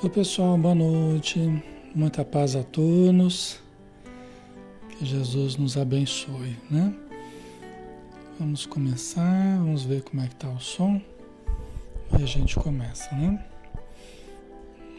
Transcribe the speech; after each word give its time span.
Oi 0.00 0.08
pessoal, 0.08 0.56
boa 0.56 0.76
noite, 0.76 1.40
muita 1.92 2.24
paz 2.24 2.54
a 2.54 2.62
todos, 2.62 3.58
que 4.90 5.04
Jesus 5.04 5.56
nos 5.56 5.76
abençoe, 5.76 6.56
né? 6.70 6.94
Vamos 8.38 8.64
começar, 8.64 9.58
vamos 9.58 9.82
ver 9.82 10.02
como 10.02 10.22
é 10.22 10.28
que 10.28 10.36
tá 10.36 10.48
o 10.50 10.60
som 10.60 11.02
e 12.16 12.22
a 12.22 12.26
gente 12.26 12.54
começa, 12.54 13.12
né? 13.16 13.44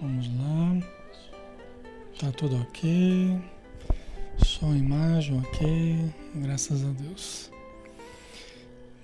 Vamos 0.02 0.28
lá, 0.38 0.86
tá 2.20 2.32
tudo 2.34 2.58
ok, 2.58 3.40
som, 4.44 4.76
imagem 4.76 5.40
ok, 5.40 6.14
graças 6.36 6.84
a 6.84 6.90
Deus. 6.90 7.50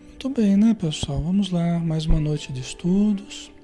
Muito 0.02 0.28
bem, 0.28 0.58
né 0.58 0.74
pessoal? 0.74 1.22
Vamos 1.22 1.52
lá, 1.52 1.80
mais 1.80 2.06
uma 2.06 2.20
noite 2.20 2.52
de 2.52 2.60
estudos. 2.60 3.55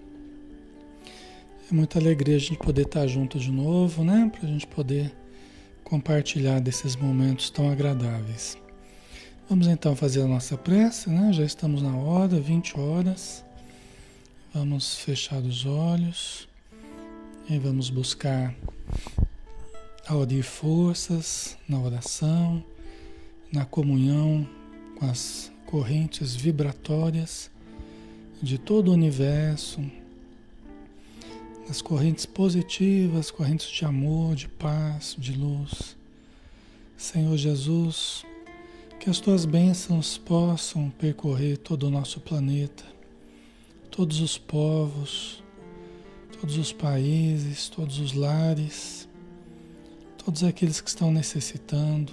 É 1.71 1.73
muita 1.73 1.99
alegria 1.99 2.35
a 2.35 2.39
gente 2.39 2.57
poder 2.57 2.81
estar 2.81 3.07
junto 3.07 3.39
de 3.39 3.49
novo, 3.49 4.03
né? 4.03 4.29
Para 4.29 4.45
a 4.45 4.51
gente 4.51 4.67
poder 4.67 5.09
compartilhar 5.85 6.59
desses 6.59 6.97
momentos 6.97 7.49
tão 7.49 7.71
agradáveis. 7.71 8.57
Vamos 9.49 9.67
então 9.67 9.95
fazer 9.95 10.21
a 10.21 10.27
nossa 10.27 10.57
prece, 10.57 11.09
né? 11.09 11.31
Já 11.31 11.45
estamos 11.45 11.81
na 11.81 11.95
hora, 11.95 12.41
20 12.41 12.77
horas. 12.77 13.45
Vamos 14.53 14.97
fechar 14.97 15.41
os 15.41 15.65
olhos 15.65 16.45
e 17.49 17.57
vamos 17.57 17.89
buscar 17.89 18.53
audir 20.05 20.43
forças 20.43 21.57
na 21.69 21.79
oração, 21.79 22.61
na 23.49 23.63
comunhão 23.63 24.45
com 24.99 25.05
as 25.05 25.49
correntes 25.65 26.35
vibratórias 26.35 27.49
de 28.43 28.57
todo 28.57 28.89
o 28.89 28.93
universo 28.93 29.81
as 31.69 31.81
correntes 31.81 32.25
positivas, 32.25 33.31
correntes 33.31 33.67
de 33.67 33.85
amor, 33.85 34.35
de 34.35 34.47
paz, 34.47 35.15
de 35.17 35.33
luz. 35.33 35.95
Senhor 36.97 37.35
Jesus, 37.37 38.25
que 38.99 39.09
as 39.09 39.19
tuas 39.19 39.45
bênçãos 39.45 40.17
possam 40.17 40.89
percorrer 40.91 41.57
todo 41.57 41.87
o 41.87 41.89
nosso 41.89 42.19
planeta, 42.19 42.83
todos 43.89 44.19
os 44.19 44.37
povos, 44.37 45.41
todos 46.39 46.57
os 46.57 46.71
países, 46.71 47.69
todos 47.69 47.99
os 47.99 48.13
lares, 48.13 49.07
todos 50.23 50.43
aqueles 50.43 50.79
que 50.79 50.89
estão 50.89 51.11
necessitando. 51.11 52.11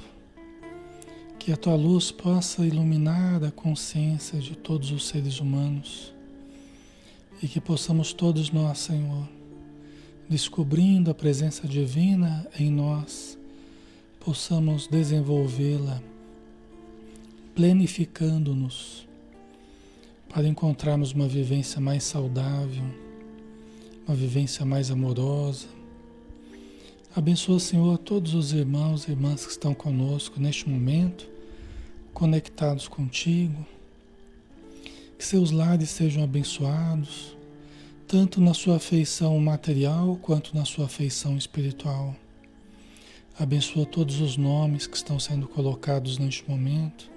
Que 1.38 1.52
a 1.52 1.56
tua 1.56 1.76
luz 1.76 2.10
possa 2.10 2.64
iluminar 2.64 3.42
a 3.44 3.50
consciência 3.50 4.38
de 4.38 4.56
todos 4.56 4.90
os 4.90 5.06
seres 5.06 5.40
humanos 5.40 6.12
e 7.42 7.48
que 7.48 7.60
possamos 7.60 8.12
todos 8.12 8.50
nós, 8.50 8.78
Senhor, 8.78 9.28
descobrindo 10.28 11.10
a 11.10 11.14
presença 11.14 11.66
divina 11.66 12.46
em 12.58 12.70
nós, 12.70 13.38
possamos 14.20 14.86
desenvolvê-la, 14.86 16.02
planificando-nos 17.54 19.08
para 20.28 20.46
encontrarmos 20.46 21.12
uma 21.12 21.26
vivência 21.26 21.80
mais 21.80 22.04
saudável, 22.04 22.84
uma 24.06 24.14
vivência 24.14 24.66
mais 24.66 24.90
amorosa. 24.90 25.66
Abençoa, 27.16 27.58
Senhor, 27.58 27.96
todos 27.96 28.34
os 28.34 28.52
irmãos 28.52 29.08
e 29.08 29.12
irmãs 29.12 29.46
que 29.46 29.52
estão 29.52 29.72
conosco 29.72 30.38
neste 30.38 30.68
momento, 30.68 31.26
conectados 32.12 32.86
contigo. 32.86 33.66
Que 35.16 35.24
seus 35.24 35.50
lares 35.50 35.88
sejam 35.88 36.22
abençoados 36.22 37.37
tanto 38.08 38.40
na 38.40 38.54
sua 38.54 38.76
afeição 38.76 39.38
material 39.38 40.18
quanto 40.22 40.56
na 40.56 40.64
sua 40.64 40.86
afeição 40.86 41.36
espiritual. 41.36 42.16
Abençoa 43.38 43.84
todos 43.84 44.22
os 44.22 44.34
nomes 44.38 44.86
que 44.86 44.96
estão 44.96 45.20
sendo 45.20 45.46
colocados 45.46 46.16
neste 46.16 46.48
momento 46.48 47.10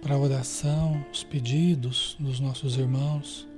para 0.00 0.14
a 0.14 0.18
oração, 0.18 1.04
os 1.12 1.24
pedidos 1.24 2.16
dos 2.20 2.38
nossos 2.38 2.76
irmãos. 2.76 3.48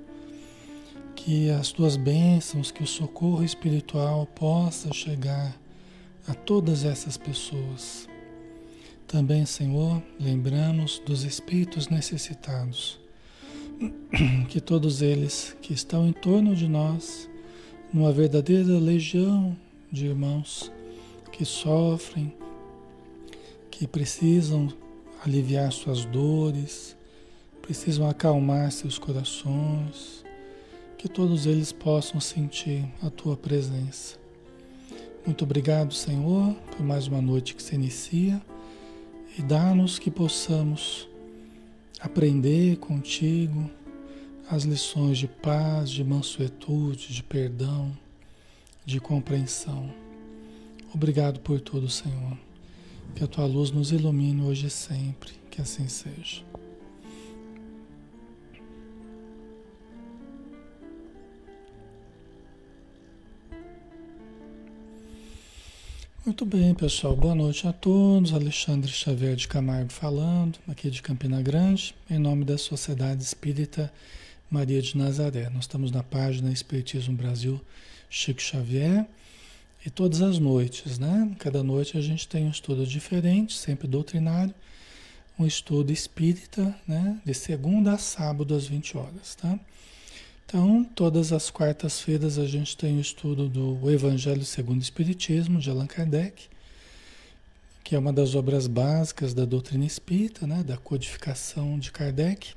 Que 1.15 1.51
as 1.51 1.73
tuas 1.73 1.95
bênçãos, 1.95 2.71
que 2.71 2.83
o 2.83 2.87
socorro 2.87 3.45
espiritual 3.45 4.25
possa 4.25 4.95
chegar 4.95 5.55
a 6.27 6.33
todas 6.33 6.87
essas 6.87 7.19
pessoas. 7.19 8.09
Também, 9.07 9.45
Senhor, 9.45 10.03
lembramos 10.19 11.03
dos 11.05 11.23
espíritos 11.23 11.89
necessitados 11.89 12.99
que 14.49 14.61
todos 14.61 15.03
eles 15.03 15.57
que 15.61 15.73
estão 15.73 16.07
em 16.07 16.13
torno 16.13 16.55
de 16.55 16.69
nós, 16.69 17.29
numa 17.93 18.13
verdadeira 18.13 18.79
legião 18.79 19.57
de 19.91 20.07
irmãos 20.07 20.73
que 21.33 21.45
sofrem, 21.45 22.33
que 23.71 23.87
precisam 23.87 24.73
aliviar 25.25 25.71
suas 25.73 26.05
dores, 26.05 26.97
precisam 27.61 28.09
acalmar 28.09 28.71
seus 28.73 28.99
corações, 28.99 30.25
que 30.97 31.09
todos 31.09 31.47
eles 31.47 31.73
possam 31.73 32.21
sentir 32.21 32.85
a 33.03 33.11
tua 33.11 33.37
presença. 33.37 34.17
Muito 35.27 35.45
obrigado, 35.45 35.93
Senhor, 35.93 36.55
por 36.77 36.87
mais 36.87 37.07
uma 37.07 37.21
noite 37.21 37.55
que 37.55 37.63
se 37.63 37.75
inicia 37.75 38.41
e 39.37 39.43
dá-nos 39.43 39.99
que 39.99 40.11
possamos 40.11 41.09
aprender 42.01 42.77
contigo 42.77 43.71
as 44.49 44.63
lições 44.63 45.19
de 45.19 45.27
paz, 45.27 45.91
de 45.91 46.05
mansuetude, 46.05 47.13
de 47.13 47.23
perdão, 47.23 47.97
de 48.85 49.01
compreensão. 49.01 49.93
Obrigado 50.95 51.41
por 51.41 51.61
tudo, 51.61 51.89
Senhor. 51.89 52.39
Que 53.15 53.25
a 53.25 53.27
tua 53.27 53.47
luz 53.47 53.71
nos 53.71 53.93
ilumine 53.93 54.43
hoje 54.43 54.67
e 54.67 54.71
sempre, 54.71 55.33
que 55.51 55.61
assim 55.61 55.89
seja. 55.89 56.45
Muito 66.27 66.45
bem, 66.45 66.75
pessoal. 66.75 67.15
Boa 67.15 67.37
noite 67.37 67.69
a 67.69 67.73
todos. 67.73 68.35
Alexandre 68.35 68.91
Xavier 68.91 69.37
de 69.37 69.47
Camargo 69.47 69.93
falando, 69.93 70.59
aqui 70.67 70.91
de 70.91 71.01
Campina 71.01 71.41
Grande, 71.41 71.95
em 72.11 72.19
nome 72.19 72.45
da 72.45 72.59
Sociedade 72.59 73.23
Espírita 73.23 73.93
Maria 74.51 74.83
de 74.83 74.99
Nazaré. 74.99 75.49
Nós 75.51 75.67
estamos 75.67 75.93
na 75.93 76.03
página 76.03 76.51
Espiritismo 76.51 77.15
Brasil 77.15 77.61
Chico 78.11 78.43
Xavier. 78.43 79.07
E 79.87 79.89
todas 79.89 80.21
as 80.21 80.41
noites, 80.41 80.99
né? 80.99 81.31
Cada 81.39 81.63
noite 81.63 81.97
a 81.97 82.01
gente 82.01 82.27
tem 82.27 82.45
um 82.45 82.51
estudo 82.51 82.85
diferente, 82.85 83.57
sempre 83.57 83.87
doutrinário, 83.87 84.53
um 85.39 85.47
estudo 85.47 85.93
espírita, 85.93 86.75
né? 86.89 87.21
De 87.25 87.35
segunda 87.35 87.93
a 87.93 87.99
sábado 87.99 88.53
às 88.53 88.67
20 88.67 88.99
horas, 88.99 89.37
tá? 89.37 89.57
Então, 90.49 90.85
todas 90.85 91.33
as 91.33 91.51
quartas-feiras 91.51 92.39
a 92.39 92.47
gente 92.47 92.77
tem 92.77 92.99
o 92.99 93.01
estudo 93.01 93.49
do 93.49 93.91
Evangelho 93.91 94.45
segundo 94.45 94.79
o 94.79 94.83
Espiritismo, 94.83 95.59
de 95.59 95.69
Allan 95.69 95.89
Kardec, 95.89 96.45
que 97.83 97.97
é 97.97 97.99
uma 97.99 98.13
das 98.13 98.37
obras 98.37 98.69
básicas 98.69 99.35
da 99.35 99.45
doutrina 99.45 99.85
espírita, 99.85 100.47
né, 100.47 100.63
da 100.63 100.77
codificação 100.77 101.77
de 101.81 101.91
Kardec. 101.91 102.55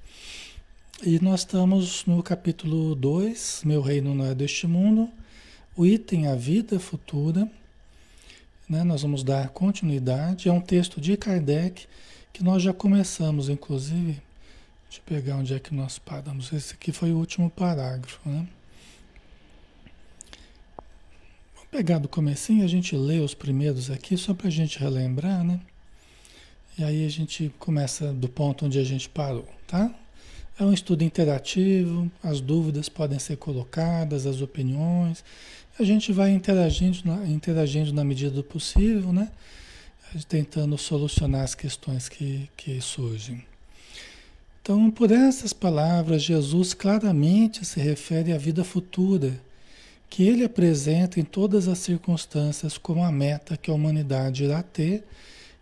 E 1.03 1.19
nós 1.19 1.39
estamos 1.39 2.06
no 2.06 2.21
capítulo 2.21 2.94
2, 2.94 3.63
Meu 3.65 3.81
Reino 3.81 4.13
não 4.13 4.25
é 4.25 4.36
deste 4.36 4.68
mundo, 4.68 5.09
o 5.75 5.83
item 5.83 6.27
A 6.27 6.36
Vida 6.36 6.80
Futura. 6.80 7.50
Né, 8.69 8.83
nós 8.83 9.01
vamos 9.01 9.24
dar 9.24 9.50
continuidade. 9.50 10.47
É 10.47 10.51
um 10.51 10.62
texto 10.62 11.01
de 11.01 11.18
Kardec 11.18 11.88
que 12.31 12.44
nós 12.44 12.62
já 12.62 12.71
começamos, 12.71 13.50
inclusive, 13.50 14.21
Deixa 14.89 15.01
eu 15.01 15.06
pegar 15.06 15.36
onde 15.36 15.53
é 15.53 15.59
que 15.59 15.71
nós 15.71 16.00
paramos. 16.00 16.51
Esse 16.51 16.74
aqui 16.74 16.91
foi 16.91 17.12
o 17.12 17.18
último 17.18 17.47
parágrafo, 17.47 18.27
né? 18.27 18.47
Vamos 21.53 21.69
pegar 21.69 22.00
do 22.00 22.09
comecinho, 22.09 22.65
a 22.65 22.68
gente 22.68 22.95
lê 22.95 23.19
os 23.19 23.36
primeiros 23.36 23.91
aqui, 23.91 24.18
só 24.18 24.33
para 24.33 24.47
a 24.47 24.51
gente 24.51 24.80
relembrar, 24.80 25.44
né? 25.44 25.59
E 26.75 26.83
aí 26.83 27.06
a 27.06 27.09
gente 27.09 27.53
começa 27.59 28.12
do 28.12 28.27
ponto 28.27 28.65
onde 28.65 28.80
a 28.80 28.83
gente 28.83 29.07
parou, 29.07 29.47
tá? 29.68 29.94
É 30.59 30.63
um 30.63 30.74
estudo 30.74 31.03
interativo, 31.03 32.12
as 32.24 32.41
dúvidas 32.41 32.89
podem 32.89 33.19
ser 33.19 33.38
colocadas, 33.38 34.25
as 34.25 34.41
opiniões. 34.41 35.24
A 35.80 35.83
gente 35.83 36.12
vai 36.12 36.31
interagindo 36.31 36.97
na, 37.06 37.27
interagindo 37.27 37.94
na 37.94 38.03
medida 38.03 38.31
do 38.31 38.44
possível, 38.44 39.13
né? 39.13 39.31
Tentando 40.27 40.75
solucionar 40.80 41.44
as 41.44 41.53
questões 41.53 42.09
que, 42.09 42.50
que 42.57 42.81
surgem. 42.81 43.49
Então, 44.69 44.92
por 44.92 45.12
essas 45.12 45.51
palavras, 45.51 46.21
Jesus 46.21 46.75
claramente 46.75 47.66
se 47.66 47.80
refere 47.80 48.31
à 48.31 48.38
vida 48.38 48.63
futura, 48.63 49.33
que 50.07 50.21
ele 50.21 50.43
apresenta 50.43 51.20
em 51.20 51.24
todas 51.24 51.67
as 51.67 51.79
circunstâncias 51.79 52.77
como 52.77 53.03
a 53.03 53.12
meta 53.12 53.58
que 53.58 53.72
a 53.72 53.74
humanidade 53.74 54.43
irá 54.43 54.62
ter 54.62 55.03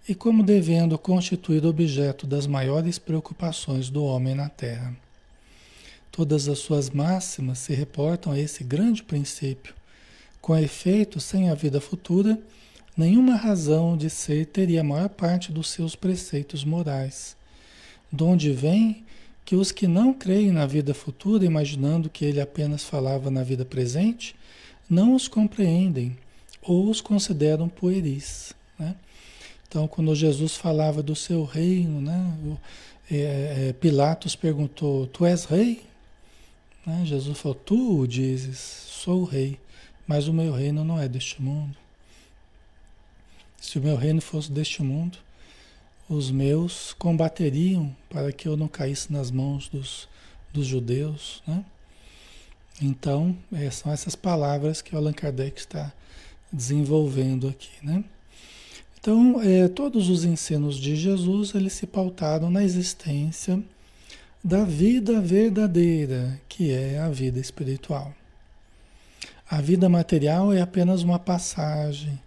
e 0.10 0.14
como 0.14 0.44
devendo 0.44 0.98
constituir 0.98 1.66
objeto 1.66 2.28
das 2.28 2.46
maiores 2.46 3.00
preocupações 3.00 3.90
do 3.90 4.04
homem 4.04 4.36
na 4.36 4.50
Terra. 4.50 4.94
Todas 6.12 6.50
as 6.50 6.60
suas 6.60 6.90
máximas 6.90 7.60
se 7.60 7.74
reportam 7.74 8.34
a 8.34 8.38
esse 8.38 8.62
grande 8.62 9.04
princípio, 9.04 9.74
Com 10.42 10.58
efeito, 10.58 11.22
sem 11.22 11.50
a 11.50 11.56
vida 11.56 11.80
futura, 11.80 12.38
nenhuma 12.98 13.38
razão 13.38 13.96
de 13.96 14.10
ser 14.10 14.48
teria 14.48 14.82
a 14.82 14.84
maior 14.84 15.08
parte 15.08 15.50
dos 15.50 15.70
seus 15.70 15.96
preceitos 15.96 16.66
morais. 16.66 17.38
De 18.12 18.24
onde 18.24 18.52
vem 18.54 19.06
que 19.48 19.56
os 19.56 19.72
que 19.72 19.88
não 19.88 20.14
creem 20.14 20.52
na 20.52 20.66
vida 20.66 20.94
futura, 20.94 21.46
imaginando 21.46 22.10
que 22.10 22.26
ele 22.26 22.42
apenas 22.42 22.84
falava 22.84 23.32
na 23.32 23.44
vida 23.44 23.64
presente, 23.64 24.36
não 24.90 25.16
os 25.16 25.30
compreendem 25.30 26.18
ou 26.62 26.90
os 26.90 27.00
consideram 27.00 27.70
pueris. 27.70 28.54
Né? 28.78 28.94
Então, 29.66 29.88
quando 29.88 30.14
Jesus 30.14 30.58
falava 30.58 31.02
do 31.02 31.16
seu 31.16 31.46
reino, 31.46 32.02
né? 32.02 32.38
O, 32.44 32.58
é, 33.10 33.70
é, 33.70 33.74
Pilatos 33.80 34.36
perguntou: 34.36 35.08
Tu 35.08 35.26
és 35.26 35.46
rei? 35.46 35.82
Né? 36.86 37.04
Jesus 37.06 37.40
falou: 37.40 37.56
Tu 37.56 38.02
o 38.02 38.06
dizes, 38.06 38.60
sou 38.60 39.22
o 39.22 39.26
rei, 39.26 39.58
mas 40.06 40.28
o 40.28 40.34
meu 40.34 40.52
reino 40.52 40.84
não 40.84 41.00
é 41.00 41.08
deste 41.08 41.42
mundo. 41.42 41.78
Se 43.62 43.80
o 43.80 43.82
meu 43.82 43.96
reino 43.96 44.20
fosse 44.20 44.52
deste 44.52 44.84
mundo, 44.84 45.18
os 46.10 46.32
meus 46.32 46.94
combateriam 46.94 47.96
para 48.10 48.32
que 48.32 48.48
eu 48.48 48.56
não 48.56 48.68
caísse 48.68 49.12
nas 49.12 49.30
mãos 49.30 49.68
dos, 49.68 50.08
dos 50.54 50.66
judeus. 50.66 51.44
Né? 51.46 51.64
Então, 52.82 53.38
é, 53.52 53.70
são 53.70 53.92
essas 53.92 54.16
palavras 54.16 54.82
que 54.82 54.96
o 54.96 54.98
Allan 54.98 55.14
Kardec 55.14 55.60
está 55.60 55.92
desenvolvendo 56.52 57.48
aqui. 57.48 57.72
Né? 57.84 58.04
Então, 59.00 59.42
é, 59.42 59.68
todos 59.68 60.10
os 60.10 60.24
ensinos 60.24 60.78
de 60.78 60.96
Jesus 60.96 61.54
eles 61.54 61.74
se 61.74 61.86
pautaram 61.86 62.50
na 62.50 62.64
existência 62.64 63.62
da 64.44 64.64
vida 64.64 65.20
verdadeira, 65.20 66.40
que 66.48 66.72
é 66.72 67.00
a 67.00 67.10
vida 67.10 67.40
espiritual. 67.40 68.14
A 69.50 69.62
vida 69.62 69.88
material 69.90 70.54
é 70.54 70.62
apenas 70.62 71.04
uma 71.04 71.20
passagem 71.20 72.20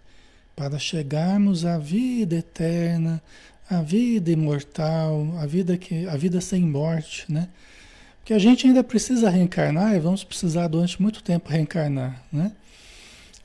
para 0.55 0.77
chegarmos 0.77 1.65
à 1.65 1.77
vida 1.77 2.35
eterna, 2.35 3.21
à 3.71 3.81
vida 3.81 4.29
imortal, 4.29 5.33
a 5.39 5.45
vida 5.45 5.77
que 5.77 6.05
a 6.05 6.17
vida 6.17 6.41
sem 6.41 6.61
morte, 6.61 7.25
né? 7.31 7.47
Porque 8.19 8.33
a 8.33 8.37
gente 8.39 8.67
ainda 8.67 8.83
precisa 8.83 9.29
reencarnar 9.29 9.95
e 9.95 9.99
vamos 9.99 10.25
precisar 10.25 10.67
durante 10.67 11.01
muito 11.01 11.23
tempo 11.23 11.49
reencarnar, 11.49 12.21
né? 12.31 12.51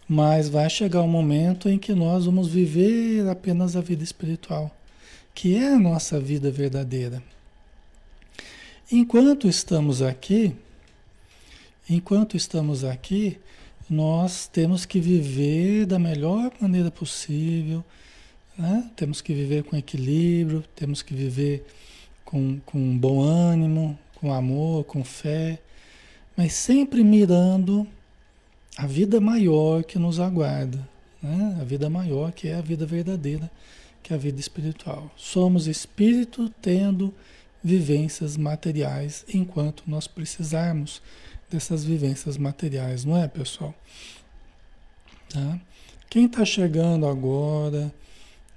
Mas 0.08 0.48
vai 0.48 0.68
chegar 0.68 1.02
um 1.02 1.08
momento 1.08 1.68
em 1.68 1.78
que 1.78 1.94
nós 1.94 2.24
vamos 2.26 2.48
viver 2.48 3.28
apenas 3.28 3.76
a 3.76 3.80
vida 3.80 4.02
espiritual, 4.02 4.76
que 5.32 5.56
é 5.56 5.68
a 5.68 5.78
nossa 5.78 6.18
vida 6.18 6.50
verdadeira. 6.50 7.22
Enquanto 8.90 9.46
estamos 9.46 10.02
aqui, 10.02 10.56
enquanto 11.88 12.36
estamos 12.36 12.84
aqui, 12.84 13.38
nós 13.88 14.48
temos 14.48 14.84
que 14.84 14.98
viver 14.98 15.86
da 15.86 16.00
melhor 16.00 16.50
maneira 16.60 16.90
possível, 16.90 17.84
né? 18.58 18.90
temos 18.96 19.20
que 19.20 19.34
viver 19.34 19.64
com 19.64 19.76
equilíbrio, 19.76 20.64
temos 20.74 21.02
que 21.02 21.14
viver 21.14 21.66
com, 22.24 22.58
com 22.64 22.96
bom 22.96 23.20
ânimo, 23.20 23.98
com 24.14 24.32
amor, 24.32 24.84
com 24.84 25.04
fé, 25.04 25.58
mas 26.36 26.52
sempre 26.52 27.04
mirando 27.04 27.86
a 28.76 28.86
vida 28.86 29.20
maior 29.20 29.84
que 29.84 29.98
nos 29.98 30.20
aguarda, 30.20 30.86
né? 31.22 31.58
a 31.60 31.64
vida 31.64 31.88
maior 31.88 32.32
que 32.32 32.48
é 32.48 32.54
a 32.54 32.60
vida 32.60 32.84
verdadeira, 32.84 33.50
que 34.02 34.12
é 34.12 34.16
a 34.16 34.18
vida 34.18 34.40
espiritual. 34.40 35.10
Somos 35.16 35.66
espírito 35.66 36.52
tendo 36.60 37.12
vivências 37.62 38.36
materiais 38.36 39.24
enquanto 39.32 39.82
nós 39.86 40.06
precisarmos 40.06 41.02
dessas 41.50 41.84
vivências 41.84 42.36
materiais, 42.36 43.04
não 43.04 43.16
é, 43.16 43.26
pessoal? 43.28 43.74
Tá? 45.28 45.60
Quem 46.08 46.26
está 46.26 46.44
chegando 46.44 47.06
agora, 47.06 47.92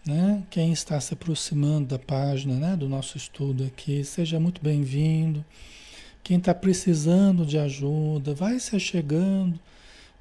né? 0.09 0.43
Quem 0.49 0.71
está 0.71 0.99
se 0.99 1.13
aproximando 1.13 1.87
da 1.87 1.99
página, 1.99 2.55
né? 2.55 2.75
Do 2.75 2.89
nosso 2.89 3.17
estudo 3.17 3.63
aqui, 3.63 4.03
seja 4.03 4.39
muito 4.39 4.61
bem-vindo. 4.61 5.45
Quem 6.23 6.37
está 6.37 6.53
precisando 6.53 7.45
de 7.45 7.57
ajuda, 7.57 8.33
vai 8.33 8.59
se 8.59 8.79
chegando 8.79 9.59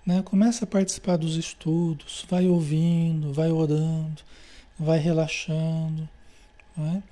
né? 0.09 0.23
Começa 0.23 0.64
a 0.64 0.66
participar 0.66 1.18
dos 1.18 1.37
estudos, 1.37 2.25
vai 2.30 2.49
ouvindo, 2.49 3.30
vai 3.30 3.50
orando, 3.50 4.23
vai 4.78 4.99
relaxando. 4.99 6.09
Né? 6.75 7.02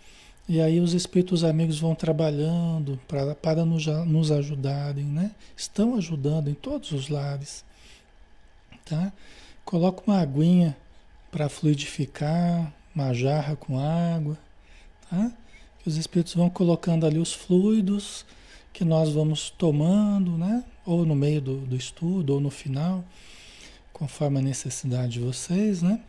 E 0.49 0.63
aí 0.63 0.81
os 0.81 0.95
espíritos 0.95 1.45
amigos 1.45 1.79
vão 1.79 1.95
trabalhando 1.95 2.99
para, 3.07 3.35
para 3.35 3.67
nos, 3.67 3.87
nos 4.07 4.33
ajudarem, 4.33 5.05
né? 5.05 5.33
Estão 5.55 5.95
ajudando 5.97 6.49
em 6.49 6.55
todos 6.55 6.91
os 6.93 7.11
lares. 7.11 7.67
Tá? 8.87 9.13
Coloca 9.63 10.03
uma 10.07 10.19
aguinha 10.19 10.75
para 11.37 11.51
fluidificar, 11.51 12.73
uma 12.95 13.13
jarra 13.13 13.55
com 13.55 13.79
água, 13.79 14.39
tá? 15.11 15.31
Que 15.81 15.87
os 15.87 15.99
espíritos 15.99 16.33
vão 16.33 16.49
colocando 16.49 17.05
ali 17.05 17.19
os 17.19 17.35
fluidos 17.35 18.25
que 18.73 18.87
nós 18.87 19.11
vamos 19.11 19.51
tomando, 19.51 20.39
né? 20.39 20.65
ou 20.87 21.05
no 21.05 21.15
meio 21.15 21.43
do, 21.43 21.59
do 21.59 21.77
estudo, 21.77 22.33
ou 22.33 22.41
no 22.41 22.49
final, 22.49 23.05
conforme 23.93 24.39
a 24.39 24.43
necessidade 24.43 25.13
de 25.13 25.21
vocês, 25.21 25.83
né? 25.83 26.01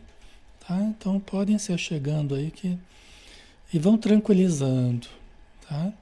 Tá? 0.66 0.80
Então 0.80 1.20
podem 1.20 1.58
ser 1.58 1.76
chegando 1.78 2.34
aí 2.34 2.50
que 2.50 2.78
e 3.70 3.78
vão 3.78 3.98
tranquilizando, 3.98 5.08
tá? 5.68 5.92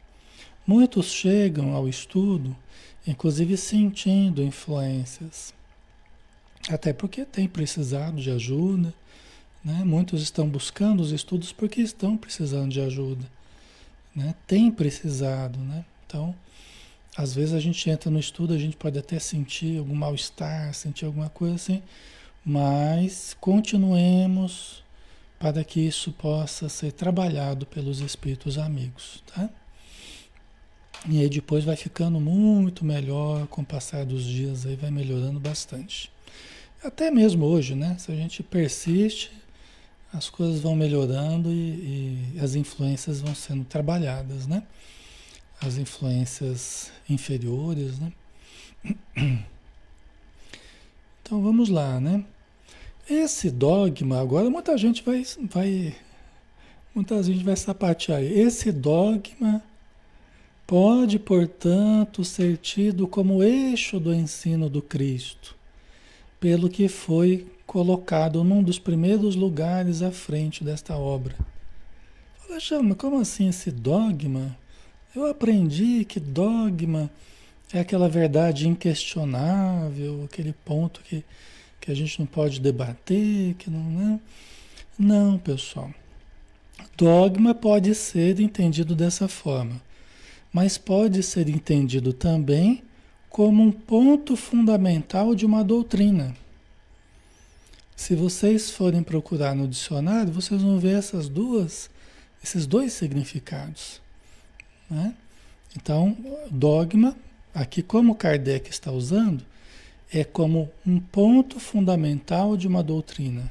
Muitos 0.64 1.06
chegam 1.06 1.75
ao 1.75 1.88
estudo, 1.88 2.56
inclusive 3.04 3.56
sentindo 3.56 4.40
influências, 4.40 5.52
até 6.68 6.92
porque 6.92 7.25
têm 7.25 7.49
precisado 7.49 8.21
de 8.21 8.30
ajuda, 8.30 8.95
né? 9.66 9.82
Muitos 9.85 10.23
estão 10.23 10.49
buscando 10.49 11.00
os 11.00 11.11
estudos 11.11 11.52
porque 11.52 11.80
estão 11.80 12.16
precisando 12.16 12.70
de 12.70 12.80
ajuda, 12.80 13.26
né? 14.14 14.32
Tem 14.46 14.70
precisado, 14.70 15.58
né? 15.58 15.85
Então 16.06 16.32
às 17.16 17.35
vezes 17.35 17.52
a 17.52 17.58
gente 17.58 17.90
entra 17.90 18.08
no 18.08 18.20
estudo, 18.20 18.54
a 18.54 18.58
gente 18.58 18.76
pode 18.76 18.96
até 18.96 19.18
sentir 19.18 19.78
algum 19.78 19.94
mal-estar, 19.96 20.73
sentir 20.73 21.04
alguma 21.04 21.28
coisa 21.28 21.56
assim, 21.56 21.82
mas 22.44 23.37
continuemos 23.40 24.85
para 25.37 25.64
que 25.64 25.80
isso 25.80 26.12
possa 26.12 26.68
ser 26.68 26.92
trabalhado 26.92 27.66
pelos 27.66 27.99
espíritos 27.99 28.58
amigos, 28.58 29.25
tá? 29.35 29.50
E 31.08 31.20
aí 31.20 31.28
depois 31.28 31.64
vai 31.64 31.75
ficando 31.75 32.20
muito 32.20 32.85
melhor 32.85 33.49
com 33.49 33.62
o 33.62 33.66
passar 33.66 34.04
dos 34.04 34.25
dias, 34.25 34.64
aí 34.64 34.76
vai 34.76 34.92
melhorando 34.92 35.40
bastante. 35.40 36.08
Até 36.85 37.11
mesmo 37.11 37.44
hoje, 37.46 37.75
né? 37.75 37.96
Se 37.99 38.12
a 38.12 38.14
gente 38.14 38.42
persiste, 38.44 39.32
as 40.16 40.30
coisas 40.30 40.61
vão 40.61 40.75
melhorando 40.75 41.52
e, 41.52 42.32
e 42.35 42.40
as 42.40 42.54
influências 42.54 43.20
vão 43.20 43.35
sendo 43.35 43.64
trabalhadas, 43.64 44.46
né? 44.46 44.62
as 45.61 45.76
influências 45.78 46.92
inferiores, 47.08 47.99
né? 47.99 48.12
Então 51.23 51.42
vamos 51.42 51.68
lá, 51.68 51.99
né? 51.99 52.25
Esse 53.11 53.50
dogma, 53.50 54.20
agora 54.20 54.49
muita 54.49 54.78
gente 54.78 55.02
vai, 55.02 55.25
vai 55.50 55.96
muita 56.94 57.20
gente 57.20 57.42
vai 57.42 57.56
sapatear. 57.56 58.23
Esse 58.23 58.70
dogma 58.70 59.61
pode, 60.64 61.18
portanto, 61.18 62.23
ser 62.23 62.58
tido 62.58 63.08
como 63.08 63.42
eixo 63.42 63.99
do 63.99 64.14
ensino 64.14 64.70
do 64.70 64.80
Cristo, 64.80 65.56
pelo 66.38 66.68
que 66.68 66.87
foi 66.87 67.49
colocado 67.66 68.44
num 68.44 68.62
dos 68.62 68.78
primeiros 68.78 69.35
lugares 69.35 70.00
à 70.02 70.11
frente 70.11 70.62
desta 70.62 70.96
obra. 70.96 71.35
Fala, 72.38 72.61
chama, 72.61 72.94
como 72.94 73.20
assim 73.20 73.49
esse 73.49 73.70
dogma? 73.70 74.56
Eu 75.14 75.26
aprendi 75.26 76.04
que 76.04 76.20
dogma 76.20 77.11
é 77.73 77.80
aquela 77.80 78.08
verdade 78.08 78.68
inquestionável, 78.68 80.23
aquele 80.25 80.52
ponto 80.64 81.00
que, 81.02 81.25
que 81.80 81.90
a 81.90 81.94
gente 81.94 82.20
não 82.20 82.26
pode 82.26 82.61
debater, 82.61 83.54
que 83.54 83.68
não, 83.68 83.82
né? 83.82 84.20
Não, 84.99 85.37
pessoal. 85.37 85.90
Dogma 86.96 87.54
pode 87.54 87.94
ser 87.94 88.40
entendido 88.40 88.94
dessa 88.94 89.26
forma, 89.26 89.82
mas 90.52 90.78
pode 90.78 91.23
ser 91.23 91.49
entendido 91.49 92.12
também 92.12 92.82
como 93.28 93.62
um 93.62 93.73
ponto 93.73 94.37
fundamental 94.37 95.35
de 95.35 95.44
uma 95.44 95.62
doutrina. 95.62 96.35
Se 97.96 98.14
vocês 98.14 98.70
forem 98.70 99.02
procurar 99.02 99.54
no 99.54 99.66
dicionário, 99.66 100.30
vocês 100.30 100.60
vão 100.60 100.78
ver 100.78 100.98
essas 100.98 101.28
duas, 101.30 101.88
esses 102.44 102.66
dois 102.66 102.92
significados. 102.92 104.02
Né? 104.88 105.14
Então, 105.74 106.16
dogma, 106.50 107.16
aqui 107.54 107.82
como 107.82 108.14
Kardec 108.14 108.68
está 108.68 108.92
usando, 108.92 109.42
é 110.12 110.22
como 110.22 110.70
um 110.86 111.00
ponto 111.00 111.58
fundamental 111.58 112.56
de 112.56 112.68
uma 112.68 112.82
doutrina. 112.82 113.50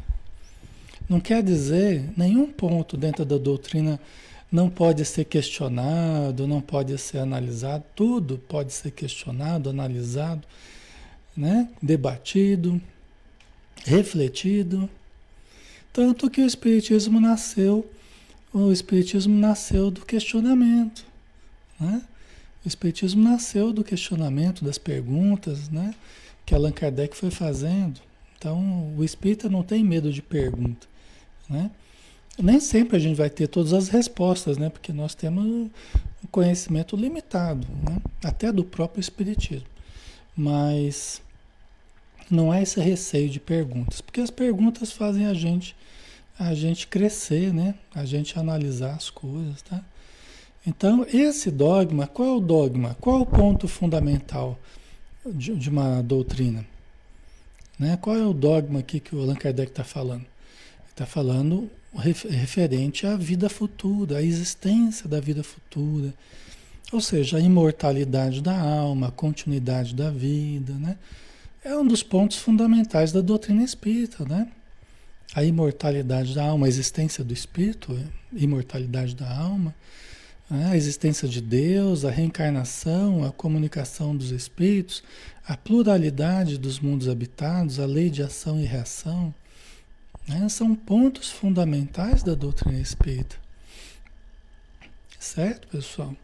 Não 1.10 1.20
quer 1.20 1.44
dizer 1.44 2.10
nenhum 2.16 2.52
ponto 2.52 2.96
dentro 2.96 3.26
da 3.26 3.38
doutrina 3.38 4.00
não 4.52 4.70
pode 4.70 5.04
ser 5.04 5.26
questionado, 5.26 6.48
não 6.48 6.62
pode 6.62 6.98
ser 6.98 7.18
analisado, 7.18 7.84
tudo 7.96 8.38
pode 8.48 8.72
ser 8.72 8.92
questionado, 8.92 9.70
analisado, 9.70 10.48
né? 11.36 11.68
debatido, 11.82 12.82
refletido. 13.86 14.90
Tanto 15.94 16.30
que 16.30 16.42
o 16.42 16.46
Espiritismo 16.46 17.22
nasceu, 17.22 17.90
o 18.52 18.72
Espiritismo 18.72 19.38
nasceu 19.38 19.90
do 19.90 20.06
questionamento. 20.06 21.06
Né? 21.80 22.02
O 22.66 22.68
Espiritismo 22.68 23.24
nasceu 23.24 23.72
do 23.72 23.84
questionamento, 23.84 24.66
das 24.66 24.78
perguntas 24.78 25.70
né? 25.70 25.94
que 26.46 26.54
Allan 26.54 26.72
Kardec 26.72 27.16
foi 27.16 27.32
fazendo. 27.32 28.02
Então, 28.38 28.94
o 28.98 29.04
espírita 29.04 29.50
não 29.50 29.64
tem 29.64 29.84
medo 29.84 30.12
de 30.12 30.22
pergunta. 30.22 30.88
Né? 31.50 31.72
Nem 32.38 32.60
sempre 32.60 32.98
a 32.98 33.00
gente 33.00 33.16
vai 33.16 33.30
ter 33.30 33.48
todas 33.48 33.74
as 33.74 33.88
respostas, 33.88 34.58
né? 34.58 34.70
porque 34.70 34.92
nós 34.92 35.16
temos 35.16 35.46
um 35.46 35.70
conhecimento 36.30 36.96
limitado, 36.96 37.66
né? 37.84 37.98
até 38.24 38.52
do 38.52 38.64
próprio 38.64 39.00
Espiritismo. 39.00 39.68
Mas 40.36 41.22
não 42.30 42.54
é 42.54 42.64
esse 42.64 42.80
receio 42.80 43.30
de 43.30 43.40
perguntas, 43.40 44.02
porque 44.02 44.22
as 44.22 44.30
perguntas 44.30 44.92
fazem 44.92 45.26
a 45.26 45.34
gente 45.34 45.76
a 46.38 46.54
gente 46.54 46.88
crescer, 46.88 47.54
né? 47.54 47.76
A 47.94 48.04
gente 48.04 48.38
analisar 48.38 48.94
as 48.94 49.10
coisas, 49.10 49.62
tá? 49.62 49.82
Então, 50.68 51.06
esse 51.14 51.50
dogma, 51.50 52.08
qual 52.08 52.28
é 52.28 52.32
o 52.34 52.40
dogma? 52.40 52.98
Qual 53.00 53.20
é 53.20 53.22
o 53.22 53.26
ponto 53.26 53.68
fundamental 53.68 54.60
de, 55.26 55.56
de 55.56 55.70
uma 55.70 56.02
doutrina? 56.02 56.66
Né? 57.78 57.98
Qual 58.02 58.16
é 58.18 58.26
o 58.26 58.34
dogma 58.34 58.80
aqui 58.80 59.00
que 59.00 59.16
o 59.16 59.22
Allan 59.22 59.36
Kardec 59.36 59.72
está 59.72 59.84
falando? 59.84 60.26
Está 60.90 61.06
falando 61.06 61.70
referente 61.94 63.06
à 63.06 63.16
vida 63.16 63.48
futura, 63.48 64.18
à 64.18 64.22
existência 64.22 65.08
da 65.08 65.20
vida 65.20 65.44
futura, 65.44 66.14
ou 66.92 67.00
seja, 67.00 67.38
a 67.38 67.42
imortalidade 67.42 68.42
da 68.42 68.60
alma, 68.60 69.08
a 69.08 69.12
continuidade 69.12 69.96
da 69.96 70.10
vida, 70.10 70.74
né? 70.74 70.98
É 71.66 71.76
um 71.76 71.84
dos 71.84 72.04
pontos 72.04 72.38
fundamentais 72.38 73.12
da 73.12 73.22
doutrina 73.22 73.64
espírita, 73.64 74.24
né? 74.24 74.48
A 75.34 75.44
imortalidade 75.44 76.36
da 76.36 76.46
alma, 76.46 76.68
a 76.68 76.70
existência 76.70 77.24
do 77.24 77.34
espírito, 77.34 77.92
a 77.92 78.38
imortalidade 78.40 79.16
da 79.16 79.36
alma, 79.36 79.74
né? 80.48 80.68
a 80.68 80.78
existência 80.78 81.28
de 81.28 81.42
Deus, 81.42 82.06
a 82.06 82.12
reencarnação, 82.12 83.26
a 83.26 83.32
comunicação 83.32 84.16
dos 84.16 84.30
espíritos, 84.30 85.04
a 85.44 85.58
pluralidade 85.58 86.60
dos 86.60 86.80
mundos 86.80 87.10
habitados, 87.10 87.80
a 87.80 87.86
lei 87.88 88.12
de 88.12 88.22
ação 88.22 88.60
e 88.62 88.66
reação, 88.66 89.34
né? 90.28 90.48
são 90.50 90.76
pontos 90.76 91.32
fundamentais 91.32 92.22
da 92.22 92.36
doutrina 92.36 92.80
espírita. 92.80 93.38
Certo, 95.20 95.68
pessoal? 95.70 96.16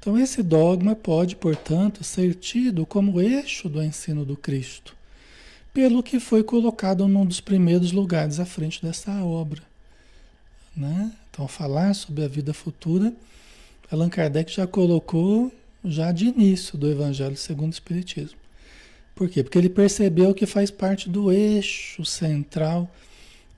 Então, 0.00 0.18
esse 0.18 0.42
dogma 0.42 0.96
pode, 0.96 1.36
portanto, 1.36 2.02
ser 2.02 2.34
tido 2.34 2.86
como 2.86 3.20
eixo 3.20 3.68
do 3.68 3.82
ensino 3.82 4.24
do 4.24 4.34
Cristo, 4.34 4.96
pelo 5.74 6.02
que 6.02 6.18
foi 6.18 6.42
colocado 6.42 7.06
num 7.06 7.26
dos 7.26 7.38
primeiros 7.38 7.92
lugares 7.92 8.40
à 8.40 8.46
frente 8.46 8.82
dessa 8.82 9.12
obra. 9.22 9.62
Né? 10.74 11.12
Então, 11.30 11.46
falar 11.46 11.92
sobre 11.92 12.24
a 12.24 12.28
vida 12.28 12.54
futura, 12.54 13.12
Allan 13.92 14.08
Kardec 14.08 14.50
já 14.50 14.66
colocou 14.66 15.52
já 15.84 16.10
de 16.12 16.28
início 16.28 16.78
do 16.78 16.90
Evangelho 16.90 17.36
segundo 17.36 17.72
o 17.72 17.74
Espiritismo. 17.74 18.38
Por 19.14 19.28
quê? 19.28 19.42
Porque 19.42 19.58
ele 19.58 19.68
percebeu 19.68 20.32
que 20.32 20.46
faz 20.46 20.70
parte 20.70 21.10
do 21.10 21.30
eixo 21.30 22.06
central 22.06 22.90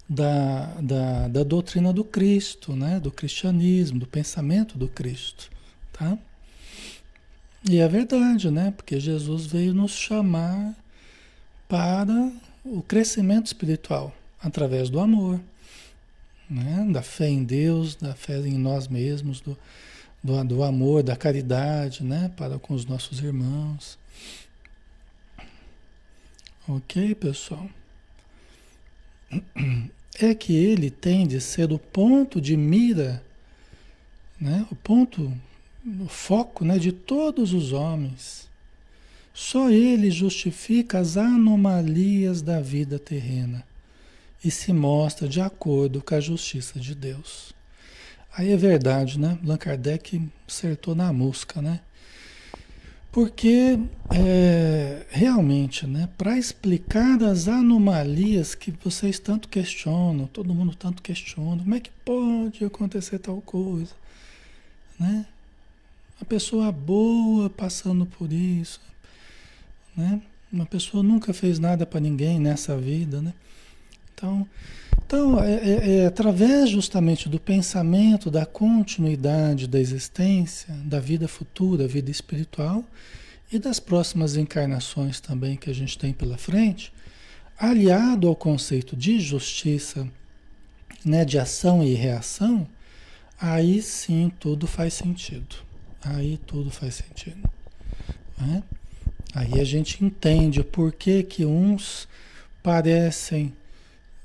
da, 0.08 0.66
da, 0.80 1.28
da 1.28 1.44
doutrina 1.44 1.92
do 1.92 2.02
Cristo, 2.02 2.74
né? 2.74 2.98
do 2.98 3.12
cristianismo, 3.12 4.00
do 4.00 4.06
pensamento 4.08 4.76
do 4.76 4.88
Cristo. 4.88 5.48
Tá? 5.92 6.18
E 7.68 7.78
é 7.78 7.86
verdade, 7.86 8.50
né? 8.50 8.72
Porque 8.76 8.98
Jesus 8.98 9.46
veio 9.46 9.72
nos 9.72 9.92
chamar 9.92 10.74
para 11.68 12.32
o 12.64 12.82
crescimento 12.82 13.46
espiritual 13.46 14.12
através 14.42 14.90
do 14.90 14.98
amor, 14.98 15.40
né? 16.50 16.86
da 16.90 17.02
fé 17.02 17.28
em 17.28 17.44
Deus, 17.44 17.94
da 17.94 18.14
fé 18.14 18.38
em 18.40 18.58
nós 18.58 18.88
mesmos, 18.88 19.40
do, 19.40 19.56
do, 20.22 20.44
do 20.44 20.62
amor, 20.64 21.04
da 21.04 21.14
caridade 21.14 22.02
né? 22.02 22.32
para 22.36 22.58
com 22.58 22.74
os 22.74 22.84
nossos 22.84 23.20
irmãos. 23.20 23.96
Ok, 26.68 27.14
pessoal? 27.14 27.68
É 30.20 30.34
que 30.34 30.54
ele 30.54 30.90
tem 30.90 31.26
de 31.26 31.40
ser 31.40 31.72
o 31.72 31.78
ponto 31.78 32.38
de 32.38 32.54
mira, 32.54 33.24
né? 34.38 34.66
o 34.70 34.74
ponto 34.76 35.32
no 35.84 36.08
foco 36.08 36.64
né, 36.64 36.78
de 36.78 36.92
todos 36.92 37.52
os 37.52 37.72
homens. 37.72 38.48
Só 39.34 39.70
ele 39.70 40.10
justifica 40.10 40.98
as 40.98 41.16
anomalias 41.16 42.42
da 42.42 42.60
vida 42.60 42.98
terrena 42.98 43.64
e 44.44 44.50
se 44.50 44.72
mostra 44.72 45.28
de 45.28 45.40
acordo 45.40 46.02
com 46.02 46.14
a 46.14 46.20
justiça 46.20 46.78
de 46.78 46.94
Deus. 46.94 47.52
Aí 48.34 48.50
é 48.50 48.56
verdade, 48.56 49.18
né? 49.18 49.38
Allan 49.42 49.56
Kardec 49.56 50.22
acertou 50.48 50.94
na 50.94 51.12
mosca, 51.12 51.60
né? 51.60 51.80
Porque 53.10 53.78
é, 54.10 55.04
realmente, 55.10 55.86
né, 55.86 56.08
para 56.16 56.38
explicar 56.38 57.22
as 57.22 57.46
anomalias 57.46 58.54
que 58.54 58.72
vocês 58.82 59.18
tanto 59.18 59.48
questionam, 59.48 60.26
todo 60.26 60.54
mundo 60.54 60.74
tanto 60.74 61.02
questiona, 61.02 61.62
como 61.62 61.74
é 61.74 61.80
que 61.80 61.90
pode 62.06 62.64
acontecer 62.64 63.18
tal 63.18 63.42
coisa, 63.42 63.92
né? 64.98 65.26
Uma 66.22 66.26
pessoa 66.28 66.70
boa 66.70 67.50
passando 67.50 68.06
por 68.06 68.32
isso, 68.32 68.80
né? 69.96 70.22
Uma 70.52 70.64
pessoa 70.64 71.02
nunca 71.02 71.34
fez 71.34 71.58
nada 71.58 71.84
para 71.84 71.98
ninguém 71.98 72.38
nessa 72.38 72.78
vida, 72.78 73.20
né? 73.20 73.34
Então, 74.14 74.46
então 75.04 75.42
é, 75.42 75.54
é, 75.54 75.96
é, 75.96 76.06
através 76.06 76.70
justamente 76.70 77.28
do 77.28 77.40
pensamento 77.40 78.30
da 78.30 78.46
continuidade 78.46 79.66
da 79.66 79.80
existência, 79.80 80.72
da 80.84 81.00
vida 81.00 81.26
futura, 81.26 81.88
vida 81.88 82.08
espiritual 82.08 82.84
e 83.50 83.58
das 83.58 83.80
próximas 83.80 84.36
encarnações 84.36 85.18
também 85.18 85.56
que 85.56 85.70
a 85.70 85.74
gente 85.74 85.98
tem 85.98 86.12
pela 86.12 86.38
frente, 86.38 86.92
aliado 87.58 88.28
ao 88.28 88.36
conceito 88.36 88.94
de 88.94 89.18
justiça, 89.18 90.06
né, 91.04 91.24
de 91.24 91.36
ação 91.36 91.82
e 91.82 91.94
reação, 91.94 92.64
aí 93.40 93.82
sim 93.82 94.30
tudo 94.38 94.68
faz 94.68 94.94
sentido. 94.94 95.71
Aí 96.04 96.38
tudo 96.46 96.70
faz 96.70 96.96
sentido. 96.96 97.48
Né? 98.38 98.62
Aí 99.34 99.60
a 99.60 99.64
gente 99.64 100.04
entende 100.04 100.60
o 100.60 100.64
porquê 100.64 101.22
que 101.22 101.44
uns 101.44 102.08
parecem 102.62 103.52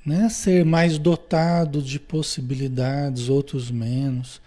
né, 0.06 0.30
ser 0.30 0.64
mais 0.66 0.98
dotados 0.98 1.88
de 1.88 2.00
possibilidades, 2.00 3.30
outros 3.30 3.70
menos. 3.70 4.42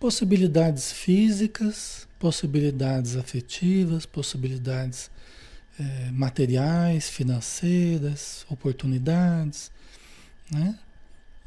Possibilidades 0.00 0.92
físicas, 0.92 2.08
possibilidades 2.18 3.16
afetivas, 3.16 4.06
possibilidades 4.06 5.10
é, 5.78 6.10
materiais, 6.10 7.08
financeiras, 7.08 8.46
oportunidades. 8.50 9.70
Né? 10.50 10.78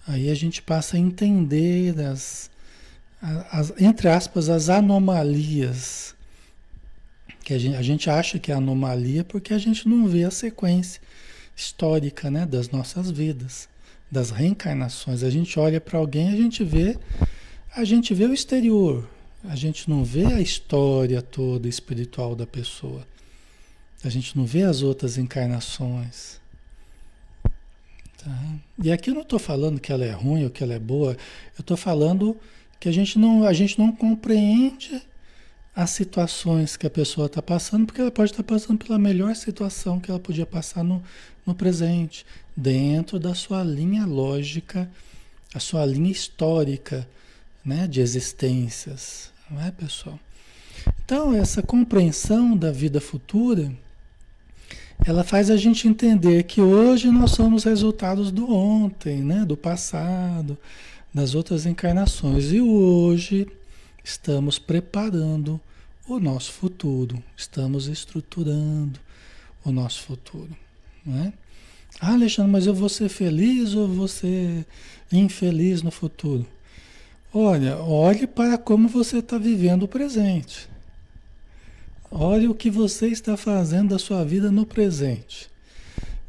Aí 0.08 0.30
a 0.30 0.36
gente 0.36 0.62
passa 0.62 0.98
a 0.98 1.00
entender 1.00 2.00
as, 2.00 2.50
as, 3.22 3.74
entre 3.80 4.08
aspas, 4.08 4.50
as 4.50 4.70
anomalias. 4.70 6.16
Que 7.44 7.54
a 7.54 7.58
gente, 7.58 7.76
a 7.76 7.82
gente 7.82 8.10
acha 8.10 8.38
que 8.38 8.52
é 8.52 8.56
anomalia 8.56 9.24
porque 9.24 9.54
a 9.54 9.58
gente 9.58 9.88
não 9.88 10.08
vê 10.08 10.24
a 10.24 10.32
sequência 10.32 11.02
histórica 11.56 12.30
né, 12.30 12.46
das 12.46 12.70
nossas 12.70 13.10
vidas, 13.10 13.68
das 14.12 14.30
reencarnações. 14.30 15.24
A 15.24 15.30
gente 15.30 15.58
olha 15.60 15.82
para 15.82 15.98
alguém, 15.98 16.30
a 16.30 16.36
gente 16.36 16.64
vê, 16.64 16.98
a 17.76 17.84
gente 17.84 18.14
vê 18.14 18.26
o 18.26 18.34
exterior, 18.34 19.10
a 19.44 19.56
gente 19.56 19.90
não 19.90 20.04
vê 20.04 20.26
a 20.26 20.42
história 20.42 21.22
toda 21.22 21.68
espiritual 21.68 22.36
da 22.36 22.46
pessoa. 22.46 23.08
A 24.04 24.10
gente 24.10 24.38
não 24.38 24.46
vê 24.46 24.64
as 24.64 24.84
outras 24.84 25.18
encarnações. 25.18 26.40
Tá? 28.24 28.56
E 28.84 28.92
aqui 28.92 29.10
eu 29.10 29.16
não 29.16 29.24
estou 29.24 29.40
falando 29.40 29.80
que 29.80 29.92
ela 29.92 30.06
é 30.06 30.12
ruim 30.12 30.44
ou 30.44 30.50
que 30.50 30.64
ela 30.64 30.74
é 30.74 30.80
boa, 30.80 31.14
eu 31.58 31.62
estou 31.62 31.78
falando 31.78 32.38
que 32.80 32.88
a 32.88 32.92
gente 32.92 33.18
não, 33.18 33.44
a 33.44 33.54
gente 33.54 33.78
não 33.78 33.92
compreende 33.92 35.02
as 35.76 35.92
situações 35.92 36.76
que 36.76 36.88
a 36.88 36.90
pessoa 36.90 37.28
está 37.28 37.42
passando, 37.42 37.86
porque 37.86 38.02
ela 38.02 38.12
pode 38.12 38.32
estar 38.32 38.44
tá 38.44 38.54
passando 38.56 38.84
pela 38.84 38.98
melhor 38.98 39.36
situação 39.36 40.00
que 40.00 40.10
ela 40.10 40.20
podia 40.20 40.46
passar 40.46 40.84
no, 40.84 41.04
no 41.46 41.54
presente, 41.54 42.26
dentro 42.56 43.20
da 43.20 43.36
sua 43.36 43.64
linha 43.64 44.06
lógica, 44.06 44.90
a 45.54 45.60
sua 45.60 45.86
linha 45.86 46.12
histórica 46.12 47.08
né, 47.64 47.88
de 47.88 48.02
existências, 48.02 49.32
não 49.52 49.62
é, 49.62 49.70
pessoal? 49.70 50.20
Então, 51.06 51.34
essa 51.34 51.62
compreensão 51.62 52.58
da 52.58 52.72
vida 52.72 53.00
futura, 53.00 53.72
ela 55.06 55.24
faz 55.24 55.52
a 55.52 55.58
gente 55.58 55.88
entender 55.88 56.44
que 56.44 56.60
hoje 56.60 57.12
nós 57.12 57.32
somos 57.32 57.64
resultados 57.64 58.32
do 58.32 58.52
ontem, 58.52 59.22
né, 59.22 59.46
do 59.46 59.56
passado, 59.56 60.58
nas 61.14 61.36
outras 61.36 61.66
encarnações. 61.66 62.52
E 62.52 62.62
hoje 62.62 63.48
estamos 64.04 64.60
preparando 64.60 65.60
o 66.08 66.20
nosso 66.20 66.52
futuro, 66.54 67.22
estamos 67.36 67.88
estruturando 67.88 69.00
o 69.64 69.72
nosso 69.72 70.04
futuro. 70.04 70.56
Né? 71.06 71.34
Ah, 72.00 72.14
Alexandre, 72.14 72.52
mas 72.52 72.68
eu 72.68 72.74
vou 72.74 72.90
ser 72.90 73.10
feliz 73.10 73.74
ou 73.74 73.88
vou 73.88 74.08
ser 74.08 74.66
infeliz 75.12 75.82
no 75.82 75.92
futuro? 75.92 76.46
Olha, 77.34 77.78
olhe 77.78 78.26
para 78.26 78.58
como 78.58 78.88
você 78.88 79.18
está 79.18 79.38
vivendo 79.38 79.84
o 79.84 79.88
presente. 79.88 80.70
Olhe 82.10 82.48
o 82.48 82.56
que 82.56 82.70
você 82.70 83.08
está 83.08 83.36
fazendo 83.36 83.90
da 83.90 84.00
sua 84.00 84.24
vida 84.24 84.50
no 84.50 84.66
presente. 84.66 85.50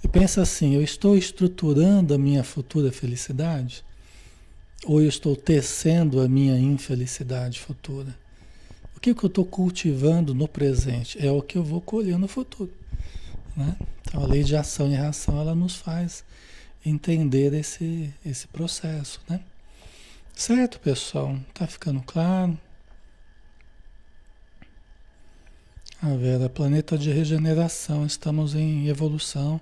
E 0.03 0.09
pensa 0.09 0.43
assim: 0.43 0.75
eu 0.75 0.83
estou 0.83 1.17
estruturando 1.17 2.14
a 2.14 2.19
minha 2.19 2.43
futura 2.43 2.91
felicidade? 2.91 3.85
Ou 4.85 5.03
eu 5.03 5.09
estou 5.09 5.35
tecendo 5.37 6.21
a 6.21 6.29
minha 6.29 6.59
infelicidade 6.59 7.61
futura? 7.61 8.14
O 8.97 9.01
que, 9.01 9.14
que 9.14 9.25
eu 9.25 9.29
estou 9.29 9.45
cultivando 9.45 10.35
no 10.35 10.49
presente 10.49 11.25
é 11.25 11.31
o 11.31 11.43
que 11.43 11.57
eu 11.57 11.62
vou 11.62 11.81
colher 11.81 12.19
no 12.19 12.27
futuro. 12.27 12.73
Né? 13.57 13.77
Então 14.03 14.23
a 14.23 14.27
lei 14.27 14.43
de 14.43 14.57
ação 14.57 14.91
e 14.91 14.97
reação 14.97 15.41
ela 15.41 15.55
nos 15.55 15.77
faz 15.77 16.25
entender 16.85 17.53
esse, 17.55 18.12
esse 18.25 18.47
processo. 18.49 19.21
Né? 19.29 19.41
Certo, 20.35 20.81
pessoal? 20.81 21.37
Tá 21.55 21.67
ficando 21.67 22.01
claro? 22.03 22.59
A 26.01 26.14
Vera, 26.14 26.49
planeta 26.49 26.97
de 26.97 27.11
regeneração, 27.11 28.07
estamos 28.07 28.55
em 28.55 28.87
evolução. 28.88 29.61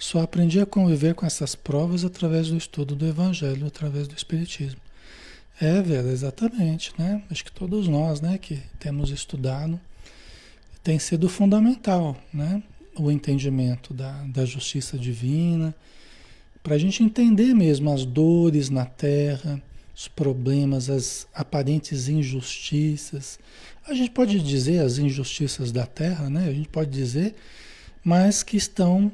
Só 0.00 0.22
aprendi 0.22 0.58
a 0.58 0.64
conviver 0.64 1.14
com 1.14 1.26
essas 1.26 1.54
provas 1.54 2.06
através 2.06 2.48
do 2.48 2.56
estudo 2.56 2.96
do 2.96 3.06
Evangelho, 3.06 3.66
através 3.66 4.08
do 4.08 4.16
Espiritismo. 4.16 4.80
É, 5.60 5.82
Vera, 5.82 6.08
exatamente, 6.08 6.90
né? 6.98 7.22
Acho 7.30 7.44
que 7.44 7.52
todos 7.52 7.86
nós, 7.86 8.18
né, 8.18 8.38
que 8.38 8.58
temos 8.78 9.10
estudado, 9.10 9.78
tem 10.82 10.98
sido 10.98 11.28
fundamental, 11.28 12.16
né? 12.32 12.62
O 12.98 13.10
entendimento 13.10 13.92
da, 13.92 14.10
da 14.24 14.46
justiça 14.46 14.96
divina, 14.96 15.74
para 16.62 16.76
a 16.76 16.78
gente 16.78 17.02
entender 17.02 17.54
mesmo 17.54 17.92
as 17.92 18.06
dores 18.06 18.70
na 18.70 18.86
Terra, 18.86 19.62
os 19.94 20.08
problemas, 20.08 20.88
as 20.88 21.26
aparentes 21.34 22.08
injustiças. 22.08 23.38
A 23.86 23.92
gente 23.92 24.12
pode 24.12 24.40
dizer 24.40 24.78
as 24.78 24.96
injustiças 24.96 25.70
da 25.70 25.84
Terra, 25.84 26.30
né? 26.30 26.48
A 26.48 26.52
gente 26.54 26.70
pode 26.70 26.90
dizer, 26.90 27.34
mas 28.02 28.42
que 28.42 28.56
estão, 28.56 29.12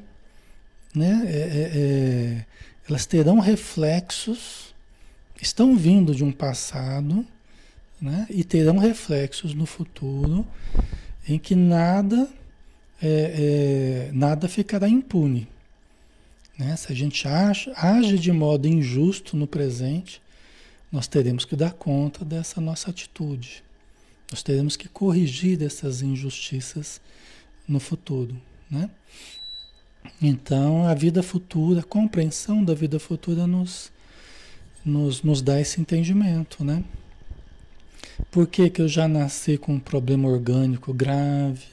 né? 0.95 1.23
É, 1.25 1.37
é, 1.37 1.71
é 1.73 2.45
elas 2.89 3.05
terão 3.05 3.39
reflexos 3.39 4.67
estão 5.41 5.75
vindo 5.75 6.15
de 6.15 6.23
um 6.23 6.31
passado 6.31 7.25
né, 8.01 8.25
e 8.29 8.43
terão 8.43 8.77
reflexos 8.77 9.53
no 9.53 9.65
futuro 9.65 10.45
em 11.27 11.37
que 11.37 11.55
nada, 11.55 12.29
é, 13.01 14.07
é, 14.09 14.11
nada 14.13 14.47
ficará 14.47 14.87
impune. 14.87 15.47
Né? 16.57 16.75
Se 16.75 16.91
a 16.91 16.95
gente 16.95 17.27
age, 17.27 17.71
age 17.75 18.17
de 18.17 18.31
modo 18.31 18.67
injusto 18.67 19.35
no 19.35 19.45
presente, 19.45 20.21
nós 20.91 21.07
teremos 21.07 21.43
que 21.43 21.55
dar 21.55 21.73
conta 21.73 22.23
dessa 22.23 22.61
nossa 22.61 22.89
atitude. 22.89 23.63
Nós 24.31 24.41
teremos 24.41 24.75
que 24.77 24.87
corrigir 24.87 25.61
essas 25.61 26.01
injustiças 26.01 27.01
no 27.67 27.79
futuro. 27.79 28.35
Né? 28.71 28.89
Então, 30.21 30.87
a 30.87 30.93
vida 30.93 31.21
futura, 31.21 31.81
a 31.81 31.83
compreensão 31.83 32.63
da 32.63 32.73
vida 32.73 32.99
futura 32.99 33.45
nos, 33.45 33.91
nos, 34.83 35.21
nos 35.21 35.41
dá 35.41 35.59
esse 35.59 35.79
entendimento, 35.79 36.63
né? 36.63 36.83
Por 38.31 38.47
que, 38.47 38.69
que 38.69 38.81
eu 38.81 38.87
já 38.87 39.07
nasci 39.07 39.57
com 39.57 39.73
um 39.73 39.79
problema 39.79 40.27
orgânico 40.27 40.93
grave? 40.93 41.65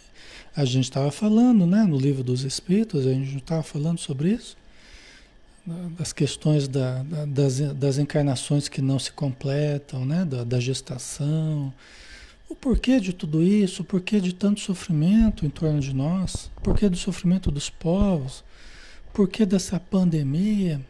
A 0.54 0.64
gente 0.64 0.84
estava 0.84 1.10
falando, 1.10 1.66
né, 1.66 1.84
no 1.84 1.98
livro 1.98 2.22
dos 2.22 2.42
Espíritos, 2.44 3.06
a 3.06 3.12
gente 3.12 3.36
estava 3.36 3.62
falando 3.62 3.98
sobre 3.98 4.30
isso, 4.30 4.56
das 5.98 6.12
questões 6.12 6.68
da, 6.68 7.02
da, 7.02 7.24
das, 7.24 7.58
das 7.74 7.98
encarnações 7.98 8.68
que 8.68 8.82
não 8.82 8.98
se 8.98 9.10
completam, 9.10 10.04
né, 10.04 10.24
da, 10.24 10.44
da 10.44 10.60
gestação, 10.60 11.72
o 12.54 12.56
porquê 12.56 13.00
de 13.00 13.12
tudo 13.12 13.42
isso, 13.42 13.82
o 13.82 13.84
porquê 13.84 14.20
de 14.20 14.32
tanto 14.32 14.60
sofrimento 14.60 15.44
em 15.44 15.50
torno 15.50 15.80
de 15.80 15.92
nós, 15.92 16.52
o 16.56 16.60
porquê 16.60 16.88
do 16.88 16.96
sofrimento 16.96 17.50
dos 17.50 17.68
povos, 17.68 18.44
o 19.08 19.12
porquê 19.12 19.44
dessa 19.44 19.80
pandemia, 19.80 20.80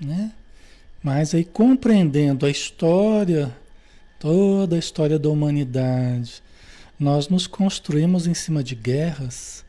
né? 0.00 0.32
Mas 1.02 1.34
aí 1.34 1.44
compreendendo 1.44 2.46
a 2.46 2.50
história, 2.50 3.54
toda 4.20 4.76
a 4.76 4.78
história 4.78 5.18
da 5.18 5.28
humanidade, 5.28 6.40
nós 6.96 7.28
nos 7.28 7.48
construímos 7.48 8.28
em 8.28 8.34
cima 8.34 8.62
de 8.62 8.76
guerras, 8.76 9.64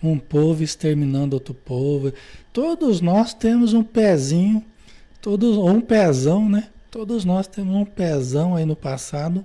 um 0.00 0.16
povo 0.16 0.62
exterminando 0.62 1.34
outro 1.34 1.52
povo. 1.54 2.12
Todos 2.52 3.00
nós 3.00 3.34
temos 3.34 3.74
um 3.74 3.82
pezinho, 3.82 4.64
todos 5.20 5.56
ou 5.56 5.68
um 5.68 5.80
pezão, 5.80 6.48
né? 6.48 6.68
Todos 6.96 7.26
nós 7.26 7.46
temos 7.46 7.76
um 7.76 7.84
pezão 7.84 8.56
aí 8.56 8.64
no 8.64 8.74
passado 8.74 9.44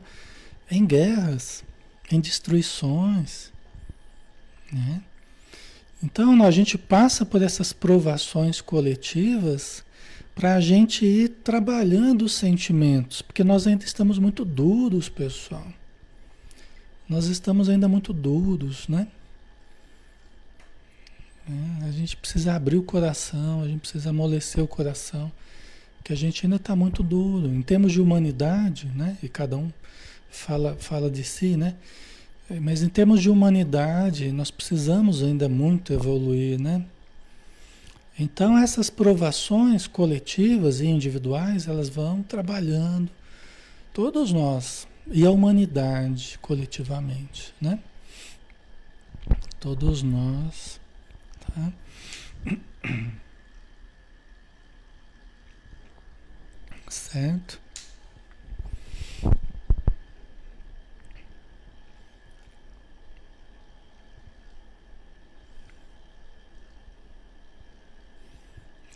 em 0.70 0.86
guerras, 0.86 1.66
em 2.10 2.18
destruições, 2.18 3.52
né? 4.72 5.02
Então 6.02 6.42
a 6.42 6.50
gente 6.50 6.78
passa 6.78 7.26
por 7.26 7.42
essas 7.42 7.74
provações 7.74 8.62
coletivas 8.62 9.84
para 10.34 10.56
a 10.56 10.62
gente 10.62 11.06
ir 11.06 11.28
trabalhando 11.44 12.22
os 12.22 12.36
sentimentos, 12.36 13.22
porque 13.22 13.44
nós 13.44 13.68
ainda 13.68 13.84
estamos 13.84 14.18
muito 14.18 14.46
duros, 14.46 15.10
pessoal. 15.10 15.68
Nós 17.06 17.26
estamos 17.26 17.68
ainda 17.68 17.90
muito 17.90 18.14
duros, 18.14 18.88
né? 18.88 19.10
É, 21.50 21.86
a 21.86 21.92
gente 21.92 22.16
precisa 22.16 22.54
abrir 22.56 22.78
o 22.78 22.84
coração, 22.84 23.62
a 23.62 23.68
gente 23.68 23.82
precisa 23.82 24.12
amolecer 24.12 24.64
o 24.64 24.68
coração, 24.70 25.30
que 26.04 26.14
a 26.14 26.16
gente 26.16 26.46
ainda 26.46 26.56
está 26.56 26.76
muito 26.76 27.04
duro. 27.04 27.48
Em 27.48 27.62
termos 27.62 27.92
de 27.92 28.02
humanidade, 28.02 28.88
né? 28.96 29.18
E 29.22 29.30
cada 29.30 29.58
um 29.58 29.72
fala, 30.30 30.76
fala 30.80 31.10
de 31.10 31.24
si, 31.24 31.56
né? 31.56 31.76
Mas 32.60 32.84
em 32.84 32.90
termos 32.90 33.22
de 33.22 33.30
humanidade, 33.30 34.32
nós 34.32 34.52
precisamos 34.52 35.24
ainda 35.24 35.48
muito 35.48 35.94
evoluir, 35.94 36.60
né? 36.60 36.86
Então 38.20 38.58
essas 38.58 38.90
provações 38.90 39.88
coletivas 39.88 40.82
e 40.82 40.88
individuais, 40.88 41.68
elas 41.68 41.88
vão 41.88 42.22
trabalhando 42.22 43.10
todos 43.94 44.32
nós 44.32 44.88
e 45.08 45.26
a 45.26 45.32
humanidade 45.32 46.38
coletivamente, 46.42 47.54
né? 47.60 47.80
Todos 49.60 50.04
nós, 50.04 50.80
tá? 51.40 51.74
Certo? 56.92 57.58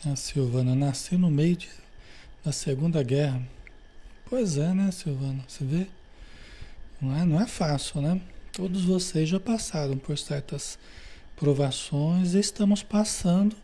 A 0.05 0.13
Silvana 0.17 0.75
nasceu 0.75 1.17
no 1.17 1.31
meio 1.31 1.55
de, 1.55 1.69
da 2.43 2.51
Segunda 2.51 3.01
Guerra. 3.01 3.41
Pois 4.25 4.57
é, 4.57 4.73
né, 4.73 4.91
Silvana? 4.91 5.45
Você 5.47 5.63
vê? 5.63 5.87
Não 7.01 7.15
é, 7.15 7.23
não 7.23 7.41
é 7.41 7.47
fácil, 7.47 8.01
né? 8.01 8.19
Todos 8.51 8.83
vocês 8.83 9.29
já 9.29 9.39
passaram 9.39 9.97
por 9.97 10.17
certas 10.17 10.77
provações 11.37 12.33
e 12.33 12.39
estamos 12.39 12.83
passando 12.83 13.55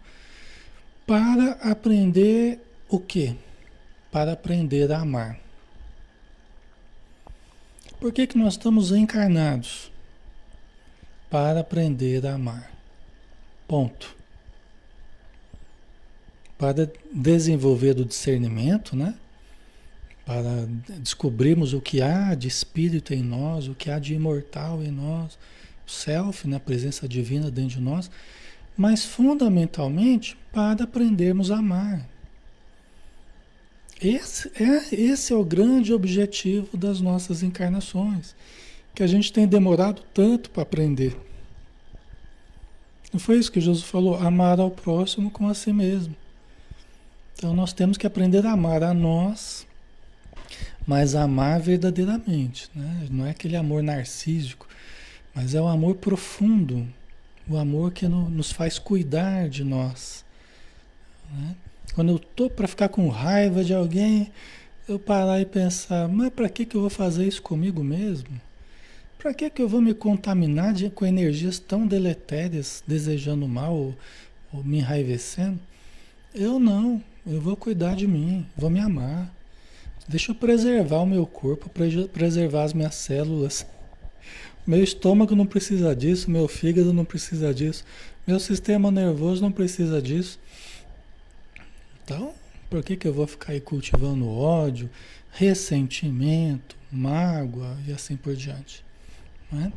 para 1.05 1.51
aprender 1.69 2.61
o 2.87 2.97
quê? 2.97 3.35
Para 4.11 4.33
aprender 4.33 4.91
a 4.91 4.99
amar. 4.99 5.39
Por 7.99 8.11
que, 8.11 8.27
que 8.27 8.37
nós 8.37 8.53
estamos 8.53 8.91
encarnados? 8.91 9.91
Para 11.29 11.61
aprender 11.61 12.25
a 12.25 12.33
amar. 12.33 12.71
Ponto 13.67 14.21
para 16.61 16.87
desenvolver 17.11 17.97
o 17.97 18.05
discernimento, 18.05 18.95
né? 18.95 19.15
Para 20.23 20.67
descobrirmos 20.99 21.73
o 21.73 21.81
que 21.81 22.03
há 22.03 22.35
de 22.35 22.47
espírito 22.47 23.15
em 23.15 23.23
nós, 23.23 23.67
o 23.67 23.73
que 23.73 23.89
há 23.89 23.97
de 23.97 24.13
imortal 24.13 24.83
em 24.83 24.91
nós, 24.91 25.39
o 25.87 25.89
self, 25.89 26.47
né? 26.47 26.57
a 26.57 26.59
presença 26.59 27.07
divina 27.07 27.49
dentro 27.49 27.79
de 27.79 27.81
nós, 27.81 28.11
mas 28.77 29.03
fundamentalmente 29.03 30.37
para 30.53 30.83
aprendermos 30.83 31.49
a 31.49 31.57
amar. 31.57 32.07
Esse 34.01 34.51
é, 34.61 34.95
esse 34.95 35.31
é 35.31 35.35
o 35.35 35.43
grande 35.43 35.93
objetivo 35.93 36.75
das 36.75 36.99
nossas 36.99 37.43
encarnações, 37.43 38.35
que 38.95 39.03
a 39.03 39.07
gente 39.07 39.31
tem 39.31 39.47
demorado 39.47 40.01
tanto 40.11 40.49
para 40.49 40.63
aprender. 40.63 41.15
Não 43.13 43.19
foi 43.19 43.37
isso 43.37 43.51
que 43.51 43.61
Jesus 43.61 43.83
falou? 43.83 44.15
Amar 44.15 44.59
ao 44.59 44.71
próximo 44.71 45.29
como 45.29 45.49
a 45.49 45.53
si 45.53 45.71
mesmo. 45.71 46.15
Então 47.35 47.53
nós 47.53 47.73
temos 47.73 47.97
que 47.97 48.07
aprender 48.07 48.45
a 48.45 48.53
amar 48.53 48.81
a 48.81 48.93
nós, 48.93 49.67
mas 50.87 51.13
amar 51.13 51.59
verdadeiramente. 51.59 52.69
Né? 52.73 53.07
Não 53.11 53.25
é 53.25 53.31
aquele 53.31 53.55
amor 53.55 53.83
narcísico, 53.83 54.67
mas 55.35 55.53
é 55.53 55.61
o 55.61 55.67
amor 55.67 55.95
profundo, 55.95 56.87
O 57.47 57.57
amor 57.57 57.91
que 57.91 58.07
no, 58.07 58.29
nos 58.29 58.51
faz 58.51 58.79
cuidar 58.79 59.49
de 59.49 59.63
nós. 59.63 60.23
Né? 61.31 61.55
Quando 61.93 62.13
eu 62.13 62.19
tô 62.19 62.49
para 62.49 62.67
ficar 62.67 62.89
com 62.89 63.09
raiva 63.09 63.63
de 63.63 63.73
alguém, 63.73 64.31
eu 64.87 64.97
parar 64.97 65.41
e 65.41 65.45
pensar, 65.45 66.07
mas 66.07 66.29
para 66.29 66.47
que, 66.47 66.65
que 66.65 66.75
eu 66.75 66.81
vou 66.81 66.89
fazer 66.89 67.27
isso 67.27 67.41
comigo 67.41 67.83
mesmo? 67.83 68.29
Para 69.17 69.33
que, 69.33 69.49
que 69.49 69.61
eu 69.61 69.67
vou 69.67 69.81
me 69.81 69.93
contaminar 69.93 70.73
de, 70.73 70.89
com 70.89 71.05
energias 71.05 71.59
tão 71.59 71.85
deletérias, 71.85 72.83
desejando 72.87 73.47
mal 73.47 73.75
ou, 73.75 73.95
ou 74.51 74.63
me 74.63 74.79
enraivecendo? 74.79 75.59
Eu 76.33 76.59
não, 76.59 77.03
eu 77.27 77.39
vou 77.41 77.55
cuidar 77.55 77.95
de 77.95 78.07
mim, 78.07 78.45
vou 78.57 78.69
me 78.69 78.79
amar. 78.79 79.31
Deixa 80.07 80.31
eu 80.31 80.35
preservar 80.35 81.01
o 81.01 81.05
meu 81.05 81.25
corpo, 81.25 81.69
preservar 82.11 82.63
as 82.63 82.73
minhas 82.73 82.95
células. 82.95 83.65
Meu 84.65 84.83
estômago 84.83 85.35
não 85.35 85.45
precisa 85.45 85.95
disso, 85.95 86.29
meu 86.29 86.47
fígado 86.47 86.93
não 86.93 87.03
precisa 87.03 87.51
disso, 87.51 87.83
meu 88.27 88.39
sistema 88.39 88.91
nervoso 88.91 89.41
não 89.41 89.51
precisa 89.51 89.99
disso. 89.99 90.37
Então, 92.03 92.33
por 92.69 92.83
que, 92.83 92.95
que 92.95 93.07
eu 93.07 93.13
vou 93.13 93.27
ficar 93.27 93.53
aí 93.53 93.61
cultivando 93.61 94.29
ódio, 94.29 94.89
ressentimento, 95.31 96.75
mágoa 96.91 97.77
e 97.87 97.91
assim 97.91 98.15
por 98.15 98.35
diante? 98.35 98.83
Não 99.51 99.65
é? 99.65 99.71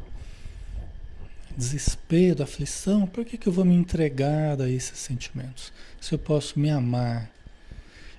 Desespero, 1.56 2.42
aflição, 2.42 3.06
por 3.06 3.24
que, 3.24 3.38
que 3.38 3.46
eu 3.46 3.52
vou 3.52 3.64
me 3.64 3.74
entregar 3.74 4.60
a 4.60 4.68
esses 4.68 4.98
sentimentos? 4.98 5.72
Se 6.00 6.14
eu 6.14 6.18
posso 6.18 6.58
me 6.58 6.68
amar. 6.68 7.30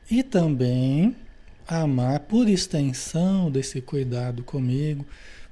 E 0.09 0.23
também 0.23 1.15
amar 1.67 2.21
por 2.21 2.47
extensão 2.47 3.51
desse 3.51 3.81
cuidado 3.81 4.43
comigo, 4.43 5.05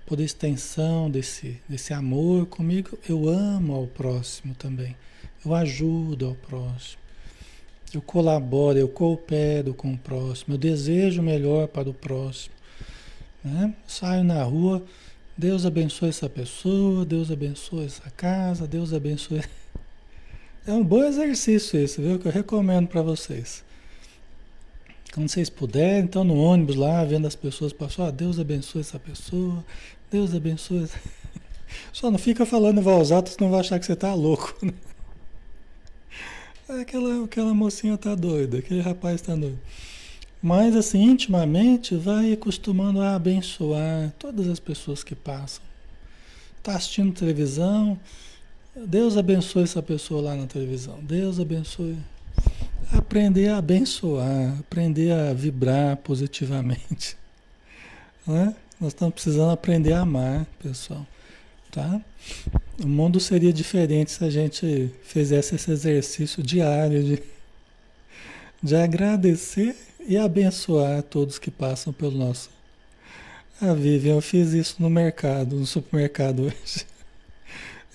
por 0.06 0.20
extensão 0.20 1.10
desse, 1.10 1.60
desse 1.68 1.94
amor 1.94 2.46
comigo, 2.46 2.98
eu 3.08 3.28
amo 3.28 3.74
ao 3.74 3.88
próximo 3.88 4.54
também. 4.56 4.96
Eu 5.46 5.54
ajudo 5.54 6.28
ao 6.28 6.36
próximo. 6.36 7.03
Eu 7.94 8.02
colaboro, 8.02 8.78
eu 8.78 8.88
coopero 8.88 9.74
com 9.74 9.94
o 9.94 9.98
próximo, 9.98 10.56
eu 10.56 10.58
desejo 10.58 11.22
melhor 11.22 11.68
para 11.68 11.88
o 11.88 11.94
próximo. 11.94 12.56
Né? 13.44 13.74
Saio 13.86 14.24
na 14.24 14.42
rua, 14.44 14.84
Deus 15.38 15.64
abençoe 15.66 16.10
essa 16.10 16.28
pessoa, 16.28 17.06
Deus 17.06 17.30
abençoe 17.30 17.86
essa 17.86 18.10
casa, 18.12 18.68
Deus 18.68 18.94
abençoe. 18.94 19.44
É 20.66 20.72
um 20.72 20.82
bom 20.82 21.04
exercício 21.04 21.78
esse, 21.78 22.02
viu? 22.02 22.18
Que 22.18 22.26
eu 22.26 22.32
recomendo 22.32 22.88
para 22.88 23.02
vocês. 23.02 23.66
Quando 25.14 25.28
vocês 25.28 25.50
puderem, 25.50 26.06
então 26.06 26.24
no 26.24 26.38
ônibus 26.38 26.78
lá, 26.78 27.04
vendo 27.04 27.28
as 27.28 27.36
pessoas 27.36 27.74
passar, 27.74 28.08
ah, 28.08 28.12
Deus 28.12 28.40
abençoe 28.40 28.80
essa 28.80 28.98
pessoa, 28.98 29.62
Deus 30.10 30.34
abençoe. 30.34 30.88
Só 31.92 32.10
não 32.10 32.18
fica 32.18 32.46
falando 32.46 32.80
em 32.80 32.82
voz 32.82 33.12
alta, 33.12 33.30
senão 33.30 33.52
vai 33.52 33.60
achar 33.60 33.78
que 33.78 33.86
você 33.86 33.94
tá 33.94 34.14
louco. 34.14 34.56
Né? 34.66 34.72
Aquela, 36.68 37.26
aquela 37.26 37.54
mocinha 37.54 37.98
tá 37.98 38.16
doida, 38.16 38.60
aquele 38.60 38.82
rapaz 38.82 39.22
tá 39.22 39.36
doido. 39.36 39.60
Mas 40.42 40.76
assim, 40.76 41.04
intimamente, 41.04 41.96
vai 41.96 42.34
acostumando 42.34 43.02
a 43.02 43.16
abençoar 43.16 44.14
todas 44.18 44.48
as 44.48 44.60
pessoas 44.60 45.04
que 45.04 45.16
passam. 45.16 45.64
Tá 46.62 46.76
assistindo 46.76 47.14
televisão, 47.14 48.00
Deus 48.76 49.18
abençoe 49.18 49.64
essa 49.64 49.84
pessoa 49.84 50.22
lá 50.22 50.36
na 50.36 50.48
televisão. 50.48 51.00
Deus 51.02 51.40
abençoe 51.40 51.98
aprender 52.92 53.50
a 53.50 53.58
abençoar, 53.58 54.58
aprender 54.60 55.12
a 55.12 55.34
vibrar 55.34 55.98
positivamente. 55.98 57.18
Né? 58.26 58.56
Nós 58.80 58.94
estamos 58.94 59.16
precisando 59.16 59.52
aprender 59.52 59.92
a 59.92 60.00
amar, 60.00 60.46
pessoal. 60.58 61.06
Tá? 61.74 62.00
O 62.84 62.88
mundo 62.88 63.20
seria 63.20 63.52
diferente 63.52 64.12
se 64.12 64.24
a 64.24 64.30
gente 64.30 64.92
fizesse 65.02 65.56
esse 65.56 65.72
exercício 65.72 66.44
diário 66.44 67.04
de, 67.04 67.24
de 68.62 68.76
agradecer 68.76 69.76
e 70.08 70.16
abençoar 70.16 71.02
todos 71.02 71.40
que 71.40 71.50
passam 71.50 71.92
pelo 71.92 72.16
nosso. 72.16 72.52
Ah, 73.60 73.74
Vivian, 73.74 74.14
eu 74.14 74.22
fiz 74.22 74.54
isso 74.54 74.76
no 74.78 74.88
mercado, 74.88 75.56
no 75.56 75.66
supermercado 75.66 76.44
hoje. 76.44 76.86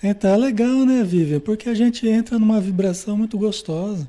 É 0.01 0.35
legal, 0.35 0.85
né, 0.85 1.01
Vivian? 1.03 1.39
Porque 1.39 1.69
a 1.69 1.73
gente 1.73 2.07
entra 2.07 2.37
numa 2.37 2.59
vibração 2.59 3.17
muito 3.17 3.37
gostosa. 3.37 4.07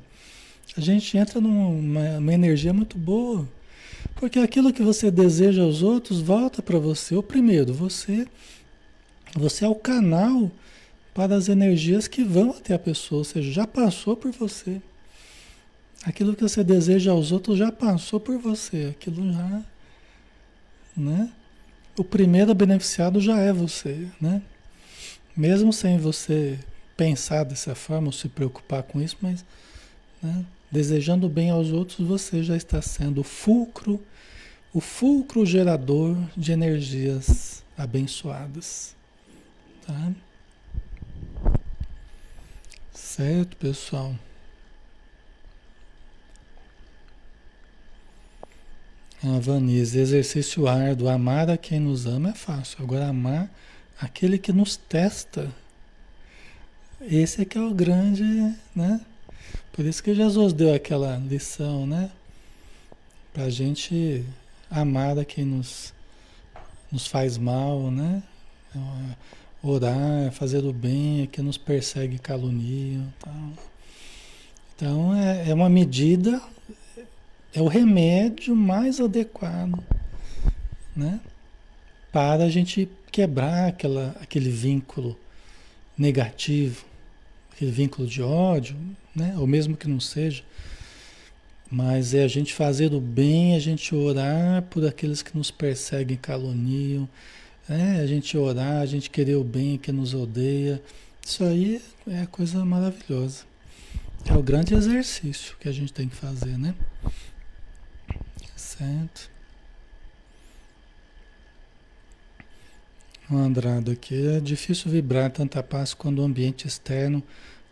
A 0.75 0.81
gente 0.81 1.17
entra 1.17 1.39
numa 1.39 2.17
uma 2.17 2.33
energia 2.33 2.73
muito 2.73 2.97
boa. 2.97 3.47
Porque 4.15 4.39
aquilo 4.39 4.73
que 4.73 4.81
você 4.81 5.09
deseja 5.09 5.63
aos 5.63 5.81
outros 5.81 6.21
volta 6.21 6.61
para 6.61 6.79
você. 6.79 7.15
O 7.15 7.23
primeiro, 7.23 7.73
você 7.73 8.25
você 9.35 9.65
é 9.65 9.67
o 9.67 9.75
canal 9.75 10.51
para 11.13 11.35
as 11.35 11.49
energias 11.49 12.07
que 12.07 12.23
vão 12.23 12.51
até 12.51 12.73
a 12.73 12.79
pessoa, 12.79 13.19
ou 13.19 13.23
seja, 13.25 13.51
já 13.51 13.67
passou 13.67 14.15
por 14.15 14.31
você. 14.31 14.81
Aquilo 16.03 16.35
que 16.35 16.41
você 16.41 16.63
deseja 16.63 17.11
aos 17.11 17.31
outros 17.31 17.57
já 17.57 17.71
passou 17.71 18.19
por 18.19 18.37
você, 18.37 18.95
aquilo 18.97 19.31
já, 19.31 19.61
né? 20.97 21.31
O 21.97 22.03
primeiro 22.03 22.53
beneficiado 22.55 23.19
já 23.19 23.37
é 23.37 23.53
você, 23.53 24.07
né? 24.19 24.41
Mesmo 25.35 25.71
sem 25.71 25.97
você 25.97 26.57
pensar 26.97 27.43
dessa 27.43 27.75
forma 27.75 28.07
ou 28.07 28.13
se 28.13 28.27
preocupar 28.27 28.83
com 28.83 29.01
isso, 29.01 29.17
mas 29.21 29.45
né? 30.21 30.45
Desejando 30.71 31.27
bem 31.27 31.49
aos 31.49 31.71
outros, 31.71 32.07
você 32.07 32.43
já 32.43 32.55
está 32.55 32.81
sendo 32.81 33.21
o 33.21 33.23
fulcro, 33.23 34.01
o 34.73 34.79
fulcro 34.79 35.45
gerador 35.45 36.15
de 36.37 36.53
energias 36.53 37.63
abençoadas. 37.77 38.95
Tá? 39.85 40.11
Certo, 42.93 43.57
pessoal? 43.57 44.15
A 49.23 49.39
Vanise, 49.39 49.99
exercício 49.99 50.67
árduo. 50.67 51.09
Amar 51.09 51.49
a 51.49 51.57
quem 51.57 51.79
nos 51.79 52.05
ama 52.05 52.29
é 52.29 52.33
fácil. 52.33 52.83
Agora, 52.83 53.07
amar 53.07 53.49
aquele 53.99 54.37
que 54.37 54.51
nos 54.51 54.75
testa. 54.75 55.51
Esse 56.99 57.41
é 57.41 57.45
que 57.45 57.57
é 57.57 57.61
o 57.61 57.73
grande, 57.73 58.23
né? 58.75 59.01
Por 59.71 59.85
isso 59.85 60.03
que 60.03 60.13
Jesus 60.13 60.53
deu 60.53 60.73
aquela 60.73 61.17
lição, 61.17 61.85
né? 61.85 62.11
Para 63.33 63.43
a 63.43 63.49
gente 63.49 64.25
amar 64.69 65.17
a 65.19 65.25
quem 65.25 65.45
nos, 65.45 65.93
nos 66.91 67.07
faz 67.07 67.37
mal, 67.37 67.91
né? 67.91 68.23
Orar, 69.63 70.31
fazer 70.31 70.63
o 70.65 70.73
bem 70.73 71.23
a 71.23 71.27
quem 71.27 71.43
nos 71.43 71.57
persegue 71.57 72.15
e 72.15 72.19
calunia. 72.19 73.01
Tal. 73.19 73.53
Então 74.75 75.15
é, 75.15 75.49
é 75.49 75.53
uma 75.53 75.69
medida, 75.69 76.41
é 77.53 77.61
o 77.61 77.67
remédio 77.67 78.55
mais 78.55 78.99
adequado, 78.99 79.77
né? 80.95 81.19
Para 82.11 82.45
a 82.45 82.49
gente 82.49 82.89
quebrar 83.11 83.67
aquela, 83.67 84.15
aquele 84.19 84.49
vínculo 84.49 85.15
negativo, 85.95 86.83
aquele 87.53 87.69
vínculo 87.69 88.07
de 88.07 88.23
ódio, 88.23 88.75
né? 89.15 89.35
Ou 89.37 89.45
mesmo 89.45 89.77
que 89.77 89.87
não 89.87 89.99
seja. 89.99 90.43
Mas 91.69 92.15
é 92.15 92.23
a 92.23 92.27
gente 92.27 92.51
fazer 92.51 92.93
o 92.93 92.99
bem, 92.99 93.55
a 93.55 93.59
gente 93.59 93.93
orar 93.93 94.63
por 94.63 94.83
aqueles 94.85 95.21
que 95.21 95.37
nos 95.37 95.51
perseguem, 95.51 96.17
caluniam, 96.17 97.07
é 97.73 98.01
a 98.01 98.07
gente 98.07 98.37
orar, 98.37 98.81
a 98.81 98.85
gente 98.85 99.09
querer 99.09 99.35
o 99.35 99.43
bem 99.43 99.77
que 99.77 99.91
nos 99.91 100.13
odeia. 100.13 100.81
Isso 101.25 101.43
aí 101.43 101.81
é 102.07 102.25
coisa 102.25 102.63
maravilhosa. 102.65 103.43
É 104.25 104.33
o 104.33 104.43
grande 104.43 104.73
exercício 104.73 105.55
que 105.59 105.67
a 105.67 105.71
gente 105.71 105.91
tem 105.91 106.07
que 106.07 106.15
fazer, 106.15 106.57
né? 106.57 106.75
Certo. 108.55 109.29
O 113.29 113.37
Andrado 113.37 113.91
aqui, 113.91 114.27
é 114.27 114.39
difícil 114.39 114.91
vibrar 114.91 115.31
tanta 115.31 115.63
paz 115.63 115.93
quando 115.93 116.19
o 116.19 116.23
ambiente 116.23 116.67
externo 116.67 117.23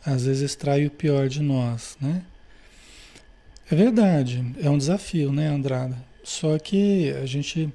às 0.05 0.25
vezes 0.25 0.41
extrai 0.41 0.85
o 0.85 0.91
pior 0.91 1.27
de 1.27 1.41
nós, 1.41 1.97
né? 1.99 2.23
É 3.69 3.75
verdade, 3.75 4.43
é 4.61 4.69
um 4.69 4.77
desafio, 4.77 5.31
né, 5.31 5.47
Andrada? 5.47 5.97
Só 6.23 6.57
que 6.57 7.11
a 7.11 7.25
gente. 7.25 7.71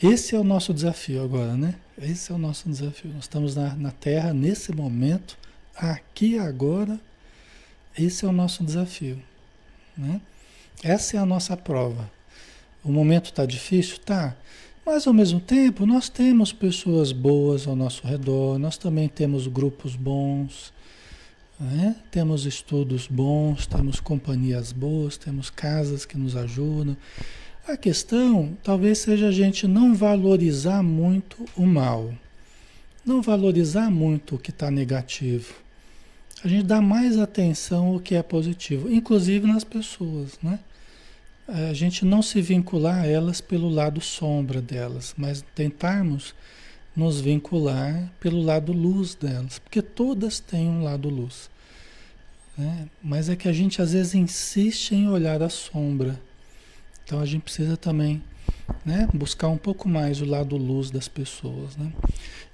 Esse 0.00 0.36
é 0.36 0.38
o 0.38 0.44
nosso 0.44 0.72
desafio 0.72 1.24
agora, 1.24 1.56
né? 1.56 1.74
Esse 2.00 2.30
é 2.30 2.34
o 2.34 2.38
nosso 2.38 2.68
desafio. 2.68 3.10
Nós 3.12 3.24
estamos 3.24 3.56
na, 3.56 3.74
na 3.74 3.90
Terra 3.90 4.32
nesse 4.32 4.72
momento, 4.72 5.36
aqui 5.74 6.38
agora. 6.38 7.00
Esse 7.98 8.24
é 8.24 8.28
o 8.28 8.32
nosso 8.32 8.62
desafio, 8.62 9.20
né? 9.96 10.20
Essa 10.84 11.16
é 11.16 11.20
a 11.20 11.26
nossa 11.26 11.56
prova. 11.56 12.08
O 12.84 12.92
momento 12.92 13.26
está 13.26 13.44
difícil? 13.44 13.98
Tá. 13.98 14.36
Mas 14.86 15.04
ao 15.06 15.12
mesmo 15.12 15.40
tempo, 15.40 15.84
nós 15.84 16.08
temos 16.08 16.52
pessoas 16.52 17.10
boas 17.10 17.66
ao 17.66 17.74
nosso 17.74 18.06
redor, 18.06 18.56
nós 18.56 18.78
também 18.78 19.08
temos 19.08 19.48
grupos 19.48 19.96
bons, 19.96 20.72
né? 21.58 21.96
Temos 22.08 22.46
estudos 22.46 23.08
bons, 23.08 23.66
temos 23.66 23.98
companhias 23.98 24.70
boas, 24.70 25.16
temos 25.16 25.50
casas 25.50 26.06
que 26.06 26.16
nos 26.16 26.36
ajudam. 26.36 26.96
A 27.68 27.76
questão 27.76 28.56
talvez 28.64 28.98
seja 28.98 29.28
a 29.28 29.32
gente 29.32 29.68
não 29.68 29.94
valorizar 29.94 30.82
muito 30.82 31.44
o 31.56 31.66
mal, 31.66 32.12
não 33.04 33.22
valorizar 33.22 33.90
muito 33.90 34.34
o 34.34 34.38
que 34.38 34.50
está 34.50 34.70
negativo, 34.70 35.54
a 36.44 36.46
gente 36.46 36.64
dá 36.64 36.80
mais 36.80 37.18
atenção 37.18 37.88
ao 37.88 38.00
que 38.00 38.14
é 38.14 38.22
positivo, 38.22 38.90
inclusive 38.90 39.46
nas 39.46 39.64
pessoas, 39.64 40.38
né? 40.42 40.60
A 41.48 41.72
gente 41.72 42.04
não 42.04 42.22
se 42.22 42.40
vincular 42.40 43.00
a 43.00 43.06
elas 43.06 43.40
pelo 43.40 43.68
lado 43.68 44.00
sombra 44.00 44.60
delas, 44.60 45.14
mas 45.16 45.44
tentarmos 45.54 46.34
nos 46.94 47.20
vincular 47.20 48.12
pelo 48.20 48.40
lado 48.40 48.72
luz 48.72 49.14
delas, 49.14 49.58
porque 49.58 49.80
todas 49.80 50.38
têm 50.38 50.68
um 50.68 50.84
lado 50.84 51.08
luz. 51.08 51.50
Né? 52.56 52.86
Mas 53.02 53.28
é 53.28 53.36
que 53.36 53.48
a 53.48 53.52
gente 53.52 53.80
às 53.80 53.92
vezes 53.92 54.14
insiste 54.14 54.94
em 54.94 55.08
olhar 55.08 55.42
a 55.42 55.48
sombra. 55.48 56.20
Então 57.08 57.20
a 57.20 57.24
gente 57.24 57.40
precisa 57.40 57.74
também 57.74 58.22
né, 58.84 59.08
buscar 59.14 59.48
um 59.48 59.56
pouco 59.56 59.88
mais 59.88 60.20
o 60.20 60.26
lado 60.26 60.58
luz 60.58 60.90
das 60.90 61.08
pessoas. 61.08 61.74
Né? 61.74 61.90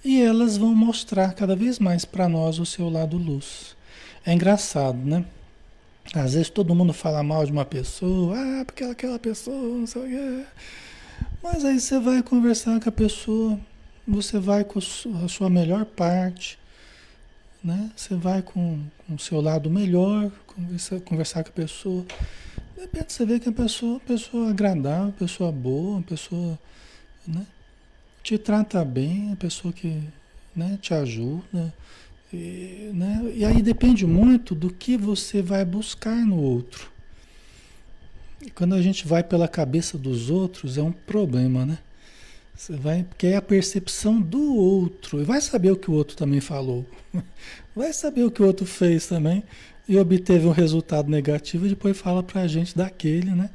E 0.05 0.23
elas 0.23 0.57
vão 0.57 0.73
mostrar 0.73 1.35
cada 1.35 1.57
vez 1.57 1.81
mais 1.81 2.05
para 2.05 2.29
nós 2.29 2.61
o 2.61 2.65
seu 2.65 2.89
lado 2.89 3.17
luz. 3.17 3.75
É 4.25 4.33
engraçado, 4.33 4.97
né? 4.97 5.25
Às 6.15 6.35
vezes 6.35 6.51
todo 6.51 6.73
mundo 6.73 6.93
fala 6.93 7.21
mal 7.25 7.45
de 7.45 7.51
uma 7.51 7.65
pessoa, 7.65 8.37
ah, 8.39 8.65
porque 8.65 8.85
aquela 8.85 9.19
pessoa, 9.19 9.77
não 9.77 9.89
sei 9.89 10.03
o 10.03 10.09
quê. 10.09 10.47
Mas 11.43 11.65
aí 11.65 11.81
você 11.81 11.99
vai 11.99 12.23
conversar 12.23 12.79
com 12.79 12.89
a 12.89 12.93
pessoa, 12.93 13.59
você 14.07 14.39
vai 14.39 14.63
com 14.63 14.79
a 14.79 15.29
sua 15.29 15.51
melhor 15.51 15.85
parte, 15.85 16.61
né? 17.63 17.91
Você 17.97 18.15
vai 18.15 18.41
com, 18.41 18.85
com 19.05 19.15
o 19.17 19.19
seu 19.19 19.41
lado 19.41 19.69
melhor, 19.69 20.31
conversar, 20.47 21.01
conversar 21.01 21.43
com 21.43 21.51
a 21.51 21.53
pessoa. 21.53 22.07
De 22.75 22.81
repente 22.81 23.13
você 23.13 23.25
vê 23.25 23.39
que 23.39 23.49
a 23.49 23.53
pessoa, 23.53 24.01
pessoa 24.01 24.51
agradável, 24.51 25.13
pessoa 25.13 25.53
boa, 25.53 26.03
pessoa, 26.03 26.59
né? 27.27 27.47
Te 28.23 28.37
trata 28.37 28.85
bem, 28.85 29.33
a 29.33 29.37
pessoa 29.37 29.73
que, 29.73 30.03
né, 30.57 30.79
te 30.81 30.93
ajuda. 30.93 31.73
E, 32.33 32.91
né? 32.93 33.33
e 33.35 33.45
aí 33.45 33.63
depende 33.63 34.05
muito 34.07 34.55
do 34.55 34.73
que 34.73 34.97
você 34.97 35.41
vai 35.41 35.65
buscar 35.65 36.17
no 36.27 36.37
outro. 36.37 36.91
E 38.43 38.51
quando 38.51 38.75
a 38.75 38.83
gente 38.83 39.07
vai 39.07 39.23
pela 39.23 39.47
cabeça 39.47 39.97
dos 39.97 40.29
outros, 40.29 40.77
é 40.77 40.83
um 40.83 40.91
problema, 40.93 41.65
né? 41.65 41.79
Você 42.55 42.77
vai, 42.77 43.05
porque 43.05 43.29
é 43.29 43.37
a 43.37 43.43
percepção 43.43 44.21
do 44.21 44.55
outro. 44.55 45.21
E 45.21 45.25
vai 45.25 45.41
saber 45.41 45.71
o 45.71 45.77
que 45.77 45.91
o 45.91 45.95
outro 45.95 46.17
também 46.17 46.41
falou. 46.41 46.87
Vai 47.75 47.93
saber 47.93 48.23
o 48.23 48.31
que 48.31 48.41
o 48.41 48.47
outro 48.47 48.65
fez 48.65 49.09
também. 49.09 49.43
E 49.89 49.97
obteve 49.99 50.47
um 50.47 50.51
resultado 50.51 51.11
negativo 51.11 51.67
e 51.67 51.71
depois 51.71 51.99
fala 51.99 52.23
pra 52.23 52.47
gente 52.47 52.77
daquele, 52.77 53.31
né? 53.31 53.51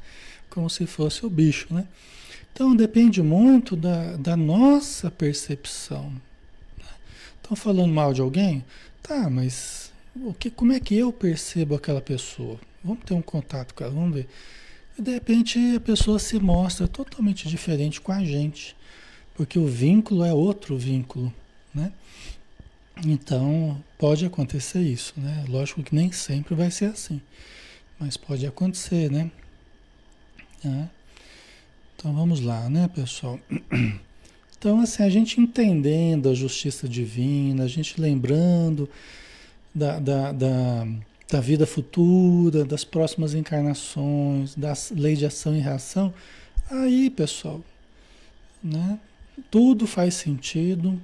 Como 0.48 0.68
se 0.70 0.86
fosse 0.86 1.26
o 1.26 1.30
bicho, 1.30 1.72
né? 1.72 1.86
Então 2.52 2.74
depende 2.74 3.22
muito 3.22 3.76
da, 3.76 4.16
da 4.16 4.36
nossa 4.36 5.10
percepção. 5.10 6.12
Estão 7.36 7.52
né? 7.52 7.56
falando 7.56 7.92
mal 7.92 8.12
de 8.12 8.20
alguém? 8.20 8.64
Tá, 9.02 9.28
mas 9.30 9.92
o 10.16 10.32
que, 10.34 10.50
como 10.50 10.72
é 10.72 10.80
que 10.80 10.94
eu 10.94 11.12
percebo 11.12 11.74
aquela 11.74 12.00
pessoa? 12.00 12.58
Vamos 12.82 13.04
ter 13.04 13.14
um 13.14 13.22
contato 13.22 13.74
com 13.74 13.84
ela, 13.84 13.92
vamos 13.92 14.14
ver. 14.14 14.28
E 14.98 15.02
de 15.02 15.10
repente 15.10 15.58
a 15.76 15.80
pessoa 15.80 16.18
se 16.18 16.38
mostra 16.38 16.86
totalmente 16.86 17.48
diferente 17.48 18.00
com 18.00 18.12
a 18.12 18.24
gente 18.24 18.76
porque 19.40 19.58
o 19.58 19.66
vínculo 19.66 20.22
é 20.22 20.34
outro 20.34 20.76
vínculo, 20.76 21.32
né? 21.74 21.90
Então, 23.06 23.82
pode 23.98 24.26
acontecer 24.26 24.80
isso, 24.80 25.14
né? 25.16 25.44
Lógico 25.48 25.82
que 25.82 25.94
nem 25.94 26.12
sempre 26.12 26.54
vai 26.54 26.70
ser 26.70 26.86
assim, 26.86 27.20
mas 27.98 28.16
pode 28.16 28.46
acontecer, 28.46 29.10
né? 29.10 29.30
É. 30.64 30.88
Então, 31.96 32.14
vamos 32.14 32.40
lá, 32.40 32.68
né, 32.68 32.88
pessoal? 32.88 33.38
Então, 34.58 34.78
assim, 34.78 35.02
a 35.02 35.08
gente 35.08 35.40
entendendo 35.40 36.28
a 36.28 36.34
justiça 36.34 36.86
divina, 36.86 37.64
a 37.64 37.66
gente 37.66 37.98
lembrando 37.98 38.86
da, 39.74 39.98
da, 39.98 40.32
da, 40.32 40.86
da 41.30 41.40
vida 41.40 41.66
futura, 41.66 42.62
das 42.62 42.84
próximas 42.84 43.32
encarnações, 43.32 44.54
da 44.54 44.74
lei 44.90 45.16
de 45.16 45.24
ação 45.24 45.56
e 45.56 45.60
reação, 45.60 46.12
aí, 46.70 47.08
pessoal, 47.08 47.62
né? 48.62 49.00
tudo 49.50 49.86
faz 49.86 50.14
sentido, 50.14 51.00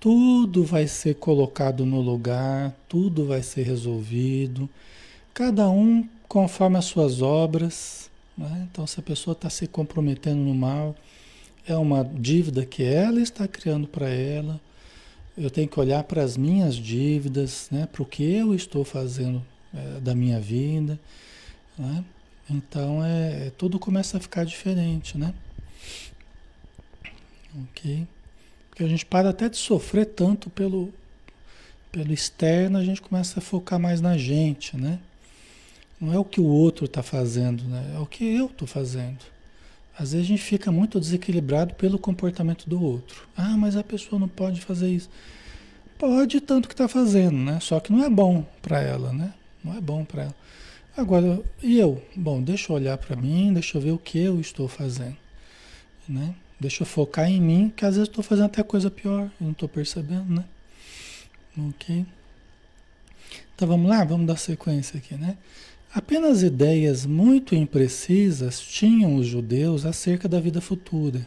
tudo 0.00 0.64
vai 0.64 0.86
ser 0.86 1.16
colocado 1.16 1.84
no 1.84 2.00
lugar, 2.00 2.74
tudo 2.88 3.26
vai 3.26 3.42
ser 3.42 3.62
resolvido, 3.62 4.68
cada 5.34 5.68
um 5.68 6.08
conforme 6.28 6.78
as 6.78 6.84
suas 6.84 7.20
obras. 7.22 8.10
Né? 8.36 8.68
Então, 8.70 8.86
se 8.86 9.00
a 9.00 9.02
pessoa 9.02 9.32
está 9.32 9.50
se 9.50 9.66
comprometendo 9.66 10.38
no 10.38 10.54
mal, 10.54 10.94
é 11.66 11.76
uma 11.76 12.04
dívida 12.04 12.64
que 12.64 12.82
ela 12.82 13.20
está 13.20 13.48
criando 13.48 13.88
para 13.88 14.08
ela. 14.08 14.60
Eu 15.36 15.50
tenho 15.50 15.68
que 15.68 15.78
olhar 15.78 16.02
para 16.04 16.22
as 16.22 16.36
minhas 16.36 16.74
dívidas, 16.74 17.68
né? 17.70 17.86
para 17.86 18.02
o 18.02 18.06
que 18.06 18.22
eu 18.22 18.54
estou 18.54 18.84
fazendo 18.84 19.44
é, 19.74 20.00
da 20.00 20.14
minha 20.14 20.40
vida. 20.40 20.98
Né? 21.76 22.04
Então, 22.50 23.04
é, 23.04 23.50
tudo 23.56 23.78
começa 23.78 24.16
a 24.16 24.20
ficar 24.20 24.44
diferente, 24.44 25.18
né? 25.18 25.34
Ok? 27.62 28.06
Porque 28.78 28.86
a 28.86 28.88
gente 28.88 29.04
para 29.04 29.30
até 29.30 29.48
de 29.48 29.56
sofrer 29.56 30.06
tanto 30.06 30.48
pelo, 30.48 30.94
pelo 31.90 32.12
externo, 32.12 32.78
a 32.78 32.84
gente 32.84 33.02
começa 33.02 33.40
a 33.40 33.42
focar 33.42 33.76
mais 33.76 34.00
na 34.00 34.16
gente, 34.16 34.76
né? 34.76 35.00
Não 36.00 36.14
é 36.14 36.18
o 36.20 36.24
que 36.24 36.40
o 36.40 36.44
outro 36.44 36.84
está 36.84 37.02
fazendo, 37.02 37.64
né? 37.64 37.94
É 37.96 37.98
o 37.98 38.06
que 38.06 38.24
eu 38.24 38.46
estou 38.46 38.68
fazendo. 38.68 39.18
Às 39.98 40.12
vezes 40.12 40.26
a 40.26 40.28
gente 40.28 40.42
fica 40.42 40.70
muito 40.70 41.00
desequilibrado 41.00 41.74
pelo 41.74 41.98
comportamento 41.98 42.70
do 42.70 42.80
outro. 42.80 43.26
Ah, 43.36 43.56
mas 43.56 43.74
a 43.74 43.82
pessoa 43.82 44.20
não 44.20 44.28
pode 44.28 44.60
fazer 44.60 44.88
isso. 44.88 45.10
Pode 45.98 46.40
tanto 46.40 46.68
que 46.68 46.74
está 46.74 46.86
fazendo, 46.86 47.36
né? 47.36 47.58
Só 47.60 47.80
que 47.80 47.92
não 47.92 48.04
é 48.04 48.08
bom 48.08 48.46
para 48.62 48.80
ela, 48.80 49.12
né? 49.12 49.34
Não 49.64 49.76
é 49.76 49.80
bom 49.80 50.04
para 50.04 50.22
ela. 50.22 50.36
Agora, 50.96 51.42
e 51.60 51.80
eu? 51.80 52.00
Bom, 52.14 52.40
deixa 52.40 52.70
eu 52.70 52.76
olhar 52.76 52.96
para 52.96 53.16
mim, 53.16 53.52
deixa 53.52 53.76
eu 53.76 53.82
ver 53.82 53.90
o 53.90 53.98
que 53.98 54.20
eu 54.20 54.40
estou 54.40 54.68
fazendo, 54.68 55.16
né? 56.08 56.32
Deixa 56.60 56.82
eu 56.82 56.86
focar 56.86 57.30
em 57.30 57.40
mim, 57.40 57.72
que 57.74 57.84
às 57.84 57.94
vezes 57.94 58.08
estou 58.08 58.24
fazendo 58.24 58.46
até 58.46 58.62
coisa 58.62 58.90
pior, 58.90 59.30
eu 59.40 59.44
não 59.44 59.52
estou 59.52 59.68
percebendo, 59.68 60.34
né? 60.34 60.44
Ok? 61.56 62.04
Então 63.54 63.68
vamos 63.68 63.88
lá, 63.88 64.04
vamos 64.04 64.26
dar 64.26 64.36
sequência 64.36 64.98
aqui, 64.98 65.14
né? 65.14 65.36
Apenas 65.92 66.42
ideias 66.42 67.06
muito 67.06 67.54
imprecisas 67.54 68.60
tinham 68.60 69.16
os 69.16 69.26
judeus 69.26 69.86
acerca 69.86 70.28
da 70.28 70.38
vida 70.38 70.60
futura. 70.60 71.26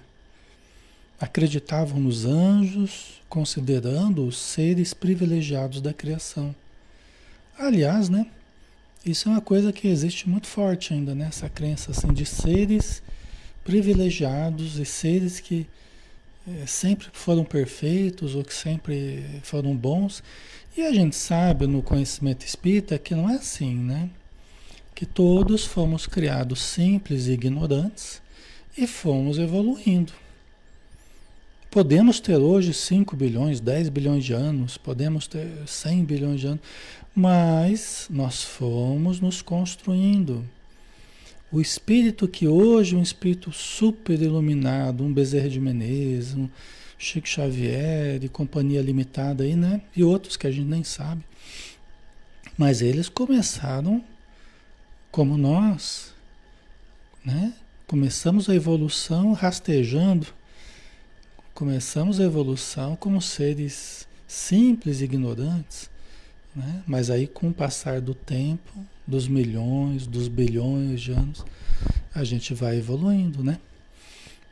Acreditavam 1.19 1.99
nos 1.99 2.25
anjos, 2.25 3.21
considerando-os 3.27 4.37
seres 4.37 4.93
privilegiados 4.93 5.81
da 5.81 5.93
criação. 5.93 6.55
Aliás, 7.57 8.09
né? 8.09 8.27
Isso 9.05 9.29
é 9.29 9.31
uma 9.31 9.41
coisa 9.41 9.73
que 9.73 9.87
existe 9.87 10.29
muito 10.29 10.47
forte 10.47 10.93
ainda, 10.93 11.15
né? 11.15 11.27
Essa 11.27 11.49
crença 11.49 11.91
assim 11.91 12.13
de 12.13 12.25
seres 12.25 13.01
privilegiados 13.63 14.77
e 14.77 14.85
seres 14.85 15.39
que 15.39 15.67
é, 16.47 16.65
sempre 16.65 17.07
foram 17.13 17.43
perfeitos 17.43 18.35
ou 18.35 18.43
que 18.43 18.53
sempre 18.53 19.23
foram 19.43 19.75
bons. 19.75 20.23
E 20.75 20.81
a 20.81 20.91
gente 20.91 21.15
sabe 21.15 21.67
no 21.67 21.81
conhecimento 21.81 22.45
espírita 22.45 22.97
que 22.97 23.13
não 23.13 23.29
é 23.29 23.35
assim, 23.35 23.75
né? 23.75 24.09
Que 24.95 25.05
todos 25.05 25.65
fomos 25.65 26.07
criados 26.07 26.61
simples 26.61 27.27
e 27.27 27.31
ignorantes 27.31 28.21
e 28.77 28.87
fomos 28.87 29.37
evoluindo. 29.37 30.13
Podemos 31.69 32.19
ter 32.19 32.35
hoje 32.35 32.73
5 32.73 33.15
bilhões, 33.15 33.61
10 33.61 33.89
bilhões 33.89 34.25
de 34.25 34.33
anos, 34.33 34.77
podemos 34.77 35.25
ter 35.25 35.47
100 35.65 36.03
bilhões 36.03 36.41
de 36.41 36.47
anos, 36.47 36.61
mas 37.15 38.07
nós 38.09 38.43
fomos 38.43 39.21
nos 39.21 39.41
construindo 39.41 40.45
o 41.51 41.59
espírito 41.59 42.27
que 42.27 42.47
hoje, 42.47 42.95
um 42.95 43.01
espírito 43.01 43.51
super 43.51 44.21
iluminado, 44.21 45.03
um 45.03 45.13
Bezerra 45.13 45.49
de 45.49 45.59
Menezes, 45.59 46.33
um 46.33 46.47
Chico 46.97 47.27
Xavier 47.27 48.23
e 48.23 48.29
companhia 48.29 48.81
limitada 48.81 49.43
aí, 49.43 49.55
né? 49.55 49.81
E 49.95 50.03
outros 50.03 50.37
que 50.37 50.47
a 50.47 50.51
gente 50.51 50.67
nem 50.67 50.83
sabe. 50.83 51.23
Mas 52.57 52.81
eles 52.81 53.09
começaram 53.09 54.03
como 55.11 55.37
nós, 55.37 56.13
né? 57.25 57.53
Começamos 57.85 58.49
a 58.49 58.55
evolução 58.55 59.33
rastejando. 59.33 60.27
Começamos 61.53 62.19
a 62.19 62.23
evolução 62.23 62.95
como 62.95 63.21
seres 63.21 64.07
simples 64.25 65.01
e 65.01 65.03
ignorantes, 65.03 65.89
né? 66.55 66.81
Mas 66.87 67.09
aí 67.09 67.27
com 67.27 67.49
o 67.49 67.53
passar 67.53 67.99
do 67.99 68.13
tempo, 68.13 68.71
dos 69.11 69.27
milhões, 69.27 70.07
dos 70.07 70.29
bilhões 70.29 71.01
de 71.01 71.11
anos, 71.11 71.45
a 72.15 72.23
gente 72.23 72.53
vai 72.53 72.77
evoluindo, 72.77 73.43
né? 73.43 73.59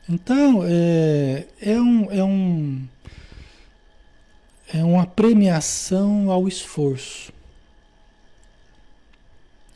Então, 0.07 0.63
é, 0.65 1.47
é, 1.61 1.79
um, 1.79 2.11
é, 2.11 2.23
um, 2.23 2.87
é 4.73 4.83
uma 4.83 5.05
premiação 5.05 6.29
ao 6.29 6.45
esforço. 6.45 7.31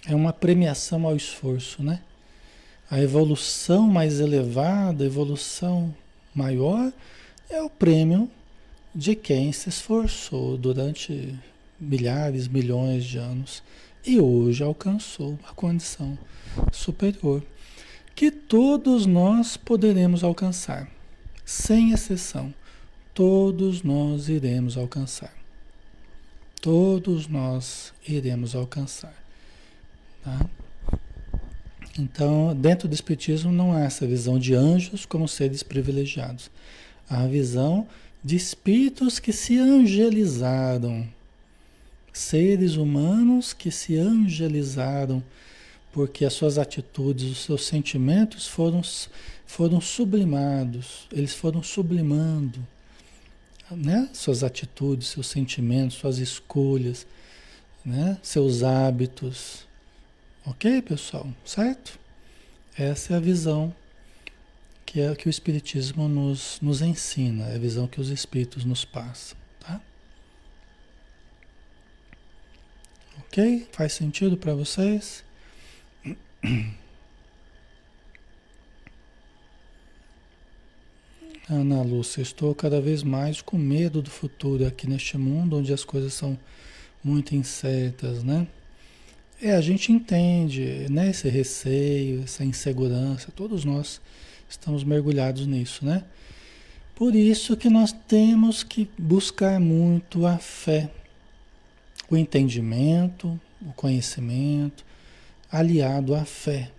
É 0.05 0.13
uma 0.13 0.33
premiação 0.33 1.05
ao 1.05 1.15
esforço, 1.15 1.81
né? 1.81 2.01
A 2.91 2.99
evolução 2.99 3.87
mais 3.87 4.19
elevada, 4.19 5.05
a 5.05 5.07
evolução 5.07 5.95
maior, 6.35 6.91
é 7.49 7.61
o 7.61 7.69
prêmio 7.69 8.29
de 8.93 9.15
quem 9.15 9.51
se 9.53 9.69
esforçou 9.69 10.57
durante 10.57 11.33
milhares, 11.79 12.49
milhões 12.49 13.05
de 13.05 13.17
anos 13.17 13.63
e 14.05 14.19
hoje 14.19 14.63
alcançou 14.63 15.37
uma 15.41 15.53
condição 15.53 16.17
superior 16.71 17.43
que 18.15 18.29
todos 18.29 19.05
nós 19.05 19.57
poderemos 19.57 20.23
alcançar, 20.23 20.89
sem 21.43 21.91
exceção. 21.91 22.53
Todos 23.13 23.83
nós 23.83 24.29
iremos 24.29 24.77
alcançar. 24.77 25.33
Todos 26.61 27.27
nós 27.27 27.93
iremos 28.07 28.55
alcançar. 28.55 29.13
Tá? 30.23 30.49
Então, 31.97 32.55
dentro 32.55 32.87
do 32.87 32.93
Espiritismo 32.93 33.51
não 33.51 33.73
há 33.73 33.81
essa 33.81 34.07
visão 34.07 34.39
de 34.39 34.55
anjos 34.55 35.05
como 35.05 35.27
seres 35.27 35.61
privilegiados. 35.61 36.49
Há 37.09 37.21
a 37.21 37.27
visão 37.27 37.87
de 38.23 38.35
espíritos 38.35 39.19
que 39.19 39.33
se 39.33 39.59
angelizaram, 39.59 41.07
seres 42.13 42.75
humanos 42.75 43.51
que 43.51 43.71
se 43.71 43.97
angelizaram, 43.97 45.23
porque 45.91 46.23
as 46.23 46.33
suas 46.33 46.57
atitudes, 46.57 47.31
os 47.31 47.39
seus 47.39 47.65
sentimentos 47.65 48.47
foram, 48.47 48.81
foram 49.45 49.81
sublimados, 49.81 51.07
eles 51.11 51.33
foram 51.33 51.61
sublimando, 51.61 52.65
né? 53.71 54.09
Suas 54.13 54.43
atitudes, 54.43 55.07
seus 55.07 55.27
sentimentos, 55.27 55.97
suas 55.97 56.19
escolhas, 56.19 57.05
né? 57.83 58.17
Seus 58.21 58.63
hábitos, 58.63 59.65
Ok, 60.45 60.81
pessoal? 60.81 61.25
Certo? 61.45 61.97
Essa 62.77 63.13
é 63.13 63.17
a 63.17 63.19
visão 63.19 63.73
que, 64.85 64.99
é, 64.99 65.15
que 65.15 65.27
o 65.27 65.29
Espiritismo 65.29 66.09
nos, 66.09 66.59
nos 66.61 66.81
ensina, 66.81 67.45
é 67.45 67.55
a 67.55 67.59
visão 67.59 67.87
que 67.87 68.01
os 68.01 68.09
Espíritos 68.09 68.65
nos 68.65 68.83
passam. 68.83 69.37
Ok? 73.33 73.65
Faz 73.71 73.93
sentido 73.93 74.37
para 74.37 74.53
vocês? 74.53 75.23
Ana 81.49 81.81
Lúcia, 81.81 82.21
estou 82.21 82.53
cada 82.53 82.79
vez 82.79 83.01
mais 83.01 83.41
com 83.41 83.57
medo 83.57 84.03
do 84.03 84.11
futuro 84.11 84.67
aqui 84.67 84.87
neste 84.87 85.17
mundo 85.17 85.57
onde 85.57 85.73
as 85.73 85.83
coisas 85.83 86.13
são 86.13 86.37
muito 87.03 87.33
incertas, 87.35 88.23
né? 88.23 88.45
É, 89.41 89.55
a 89.55 89.61
gente 89.61 89.91
entende, 89.91 90.85
né, 90.91 91.09
esse 91.09 91.27
receio, 91.27 92.21
essa 92.21 92.45
insegurança, 92.45 93.31
todos 93.35 93.65
nós 93.65 93.99
estamos 94.47 94.83
mergulhados 94.83 95.47
nisso, 95.47 95.83
né? 95.83 96.03
Por 96.93 97.15
isso 97.15 97.57
que 97.57 97.67
nós 97.67 97.91
temos 97.91 98.61
que 98.61 98.87
buscar 98.95 99.59
muito 99.59 100.27
a 100.27 100.37
fé, 100.37 100.91
o 102.09 102.17
entendimento, 102.17 103.39
o 103.61 103.73
conhecimento, 103.73 104.85
aliado 105.51 106.13
à 106.15 106.25
fé. 106.25 106.71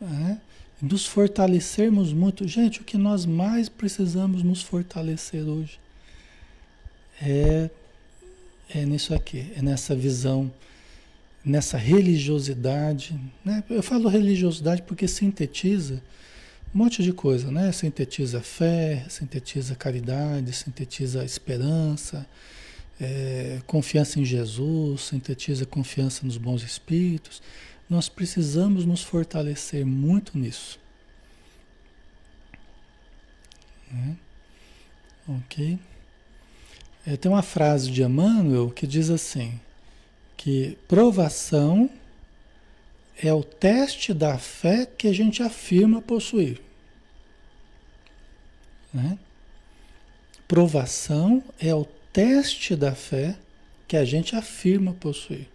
Né? 0.00 0.40
Nos 0.80 1.06
fortalecermos 1.06 2.12
muito. 2.12 2.46
Gente, 2.48 2.80
o 2.80 2.84
que 2.84 2.96
nós 2.96 3.26
mais 3.26 3.68
precisamos 3.68 4.42
nos 4.42 4.62
fortalecer 4.62 5.42
hoje 5.42 5.78
é, 7.20 7.70
é 8.74 8.84
nisso 8.86 9.14
aqui, 9.14 9.52
é 9.56 9.62
nessa 9.62 9.94
visão 9.94 10.50
nessa 11.44 11.76
religiosidade. 11.78 13.18
Né? 13.44 13.62
Eu 13.68 13.82
falo 13.82 14.08
religiosidade 14.08 14.82
porque 14.82 15.08
sintetiza 15.08 16.02
um 16.74 16.78
monte 16.78 17.02
de 17.02 17.12
coisa, 17.12 17.50
né? 17.50 17.72
Sintetiza 17.72 18.40
fé, 18.40 19.04
sintetiza 19.08 19.74
caridade, 19.74 20.52
sintetiza 20.52 21.24
esperança, 21.24 22.26
é, 23.00 23.60
confiança 23.66 24.20
em 24.20 24.24
Jesus, 24.24 25.02
sintetiza 25.02 25.64
confiança 25.64 26.26
nos 26.26 26.36
bons 26.36 26.62
espíritos. 26.62 27.40
Nós 27.88 28.08
precisamos 28.08 28.84
nos 28.84 29.02
fortalecer 29.02 29.86
muito 29.86 30.36
nisso. 30.36 30.78
Né? 33.90 34.16
Ok? 35.26 35.78
É, 37.06 37.16
tem 37.16 37.30
uma 37.30 37.42
frase 37.42 37.90
de 37.90 38.02
Emmanuel 38.02 38.70
que 38.70 38.86
diz 38.86 39.08
assim: 39.08 39.58
que 40.36 40.76
provação 40.86 41.90
é 43.22 43.32
o 43.32 43.42
teste 43.42 44.12
da 44.12 44.38
fé 44.38 44.86
que 44.86 45.08
a 45.08 45.12
gente 45.12 45.42
afirma 45.42 46.02
possuir. 46.02 46.60
Né? 48.92 49.18
Provação 50.46 51.42
é 51.58 51.74
o 51.74 51.86
teste 52.12 52.74
da 52.76 52.94
fé 52.94 53.36
que 53.86 53.96
a 53.96 54.04
gente 54.04 54.36
afirma 54.36 54.92
possuir. 54.94 55.48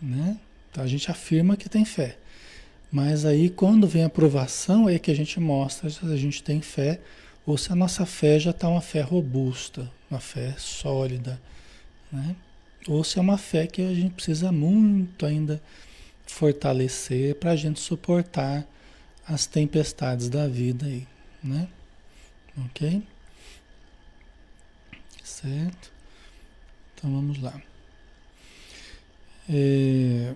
Né? 0.00 0.38
Então 0.70 0.84
a 0.84 0.86
gente 0.86 1.10
afirma 1.10 1.56
que 1.56 1.68
tem 1.68 1.84
fé. 1.84 2.16
Mas 2.90 3.24
aí 3.24 3.50
quando 3.50 3.86
vem 3.86 4.04
a 4.04 4.10
provação 4.10 4.88
é 4.88 4.98
que 4.98 5.10
a 5.10 5.14
gente 5.14 5.38
mostra 5.40 5.90
se 5.90 6.04
a 6.04 6.16
gente 6.16 6.42
tem 6.42 6.60
fé 6.60 7.00
ou 7.44 7.56
se 7.56 7.72
a 7.72 7.76
nossa 7.76 8.04
fé 8.04 8.38
já 8.38 8.50
está 8.50 8.68
uma 8.68 8.80
fé 8.80 9.00
robusta, 9.00 9.90
uma 10.10 10.20
fé 10.20 10.54
sólida. 10.58 11.40
Né? 12.10 12.36
Ou 12.88 13.02
se 13.02 13.18
é 13.18 13.22
uma 13.22 13.38
fé 13.38 13.66
que 13.66 13.82
a 13.82 13.94
gente 13.94 14.14
precisa 14.14 14.52
muito 14.52 15.26
ainda 15.26 15.60
fortalecer 16.26 17.34
para 17.36 17.52
a 17.52 17.56
gente 17.56 17.80
suportar 17.80 18.66
as 19.26 19.46
tempestades 19.46 20.28
da 20.28 20.46
vida 20.46 20.86
aí, 20.86 21.06
né? 21.42 21.68
Ok? 22.66 23.02
Certo? 25.26 25.90
Então 26.94 27.12
vamos 27.12 27.42
lá. 27.42 27.60
É, 29.50 30.34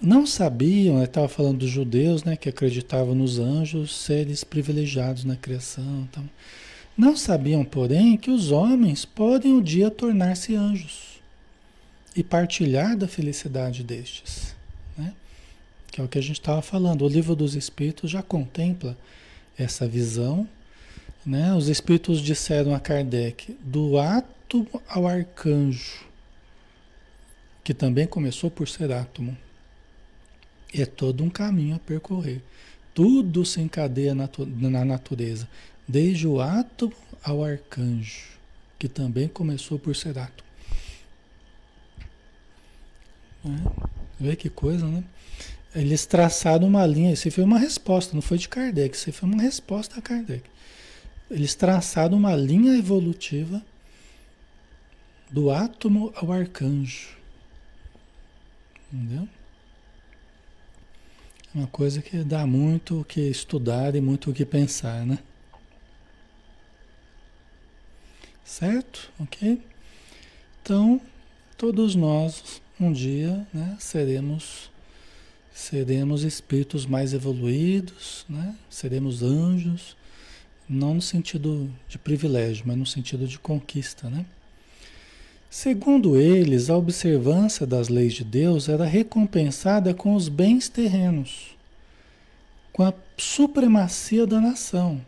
não 0.00 0.26
sabiam, 0.26 1.02
estava 1.04 1.28
falando 1.28 1.58
dos 1.58 1.68
judeus, 1.68 2.24
né, 2.24 2.36
que 2.36 2.48
acreditavam 2.48 3.14
nos 3.14 3.38
anjos, 3.38 3.94
seres 3.94 4.42
privilegiados 4.42 5.24
na 5.24 5.36
criação. 5.36 6.08
Então, 6.10 6.28
não 6.96 7.14
sabiam, 7.18 7.62
porém, 7.62 8.16
que 8.16 8.30
os 8.30 8.50
homens 8.50 9.04
podem 9.04 9.52
um 9.52 9.62
dia 9.62 9.90
tornar-se 9.90 10.54
anjos 10.54 11.20
e 12.16 12.24
partilhar 12.24 12.96
da 12.96 13.06
felicidade 13.06 13.84
destes. 13.84 14.56
Né? 14.96 15.12
Que 15.92 16.00
é 16.00 16.04
o 16.04 16.08
que 16.08 16.18
a 16.18 16.22
gente 16.22 16.40
estava 16.40 16.62
falando. 16.62 17.04
O 17.04 17.08
livro 17.08 17.36
dos 17.36 17.54
Espíritos 17.54 18.10
já 18.10 18.22
contempla 18.22 18.96
essa 19.56 19.86
visão. 19.86 20.48
Né? 21.24 21.54
Os 21.54 21.68
Espíritos 21.68 22.20
disseram 22.20 22.74
a 22.74 22.80
Kardec: 22.80 23.56
do 23.62 23.98
átomo 23.98 24.82
ao 24.88 25.06
arcanjo, 25.06 26.04
que 27.62 27.74
também 27.74 28.06
começou 28.06 28.50
por 28.50 28.68
ser 28.68 28.90
átomo. 28.92 29.36
É 30.72 30.86
todo 30.86 31.24
um 31.24 31.30
caminho 31.30 31.76
a 31.76 31.78
percorrer. 31.78 32.42
Tudo 32.94 33.44
se 33.44 33.60
encadeia 33.60 34.14
na 34.14 34.84
natureza, 34.84 35.48
desde 35.86 36.26
o 36.26 36.40
átomo 36.40 36.94
ao 37.22 37.44
arcanjo, 37.44 38.38
que 38.78 38.88
também 38.88 39.28
começou 39.28 39.78
por 39.78 39.94
ser 39.94 40.18
átomo. 40.18 40.48
É, 43.44 43.48
vê 44.18 44.36
que 44.36 44.50
coisa, 44.50 44.86
né? 44.86 45.02
Eles 45.74 46.04
traçaram 46.04 46.66
uma 46.66 46.84
linha, 46.84 47.12
isso 47.12 47.30
foi 47.30 47.44
uma 47.44 47.58
resposta, 47.58 48.14
não 48.14 48.22
foi 48.22 48.38
de 48.38 48.48
Kardec, 48.48 48.96
isso 48.96 49.12
foi 49.12 49.28
uma 49.28 49.42
resposta 49.42 49.98
a 49.98 50.02
Kardec. 50.02 50.42
Eles 51.30 51.54
traçaram 51.54 52.16
uma 52.16 52.34
linha 52.34 52.76
evolutiva 52.76 53.62
do 55.30 55.50
átomo 55.50 56.12
ao 56.16 56.32
arcanjo. 56.32 57.16
Entendeu? 58.92 59.28
É 61.54 61.58
uma 61.58 61.66
coisa 61.68 62.02
que 62.02 62.18
dá 62.24 62.46
muito 62.46 63.00
o 63.00 63.04
que 63.04 63.20
estudar 63.20 63.94
e 63.94 64.00
muito 64.00 64.30
o 64.30 64.34
que 64.34 64.44
pensar, 64.44 65.06
né? 65.06 65.18
Certo? 68.44 69.12
Ok? 69.20 69.62
Então, 70.62 71.00
todos 71.56 71.94
nós 71.94 72.60
um 72.80 72.92
dia 72.92 73.46
né, 73.52 73.76
seremos 73.78 74.70
seremos 75.52 76.22
espíritos 76.22 76.86
mais 76.86 77.12
evoluídos, 77.12 78.24
né? 78.28 78.56
seremos 78.70 79.22
anjos, 79.22 79.94
não 80.70 80.94
no 80.94 81.02
sentido 81.02 81.68
de 81.88 81.98
privilégio, 81.98 82.62
mas 82.64 82.76
no 82.76 82.86
sentido 82.86 83.26
de 83.26 83.38
conquista. 83.40 84.08
Né? 84.08 84.24
Segundo 85.50 86.16
eles, 86.16 86.70
a 86.70 86.76
observância 86.76 87.66
das 87.66 87.88
leis 87.88 88.14
de 88.14 88.22
Deus 88.22 88.68
era 88.68 88.84
recompensada 88.84 89.92
com 89.92 90.14
os 90.14 90.28
bens 90.28 90.68
terrenos, 90.68 91.56
com 92.72 92.84
a 92.84 92.94
supremacia 93.18 94.24
da 94.24 94.40
nação 94.40 95.04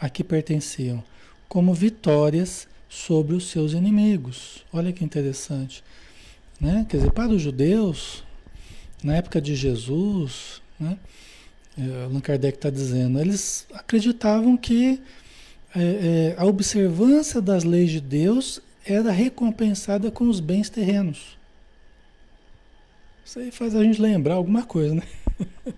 a 0.00 0.08
que 0.08 0.24
pertenciam, 0.24 1.02
como 1.48 1.72
vitórias 1.72 2.66
sobre 2.88 3.36
os 3.36 3.48
seus 3.48 3.72
inimigos. 3.72 4.64
Olha 4.72 4.92
que 4.92 5.04
interessante. 5.04 5.82
Né? 6.60 6.84
Quer 6.88 6.98
dizer, 6.98 7.12
para 7.12 7.32
os 7.32 7.40
judeus, 7.42 8.24
na 9.02 9.16
época 9.16 9.40
de 9.40 9.54
Jesus, 9.54 10.60
né? 10.78 10.98
É, 11.78 12.04
Allan 12.04 12.20
Kardec 12.20 12.58
está 12.58 12.70
dizendo, 12.70 13.20
eles 13.20 13.64
acreditavam 13.72 14.56
que 14.56 15.00
é, 15.76 15.80
é, 15.80 16.34
a 16.36 16.44
observância 16.44 17.40
das 17.40 17.62
leis 17.62 17.90
de 17.90 18.00
Deus 18.00 18.60
era 18.84 19.12
recompensada 19.12 20.10
com 20.10 20.28
os 20.28 20.40
bens 20.40 20.68
terrenos. 20.68 21.38
Isso 23.24 23.38
aí 23.38 23.52
faz 23.52 23.76
a 23.76 23.82
gente 23.84 24.00
lembrar 24.00 24.34
alguma 24.34 24.64
coisa, 24.64 24.94
né? 24.94 25.02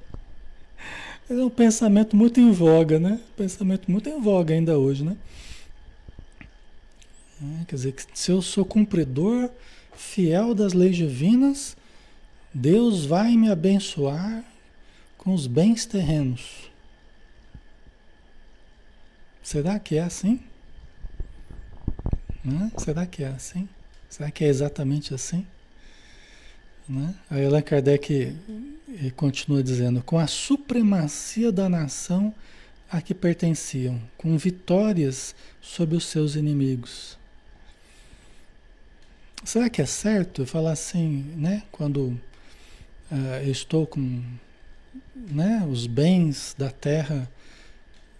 É 1.28 1.34
um 1.34 1.48
pensamento 1.48 2.16
muito 2.16 2.40
em 2.40 2.51
voga, 2.51 2.98
né? 2.98 3.20
Pensamento 3.36 3.88
muito 3.88 4.09
em 4.09 4.20
voga 4.20 4.53
ainda 4.53 4.76
hoje, 4.76 5.05
né? 5.05 5.16
É, 7.40 7.64
quer 7.66 7.76
dizer, 7.76 7.92
que 7.92 8.05
se 8.12 8.32
eu 8.32 8.42
sou 8.42 8.64
cumpridor 8.64 9.48
fiel 9.94 10.57
das 10.57 10.72
leis 10.72 10.96
divinas, 10.96 11.76
Deus 12.53 13.07
vai 13.07 13.36
me 13.36 13.48
abençoar 13.48 14.44
com 15.20 15.34
os 15.34 15.46
bens 15.46 15.84
terrenos. 15.84 16.70
Será 19.42 19.78
que 19.78 19.96
é 19.96 20.02
assim? 20.02 20.40
Né? 22.42 22.72
Será 22.78 23.04
que 23.04 23.22
é 23.22 23.28
assim? 23.28 23.68
Será 24.08 24.30
que 24.30 24.42
é 24.44 24.48
exatamente 24.48 25.12
assim? 25.12 25.46
Né? 26.88 27.14
Aí 27.28 27.44
Allan 27.44 27.60
Kardec 27.60 28.34
continua 29.14 29.62
dizendo: 29.62 30.02
com 30.02 30.18
a 30.18 30.26
supremacia 30.26 31.52
da 31.52 31.68
nação 31.68 32.34
a 32.90 33.02
que 33.02 33.12
pertenciam, 33.12 34.00
com 34.16 34.38
vitórias 34.38 35.34
sobre 35.60 35.96
os 35.96 36.06
seus 36.06 36.34
inimigos. 36.34 37.18
Será 39.44 39.68
que 39.68 39.82
é 39.82 39.86
certo 39.86 40.46
falar 40.46 40.72
assim, 40.72 41.30
né? 41.36 41.62
Quando 41.70 42.18
uh, 43.10 43.42
eu 43.44 43.52
estou 43.52 43.86
com 43.86 44.22
né, 45.30 45.66
os 45.70 45.86
bens 45.86 46.54
da 46.56 46.70
terra 46.70 47.28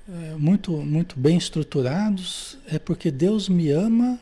uh, 0.09 0.39
muito, 0.39 0.73
muito 0.73 1.19
bem 1.19 1.37
estruturados, 1.37 2.59
é 2.67 2.79
porque 2.79 3.11
Deus 3.11 3.49
me 3.49 3.71
ama 3.71 4.19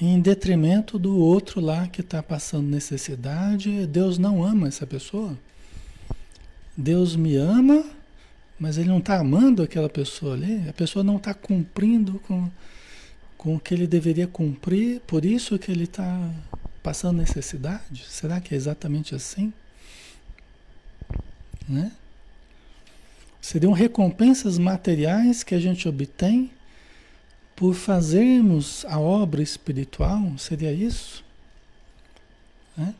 em 0.00 0.18
detrimento 0.20 0.98
do 0.98 1.16
outro 1.18 1.60
lá 1.60 1.86
que 1.86 2.00
está 2.00 2.22
passando 2.22 2.66
necessidade. 2.66 3.86
Deus 3.86 4.16
não 4.16 4.42
ama 4.42 4.68
essa 4.68 4.86
pessoa. 4.86 5.36
Deus 6.76 7.14
me 7.14 7.36
ama, 7.36 7.84
mas 8.58 8.78
Ele 8.78 8.88
não 8.88 8.98
está 8.98 9.18
amando 9.18 9.62
aquela 9.62 9.90
pessoa 9.90 10.34
ali. 10.34 10.66
A 10.68 10.72
pessoa 10.72 11.04
não 11.04 11.16
está 11.16 11.34
cumprindo 11.34 12.18
com, 12.20 12.50
com 13.36 13.56
o 13.56 13.60
que 13.60 13.74
ele 13.74 13.86
deveria 13.86 14.26
cumprir, 14.26 15.00
por 15.06 15.24
isso 15.24 15.58
que 15.58 15.70
ele 15.70 15.84
está 15.84 16.30
passando 16.82 17.18
necessidade. 17.18 18.04
Será 18.08 18.40
que 18.40 18.54
é 18.54 18.56
exatamente 18.56 19.14
assim? 19.14 19.52
Né? 21.70 21.92
Seriam 23.40 23.72
recompensas 23.72 24.58
materiais 24.58 25.44
que 25.44 25.54
a 25.54 25.60
gente 25.60 25.88
obtém 25.88 26.50
por 27.54 27.74
fazermos 27.74 28.84
a 28.86 28.98
obra 28.98 29.40
espiritual? 29.40 30.36
Seria 30.36 30.72
isso? 30.72 31.24
Né? 32.76 32.92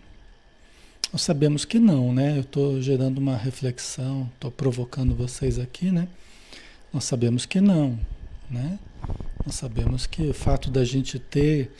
Nós 1.12 1.22
sabemos 1.22 1.64
que 1.64 1.80
não, 1.80 2.12
né? 2.12 2.36
Eu 2.36 2.42
estou 2.42 2.80
gerando 2.80 3.18
uma 3.18 3.36
reflexão, 3.36 4.30
estou 4.34 4.52
provocando 4.52 5.16
vocês 5.16 5.58
aqui, 5.58 5.90
né? 5.90 6.06
Nós 6.92 7.04
sabemos 7.04 7.44
que 7.44 7.60
não, 7.60 7.98
né? 8.48 8.78
Nós 9.44 9.56
sabemos 9.56 10.06
que 10.06 10.22
o 10.22 10.34
fato 10.34 10.70
da 10.70 10.84
gente 10.84 11.18
ter 11.18 11.72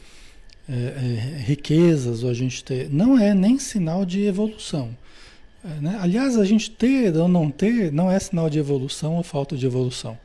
é, 0.68 0.72
é, 0.72 1.38
riquezas, 1.43 2.24
ou 2.24 2.30
a 2.30 2.34
gente 2.34 2.64
ter. 2.64 2.91
não 2.91 3.16
é 3.16 3.32
nem 3.32 3.59
sinal 3.59 4.05
de 4.05 4.22
evolução. 4.24 4.97
É, 5.65 5.81
né? 5.81 5.99
Aliás, 6.01 6.39
a 6.39 6.45
gente 6.45 6.71
ter 6.71 7.15
ou 7.17 7.29
não 7.29 7.51
ter 7.51 7.93
não 7.93 8.11
é 8.11 8.19
sinal 8.19 8.49
de 8.49 8.59
evolução 8.59 9.17
ou 9.17 9.23
falta 9.23 9.57
de 9.57 9.67
evolução. 9.67 10.19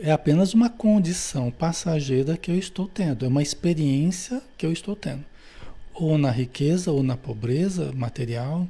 É 0.00 0.12
apenas 0.12 0.54
uma 0.54 0.70
condição 0.70 1.50
passageira 1.50 2.36
que 2.36 2.50
eu 2.50 2.56
estou 2.56 2.86
tendo, 2.86 3.24
é 3.24 3.28
uma 3.28 3.42
experiência 3.42 4.40
que 4.56 4.64
eu 4.64 4.72
estou 4.72 4.94
tendo. 4.94 5.24
Ou 5.92 6.16
na 6.16 6.30
riqueza, 6.30 6.92
ou 6.92 7.02
na 7.02 7.16
pobreza 7.16 7.92
material, 7.92 8.68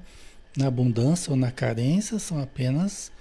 na 0.56 0.66
abundância 0.66 1.30
ou 1.30 1.36
na 1.36 1.50
carência, 1.50 2.18
são 2.18 2.40
apenas 2.42 3.12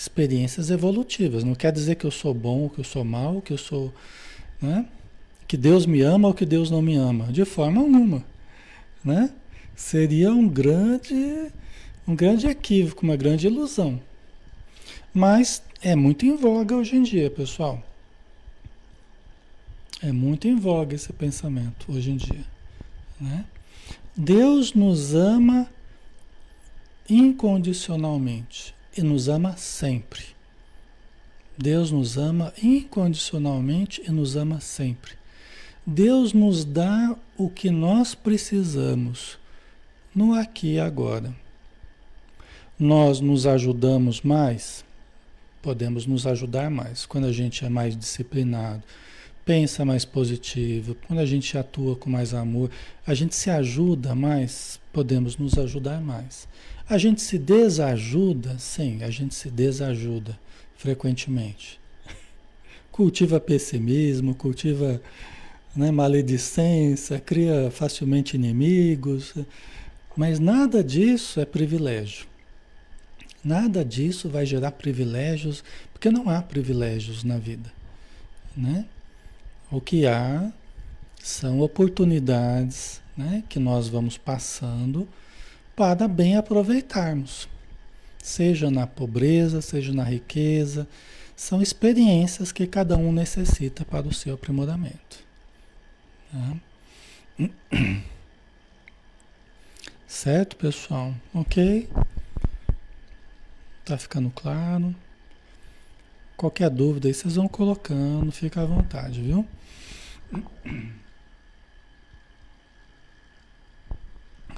experiências 0.00 0.70
evolutivas. 0.70 1.44
Não 1.44 1.54
quer 1.54 1.72
dizer 1.72 1.96
que 1.96 2.06
eu 2.06 2.10
sou 2.10 2.32
bom, 2.32 2.68
que 2.68 2.78
eu 2.78 2.84
sou 2.84 3.04
mal, 3.04 3.42
que 3.42 3.52
eu 3.52 3.58
sou. 3.58 3.92
Né? 4.62 4.86
Que 5.46 5.56
Deus 5.56 5.84
me 5.84 6.00
ama 6.00 6.28
ou 6.28 6.34
que 6.34 6.46
Deus 6.46 6.70
não 6.70 6.80
me 6.80 6.94
ama. 6.94 7.26
De 7.32 7.44
forma 7.44 7.82
alguma. 7.82 8.24
Né? 9.04 9.30
Seria 9.76 10.32
um 10.32 10.48
grande, 10.48 11.50
um 12.06 12.14
grande 12.14 12.46
equívoco, 12.46 13.04
uma 13.04 13.16
grande 13.16 13.46
ilusão. 13.46 14.00
Mas 15.12 15.62
é 15.82 15.94
muito 15.94 16.24
em 16.26 16.36
voga 16.36 16.76
hoje 16.76 16.96
em 16.96 17.02
dia, 17.02 17.30
pessoal. 17.30 17.82
É 20.02 20.12
muito 20.12 20.48
em 20.48 20.56
voga 20.56 20.94
esse 20.94 21.12
pensamento 21.12 21.92
hoje 21.92 22.10
em 22.10 22.16
dia. 22.16 22.44
Né? 23.20 23.44
Deus 24.16 24.72
nos 24.72 25.14
ama 25.14 25.68
incondicionalmente 27.08 28.74
e 28.96 29.02
nos 29.02 29.28
ama 29.28 29.56
sempre. 29.56 30.24
Deus 31.56 31.90
nos 31.90 32.16
ama 32.16 32.54
incondicionalmente 32.62 34.02
e 34.06 34.10
nos 34.10 34.36
ama 34.36 34.60
sempre. 34.60 35.12
Deus 35.86 36.32
nos 36.32 36.64
dá 36.64 37.14
o 37.36 37.50
que 37.50 37.70
nós 37.70 38.14
precisamos 38.14 39.38
no 40.14 40.34
aqui 40.34 40.74
e 40.74 40.80
agora. 40.80 41.34
Nós 42.80 43.20
nos 43.20 43.46
ajudamos 43.46 44.22
mais? 44.22 44.86
Podemos 45.60 46.06
nos 46.06 46.26
ajudar 46.26 46.70
mais 46.70 47.04
quando 47.04 47.26
a 47.26 47.32
gente 47.32 47.62
é 47.62 47.68
mais 47.68 47.94
disciplinado, 47.94 48.82
pensa 49.44 49.84
mais 49.84 50.06
positivo, 50.06 50.96
quando 51.06 51.18
a 51.18 51.26
gente 51.26 51.58
atua 51.58 51.94
com 51.94 52.08
mais 52.08 52.32
amor, 52.32 52.70
a 53.06 53.12
gente 53.12 53.34
se 53.34 53.50
ajuda 53.50 54.14
mais, 54.14 54.80
podemos 54.94 55.36
nos 55.36 55.58
ajudar 55.58 56.00
mais. 56.00 56.48
A 56.88 56.96
gente 56.96 57.20
se 57.20 57.38
desajuda? 57.38 58.58
Sim, 58.58 59.02
a 59.02 59.10
gente 59.10 59.34
se 59.34 59.50
desajuda 59.50 60.40
frequentemente. 60.74 61.78
Cultiva 62.90 63.38
pessimismo, 63.38 64.34
cultiva 64.34 65.02
né, 65.76 65.90
maledicência, 65.90 67.20
cria 67.20 67.70
facilmente 67.70 68.36
inimigos, 68.36 69.34
mas 70.16 70.38
nada 70.38 70.82
disso 70.82 71.40
é 71.40 71.44
privilégio. 71.44 72.29
Nada 73.42 73.84
disso 73.84 74.28
vai 74.28 74.44
gerar 74.44 74.72
privilégios, 74.72 75.64
porque 75.92 76.10
não 76.10 76.28
há 76.28 76.42
privilégios 76.42 77.24
na 77.24 77.38
vida. 77.38 77.72
Né? 78.56 78.84
O 79.70 79.80
que 79.80 80.06
há 80.06 80.52
são 81.22 81.60
oportunidades 81.60 83.00
né, 83.16 83.42
que 83.48 83.58
nós 83.58 83.88
vamos 83.88 84.18
passando 84.18 85.08
para 85.74 86.06
bem 86.06 86.36
aproveitarmos. 86.36 87.48
Seja 88.22 88.70
na 88.70 88.86
pobreza, 88.86 89.62
seja 89.62 89.92
na 89.92 90.04
riqueza, 90.04 90.86
são 91.34 91.62
experiências 91.62 92.52
que 92.52 92.66
cada 92.66 92.96
um 92.98 93.12
necessita 93.12 93.84
para 93.84 94.06
o 94.06 94.12
seu 94.12 94.34
aprimoramento. 94.34 95.24
Tá? 96.30 96.56
Certo, 100.06 100.56
pessoal? 100.56 101.14
Ok? 101.32 101.88
Tá 103.90 103.98
ficando 103.98 104.30
claro? 104.30 104.94
Qualquer 106.36 106.70
dúvida 106.70 107.08
aí 107.08 107.12
vocês 107.12 107.34
vão 107.34 107.48
colocando, 107.48 108.30
fica 108.30 108.62
à 108.62 108.64
vontade, 108.64 109.20
viu? 109.20 109.44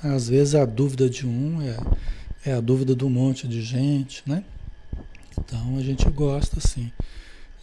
Às 0.03 0.29
vezes 0.29 0.55
a 0.55 0.67
dúvida 0.67 1.09
de 1.09 1.27
um 1.27 1.63
é, 1.63 1.79
é 2.45 2.53
a 2.53 2.61
dúvida 2.61 3.07
um 3.07 3.09
monte 3.09 3.49
de 3.49 3.63
gente, 3.63 4.23
né? 4.27 4.45
Então 5.39 5.79
a 5.79 5.83
gente 5.83 6.07
gosta 6.11 6.59
assim, 6.59 6.93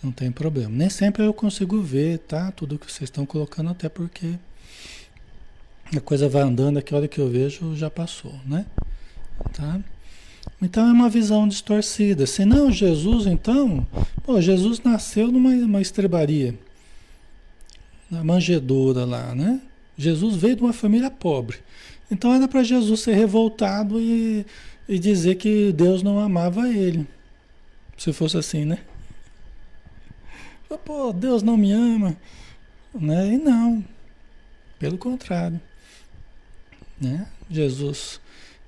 não 0.01 0.11
tem 0.11 0.31
problema. 0.31 0.71
Nem 0.75 0.89
sempre 0.89 1.23
eu 1.23 1.35
consigo 1.35 1.79
ver, 1.83 2.17
tá? 2.17 2.51
Tudo 2.51 2.79
que 2.79 2.91
vocês 2.91 3.11
estão 3.11 3.27
colocando, 3.27 3.69
até 3.69 3.87
porque 3.87 4.39
a 5.95 6.01
coisa 6.01 6.27
vai 6.27 6.41
andando, 6.41 6.79
aqui, 6.79 6.95
a 6.95 6.97
hora 6.97 7.07
que 7.07 7.21
eu 7.21 7.29
vejo 7.29 7.75
já 7.75 7.91
passou, 7.91 8.33
né? 8.43 8.65
Tá? 9.53 9.79
Então 10.61 10.87
é 10.87 10.91
uma 10.91 11.09
visão 11.09 11.47
distorcida. 11.47 12.25
Se 12.25 12.43
não, 12.43 12.71
Jesus, 12.71 13.25
então, 13.25 13.87
pô, 14.23 14.41
Jesus 14.41 14.81
nasceu 14.81 15.31
numa 15.31 15.81
estrebaria, 15.81 16.57
na 18.11 18.23
manjedoura 18.23 19.05
lá, 19.05 19.33
né? 19.33 19.61
Jesus 19.97 20.35
veio 20.35 20.55
de 20.55 20.61
uma 20.61 20.73
família 20.73 21.09
pobre. 21.11 21.57
Então 22.11 22.33
era 22.33 22.47
para 22.47 22.63
Jesus 22.63 23.01
ser 23.01 23.13
revoltado 23.13 23.99
e, 23.99 24.45
e 24.87 24.97
dizer 24.97 25.35
que 25.35 25.71
Deus 25.71 26.01
não 26.01 26.19
amava 26.19 26.67
ele. 26.69 27.07
Se 27.97 28.11
fosse 28.13 28.37
assim, 28.37 28.65
né? 28.65 28.79
Pô, 30.85 31.11
Deus 31.11 31.43
não 31.43 31.57
me 31.57 31.71
ama. 31.71 32.15
Né? 32.93 33.33
E 33.33 33.37
não. 33.37 33.83
Pelo 34.79 34.97
contrário. 34.97 35.59
Né? 36.99 37.27
Jesus 37.49 38.19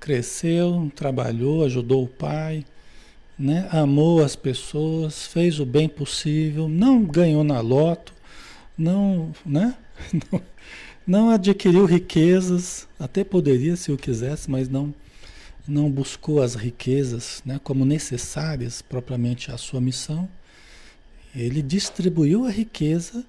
cresceu, 0.01 0.91
trabalhou, 0.95 1.63
ajudou 1.63 2.03
o 2.03 2.07
pai, 2.07 2.65
né? 3.37 3.69
amou 3.71 4.23
as 4.23 4.35
pessoas, 4.35 5.27
fez 5.27 5.59
o 5.59 5.65
bem 5.65 5.87
possível, 5.87 6.67
não 6.67 7.03
ganhou 7.03 7.43
na 7.43 7.61
loto, 7.61 8.11
não, 8.77 9.31
né? 9.45 9.75
não, 10.31 10.41
não 11.07 11.29
adquiriu 11.29 11.85
riquezas, 11.85 12.87
até 12.99 13.23
poderia 13.23 13.75
se 13.75 13.91
o 13.91 13.97
quisesse, 13.97 14.49
mas 14.49 14.67
não 14.67 14.93
não 15.67 15.91
buscou 15.91 16.41
as 16.41 16.55
riquezas 16.55 17.41
né, 17.45 17.59
como 17.63 17.85
necessárias 17.85 18.81
propriamente 18.81 19.51
à 19.51 19.57
sua 19.57 19.79
missão. 19.79 20.27
Ele 21.35 21.61
distribuiu 21.61 22.45
a 22.45 22.51
riqueza 22.51 23.23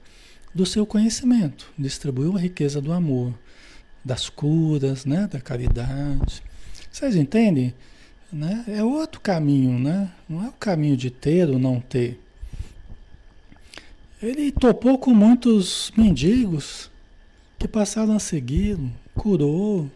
do 0.54 0.64
seu 0.64 0.84
conhecimento, 0.86 1.70
distribuiu 1.78 2.34
a 2.34 2.40
riqueza 2.40 2.80
do 2.80 2.90
amor, 2.90 3.34
das 4.02 4.30
curas, 4.30 5.04
né, 5.04 5.28
da 5.30 5.40
caridade. 5.40 6.42
Vocês 6.92 7.16
entendem? 7.16 7.72
Né? 8.30 8.64
É 8.68 8.84
outro 8.84 9.20
caminho, 9.20 9.78
né? 9.78 10.10
Não 10.28 10.44
é 10.44 10.48
o 10.48 10.52
caminho 10.52 10.96
de 10.96 11.10
ter 11.10 11.48
ou 11.48 11.58
não 11.58 11.80
ter. 11.80 12.20
Ele 14.22 14.52
topou 14.52 14.98
com 14.98 15.12
muitos 15.12 15.90
mendigos 15.96 16.90
que 17.58 17.66
passaram 17.66 18.14
a 18.14 18.18
segui-lo, 18.18 18.92
curou, 19.14 19.90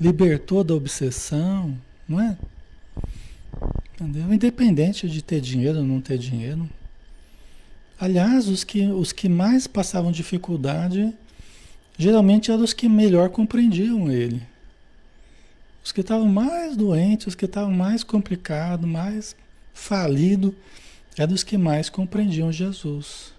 libertou 0.00 0.62
da 0.62 0.74
obsessão, 0.74 1.76
não 2.08 2.20
é? 2.20 2.38
Entendeu? 3.94 4.32
Independente 4.32 5.08
de 5.08 5.20
ter 5.20 5.40
dinheiro 5.40 5.78
ou 5.78 5.84
não 5.84 6.00
ter 6.00 6.16
dinheiro. 6.16 6.68
Aliás, 8.00 8.46
os 8.46 8.62
que, 8.62 8.86
os 8.86 9.12
que 9.12 9.28
mais 9.28 9.66
passavam 9.66 10.12
dificuldade 10.12 11.12
geralmente 11.98 12.52
eram 12.52 12.62
os 12.62 12.72
que 12.72 12.88
melhor 12.88 13.28
compreendiam 13.30 14.10
ele. 14.10 14.40
Os 15.84 15.92
que 15.92 16.00
estavam 16.00 16.26
mais 16.26 16.76
doentes, 16.76 17.28
os 17.28 17.34
que 17.34 17.44
estavam 17.44 17.72
mais 17.72 18.02
complicados, 18.04 18.88
mais 18.88 19.34
falidos, 19.72 20.52
eram 21.16 21.34
os 21.34 21.42
que 21.42 21.56
mais 21.56 21.88
compreendiam 21.88 22.52
Jesus. 22.52 23.32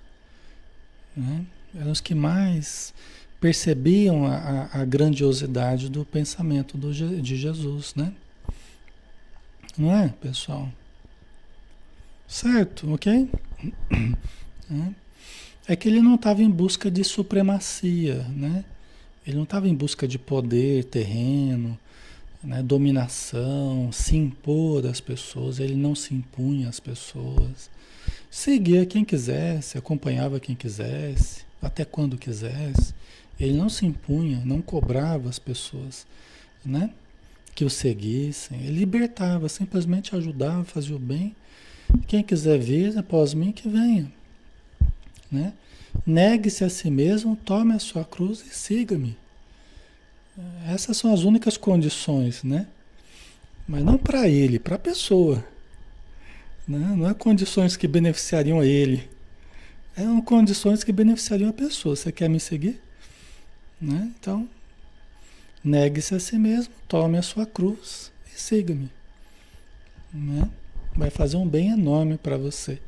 Né? 1.15 1.45
Eram 1.75 1.91
os 1.91 2.01
que 2.01 2.15
mais 2.15 2.93
percebiam 3.39 4.25
a, 4.25 4.69
a, 4.73 4.85
grandiosidade 4.85 5.89
do 5.89 6.03
pensamento 6.03 6.77
do, 6.77 6.93
de 6.93 7.37
Jesus, 7.37 7.95
né? 7.95 8.11
Não 9.77 9.95
é, 9.95 10.09
pessoal? 10.09 10.69
Certo, 12.27 12.93
ok? 12.93 13.29
É 15.67 15.75
que 15.75 15.87
ele 15.87 16.01
não 16.01 16.15
estava 16.15 16.41
em 16.41 16.49
busca 16.49 16.89
de 16.89 17.03
supremacia, 17.03 18.23
né? 18.29 18.65
Ele 19.25 19.35
não 19.35 19.43
estava 19.43 19.67
em 19.67 19.75
busca 19.75 20.07
de 20.07 20.17
poder 20.17 20.85
terreno, 20.85 21.77
né? 22.43 22.63
dominação, 22.63 23.91
se 23.91 24.15
impor 24.15 24.85
às 24.85 24.99
pessoas. 24.99 25.59
Ele 25.59 25.75
não 25.75 25.95
se 25.95 26.13
impunha 26.13 26.69
às 26.69 26.79
pessoas. 26.79 27.69
Seguia 28.29 28.85
quem 28.85 29.03
quisesse, 29.03 29.77
acompanhava 29.77 30.39
quem 30.39 30.55
quisesse, 30.55 31.43
até 31.61 31.83
quando 31.83 32.17
quisesse. 32.17 32.93
Ele 33.39 33.57
não 33.57 33.69
se 33.69 33.85
impunha, 33.85 34.41
não 34.45 34.61
cobrava 34.61 35.29
as 35.29 35.39
pessoas, 35.39 36.05
né? 36.65 36.91
Que 37.55 37.63
o 37.63 37.69
seguissem. 37.69 38.59
Ele 38.61 38.79
libertava, 38.79 39.47
simplesmente 39.49 40.15
ajudava, 40.15 40.63
fazia 40.63 40.95
o 40.95 40.99
bem. 40.99 41.35
Quem 42.07 42.21
quiser 42.21 42.59
vir 42.59 42.97
após 42.97 43.33
mim, 43.33 43.51
que 43.51 43.67
venha. 43.67 44.11
Né? 45.31 45.53
Negue-se 46.05 46.63
a 46.63 46.69
si 46.69 46.89
mesmo, 46.89 47.35
tome 47.35 47.73
a 47.73 47.79
sua 47.79 48.03
cruz 48.03 48.43
e 48.45 48.53
siga-me. 48.53 49.17
Essas 50.67 50.97
são 50.97 51.13
as 51.13 51.23
únicas 51.23 51.57
condições, 51.57 52.43
né? 52.43 52.67
Mas 53.67 53.83
não 53.83 53.97
para 53.97 54.27
ele, 54.27 54.59
para 54.59 54.75
a 54.75 54.79
pessoa. 54.79 55.43
Né? 56.67 56.93
Não 56.95 57.09
é 57.09 57.13
condições 57.13 57.75
que 57.75 57.87
beneficiariam 57.87 58.59
a 58.59 58.65
ele. 58.65 59.09
É 59.97 60.03
condições 60.21 60.83
que 60.83 60.91
beneficiariam 60.91 61.49
a 61.49 61.53
pessoa. 61.53 61.95
Você 61.95 62.11
quer 62.11 62.29
me 62.29 62.39
seguir? 62.39 62.79
Né? 63.81 64.11
Então, 64.19 64.47
negue-se 65.63 66.15
a 66.15 66.19
si 66.19 66.37
mesmo, 66.37 66.73
tome 66.87 67.17
a 67.17 67.21
sua 67.21 67.45
cruz 67.45 68.11
e 68.33 68.39
siga-me. 68.39 68.89
Né? 70.13 70.49
Vai 70.95 71.09
fazer 71.09 71.37
um 71.37 71.47
bem 71.47 71.69
enorme 71.69 72.17
para 72.17 72.37
você. 72.37 72.79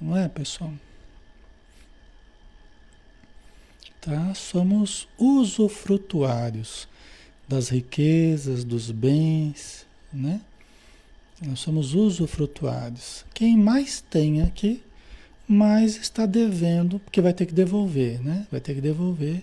Não 0.00 0.16
é, 0.16 0.28
pessoal? 0.28 0.72
Tá? 4.00 4.32
Somos 4.34 5.08
usufrutuários 5.18 6.88
das 7.46 7.68
riquezas, 7.68 8.64
dos 8.64 8.90
bens, 8.90 9.86
né? 10.12 10.40
Nós 11.42 11.60
somos 11.60 11.94
usufrutuários. 11.94 13.24
Quem 13.34 13.56
mais 13.56 14.00
tem 14.00 14.42
aqui, 14.42 14.82
mais 15.48 15.96
está 15.96 16.26
devendo, 16.26 16.98
porque 17.00 17.20
vai 17.20 17.32
ter 17.32 17.46
que 17.46 17.54
devolver, 17.54 18.22
né? 18.22 18.46
Vai 18.50 18.60
ter 18.60 18.74
que 18.74 18.80
devolver 18.80 19.42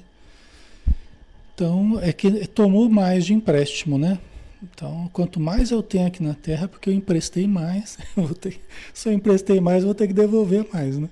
então, 1.57 1.99
é 1.99 2.13
que 2.13 2.45
tomou 2.45 2.87
mais 2.87 3.25
de 3.25 3.33
empréstimo, 3.33 3.97
né? 3.97 4.19
Então, 4.61 5.09
quanto 5.11 5.39
mais 5.39 5.71
eu 5.71 5.81
tenho 5.81 6.05
aqui 6.05 6.21
na 6.21 6.35
Terra, 6.35 6.67
porque 6.67 6.87
eu 6.87 6.93
emprestei 6.93 7.47
mais, 7.47 7.97
eu 8.15 8.31
ter, 8.35 8.61
se 8.93 9.09
eu 9.09 9.13
emprestei 9.13 9.59
mais, 9.59 9.81
eu 9.81 9.87
vou 9.87 9.95
ter 9.95 10.05
que 10.05 10.13
devolver 10.13 10.67
mais, 10.71 10.99
né? 10.99 11.09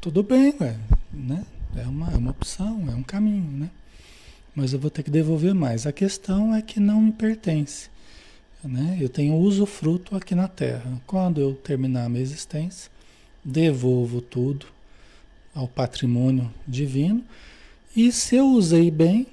Tudo 0.00 0.22
bem, 0.22 0.54
ué, 0.60 0.76
né? 1.12 1.44
É 1.76 1.82
uma, 1.82 2.10
é 2.12 2.16
uma 2.16 2.30
opção, 2.30 2.86
é 2.88 2.94
um 2.94 3.02
caminho, 3.02 3.50
né? 3.50 3.70
Mas 4.54 4.72
eu 4.72 4.78
vou 4.78 4.90
ter 4.90 5.02
que 5.02 5.10
devolver 5.10 5.54
mais. 5.54 5.86
A 5.86 5.92
questão 5.92 6.54
é 6.54 6.60
que 6.60 6.80
não 6.80 7.00
me 7.00 7.12
pertence, 7.12 7.88
né? 8.64 8.98
Eu 9.00 9.08
tenho 9.08 9.36
usufruto 9.36 10.16
aqui 10.16 10.34
na 10.34 10.48
Terra. 10.48 11.00
Quando 11.06 11.40
eu 11.40 11.54
terminar 11.54 12.06
a 12.06 12.08
minha 12.08 12.22
existência, 12.22 12.90
devolvo 13.44 14.20
tudo 14.20 14.66
ao 15.54 15.68
patrimônio 15.68 16.50
divino. 16.66 17.22
E 17.94 18.12
se 18.12 18.36
eu 18.36 18.46
usei 18.48 18.90
bem, 18.90 19.26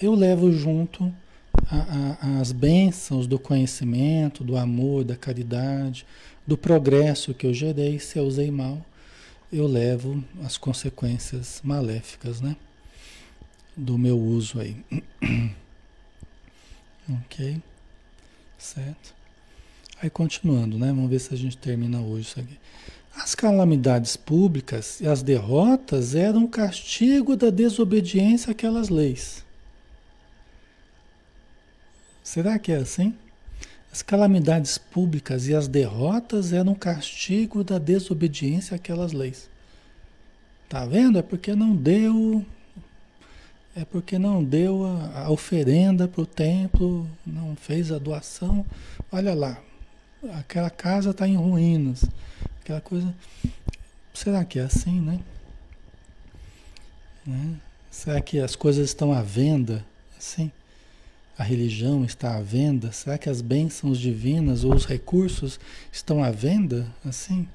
eu 0.00 0.14
levo 0.14 0.52
junto 0.52 1.12
a, 1.70 2.18
a, 2.20 2.40
as 2.40 2.52
bênçãos 2.52 3.26
do 3.26 3.38
conhecimento, 3.38 4.44
do 4.44 4.56
amor, 4.56 5.04
da 5.04 5.16
caridade, 5.16 6.06
do 6.46 6.56
progresso 6.56 7.34
que 7.34 7.46
eu 7.46 7.54
gerei. 7.54 7.98
Se 7.98 8.18
eu 8.18 8.24
usei 8.24 8.50
mal, 8.50 8.84
eu 9.52 9.66
levo 9.66 10.22
as 10.44 10.56
consequências 10.56 11.60
maléficas, 11.62 12.40
né? 12.40 12.56
Do 13.76 13.96
meu 13.96 14.18
uso 14.18 14.60
aí. 14.60 14.76
ok? 17.08 17.62
Certo? 18.58 19.14
Aí 20.02 20.10
continuando, 20.10 20.78
né? 20.78 20.88
Vamos 20.88 21.10
ver 21.10 21.20
se 21.20 21.32
a 21.32 21.36
gente 21.36 21.56
termina 21.56 22.00
hoje 22.00 22.28
isso 22.28 22.40
aqui. 22.40 22.58
As 23.14 23.34
calamidades 23.34 24.16
públicas 24.16 25.00
e 25.00 25.06
as 25.06 25.22
derrotas 25.22 26.14
eram 26.14 26.46
castigo 26.46 27.34
da 27.34 27.48
desobediência 27.48 28.50
àquelas 28.50 28.90
leis. 28.90 29.44
Será 32.22 32.58
que 32.58 32.72
é 32.72 32.76
assim? 32.76 33.14
As 33.96 34.02
calamidades 34.02 34.76
públicas 34.76 35.48
e 35.48 35.54
as 35.54 35.68
derrotas 35.68 36.52
eram 36.52 36.74
castigo 36.74 37.64
da 37.64 37.78
desobediência 37.78 38.74
àquelas 38.74 39.12
leis. 39.12 39.48
Tá 40.68 40.84
vendo? 40.84 41.18
É 41.18 41.22
porque 41.22 41.54
não 41.54 41.74
deu 41.74 42.44
é 43.74 43.86
porque 43.86 44.18
não 44.18 44.44
deu 44.44 44.84
a, 44.84 45.20
a 45.20 45.30
oferenda 45.30 46.06
para 46.06 46.20
o 46.20 46.26
templo, 46.26 47.08
não 47.26 47.56
fez 47.56 47.90
a 47.90 47.96
doação. 47.96 48.66
Olha 49.10 49.32
lá, 49.32 49.58
aquela 50.34 50.68
casa 50.68 51.12
está 51.12 51.26
em 51.26 51.36
ruínas. 51.36 52.04
Aquela 52.60 52.82
coisa. 52.82 53.14
Será 54.12 54.44
que 54.44 54.58
é 54.58 54.64
assim, 54.64 55.00
né? 55.00 55.20
né? 57.24 57.54
Será 57.90 58.20
que 58.20 58.40
as 58.40 58.54
coisas 58.54 58.84
estão 58.84 59.10
à 59.10 59.22
venda 59.22 59.82
assim? 60.18 60.52
A 61.38 61.42
religião 61.42 62.04
está 62.04 62.36
à 62.36 62.40
venda? 62.40 62.92
Será 62.92 63.18
que 63.18 63.28
as 63.28 63.40
bênçãos 63.40 63.98
divinas 63.98 64.64
ou 64.64 64.74
os 64.74 64.86
recursos 64.86 65.60
estão 65.92 66.24
à 66.24 66.30
venda, 66.30 66.86
assim, 67.04 67.46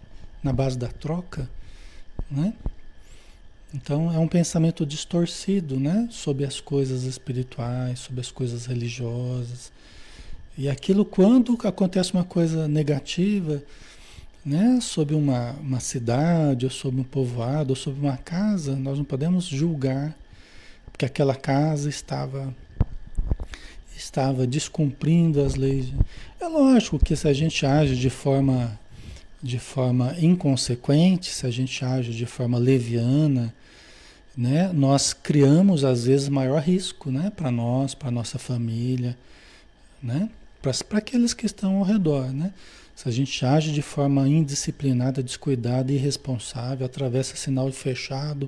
na 0.44 0.54
base 0.54 0.78
da 0.78 0.88
troca? 0.88 1.50
Né? 2.30 2.54
Então 3.74 4.14
é 4.14 4.20
um 4.20 4.28
pensamento 4.28 4.86
distorcido, 4.86 5.80
né? 5.80 6.08
Sobre 6.12 6.46
as 6.46 6.60
coisas 6.60 7.04
espirituais, 7.04 8.00
sobre 8.00 8.22
as 8.22 8.30
coisas 8.30 8.66
religiosas. 8.66 9.72
E 10.58 10.70
aquilo 10.70 11.06
quando 11.06 11.58
acontece 11.64 12.14
uma 12.14 12.26
coisa 12.26 12.68
negativa, 12.68 13.64
né? 14.46 14.80
Sobre 14.82 15.16
uma, 15.16 15.54
uma 15.54 15.80
cidade, 15.80 16.66
ou 16.66 16.72
sobre 16.72 17.02
um 17.02 17.06
povoado, 17.06 17.72
ou 17.72 17.76
sobre 17.76 18.02
uma 18.02 18.18
casa, 18.18 18.76
nós 18.76 18.98
não 18.98 19.06
podemos 19.06 19.46
julgar 19.46 20.16
porque 20.92 21.06
aquela 21.06 21.34
casa 21.34 21.90
estava 21.90 22.54
estava 23.96 24.48
descumprindo 24.48 25.42
as 25.42 25.56
leis. 25.56 25.94
É 26.40 26.48
lógico 26.48 27.00
que 27.00 27.16
se 27.16 27.28
a 27.28 27.34
gente 27.34 27.66
age 27.66 27.96
de 27.96 28.10
forma 28.10 28.80
de 29.44 29.58
forma 29.58 30.16
inconsequente, 30.20 31.32
se 31.32 31.48
a 31.48 31.50
gente 31.50 31.84
age 31.84 32.14
de 32.14 32.28
forma 32.28 32.60
leviana, 32.60 33.52
né, 34.38 34.72
nós 34.72 35.14
criamos 35.14 35.84
às 35.84 36.06
vezes 36.06 36.30
maior 36.30 36.62
risco, 36.62 37.10
né, 37.10 37.32
para 37.36 37.50
nós, 37.50 37.96
para 37.96 38.12
nossa 38.12 38.38
família, 38.38 39.18
né, 40.02 40.30
para 40.62 41.00
aqueles 41.00 41.34
que 41.34 41.48
estão 41.48 41.78
ao 41.78 41.84
redor, 41.84 42.32
né. 42.32 42.54
Se 42.96 43.10
a 43.10 43.12
gente 43.12 43.44
age 43.44 43.72
de 43.72 43.82
forma 43.82 44.28
indisciplinada, 44.28 45.24
descuidada, 45.24 45.92
irresponsável, 45.92 46.86
atravessa 46.86 47.36
sinal 47.36 47.72
fechado, 47.72 48.48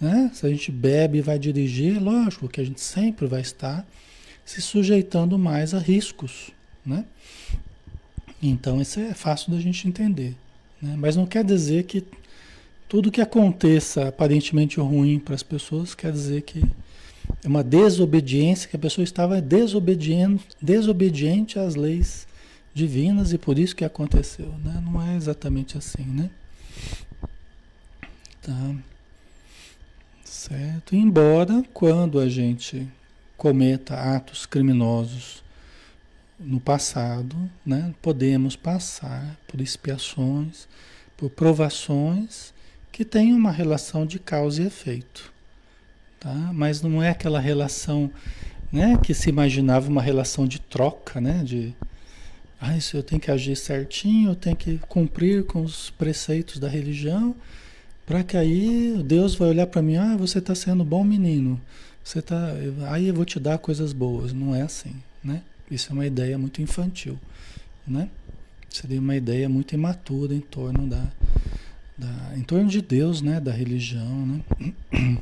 né? 0.00 0.30
Se 0.32 0.46
a 0.46 0.48
gente 0.48 0.70
bebe 0.70 1.18
e 1.18 1.22
vai 1.22 1.38
dirigir, 1.38 2.00
lógico 2.00 2.48
que 2.48 2.60
a 2.60 2.64
gente 2.64 2.80
sempre 2.80 3.26
vai 3.26 3.40
estar 3.40 3.84
se 4.44 4.60
sujeitando 4.60 5.38
mais 5.38 5.74
a 5.74 5.78
riscos, 5.78 6.50
né? 6.84 7.04
Então 8.42 8.80
isso 8.80 8.98
é 8.98 9.12
fácil 9.12 9.52
da 9.52 9.60
gente 9.60 9.86
entender, 9.86 10.34
né? 10.80 10.94
Mas 10.96 11.16
não 11.16 11.26
quer 11.26 11.44
dizer 11.44 11.84
que 11.84 12.04
tudo 12.88 13.10
que 13.10 13.20
aconteça 13.20 14.08
aparentemente 14.08 14.80
ruim 14.80 15.18
para 15.18 15.34
as 15.34 15.42
pessoas 15.42 15.94
quer 15.94 16.10
dizer 16.10 16.42
que 16.42 16.64
é 17.44 17.48
uma 17.48 17.62
desobediência, 17.62 18.68
que 18.68 18.76
a 18.76 18.78
pessoa 18.78 19.04
estava 19.04 19.40
desobediente, 19.40 20.44
desobediente 20.60 21.58
às 21.58 21.74
leis 21.74 22.26
divinas 22.74 23.32
e 23.32 23.38
por 23.38 23.58
isso 23.58 23.76
que 23.76 23.84
aconteceu, 23.84 24.54
né? 24.64 24.82
Não 24.84 25.00
é 25.02 25.16
exatamente 25.16 25.78
assim, 25.78 26.04
né? 26.04 26.30
Tá. 28.42 28.74
Certo? 30.24 30.96
Embora 30.96 31.62
quando 31.72 32.18
a 32.18 32.28
gente 32.28 32.88
cometa 33.40 33.94
atos 33.94 34.44
criminosos 34.44 35.42
no 36.38 36.60
passado, 36.60 37.34
né, 37.64 37.94
podemos 38.02 38.54
passar 38.54 39.34
por 39.48 39.62
expiações, 39.62 40.68
por 41.16 41.30
provações 41.30 42.52
que 42.92 43.02
têm 43.02 43.32
uma 43.32 43.50
relação 43.50 44.04
de 44.04 44.18
causa 44.18 44.62
e 44.62 44.66
efeito, 44.66 45.32
tá? 46.18 46.34
Mas 46.52 46.82
não 46.82 47.02
é 47.02 47.08
aquela 47.08 47.40
relação, 47.40 48.10
né, 48.70 48.98
que 49.02 49.14
se 49.14 49.30
imaginava 49.30 49.88
uma 49.88 50.02
relação 50.02 50.46
de 50.46 50.60
troca, 50.60 51.18
né, 51.18 51.42
de 51.42 51.74
ah, 52.60 52.76
isso 52.76 52.94
eu 52.94 53.02
tenho 53.02 53.22
que 53.22 53.30
agir 53.30 53.56
certinho, 53.56 54.32
eu 54.32 54.36
tenho 54.36 54.54
que 54.54 54.76
cumprir 54.86 55.44
com 55.46 55.62
os 55.62 55.88
preceitos 55.88 56.58
da 56.58 56.68
religião 56.68 57.34
para 58.04 58.22
que 58.22 58.36
aí 58.36 59.02
Deus 59.02 59.34
vai 59.34 59.48
olhar 59.48 59.66
para 59.66 59.80
mim, 59.80 59.96
ah, 59.96 60.14
você 60.14 60.40
está 60.40 60.54
sendo 60.54 60.84
bom 60.84 61.02
menino. 61.02 61.58
Você 62.02 62.20
tá, 62.22 62.52
aí 62.90 63.08
eu 63.08 63.14
vou 63.14 63.24
te 63.24 63.38
dar 63.38 63.58
coisas 63.58 63.92
boas. 63.92 64.32
Não 64.32 64.54
é 64.54 64.62
assim, 64.62 64.94
né? 65.22 65.42
Isso 65.70 65.90
é 65.90 65.92
uma 65.92 66.06
ideia 66.06 66.36
muito 66.36 66.60
infantil, 66.60 67.18
né? 67.86 68.08
Seria 68.68 69.00
uma 69.00 69.16
ideia 69.16 69.48
muito 69.48 69.74
imatura 69.74 70.34
em 70.34 70.40
torno 70.40 70.88
da, 70.88 71.06
da 71.96 72.36
em 72.36 72.42
torno 72.42 72.68
de 72.68 72.80
Deus, 72.80 73.20
né, 73.20 73.40
da 73.40 73.52
religião, 73.52 74.26
né? 74.26 74.42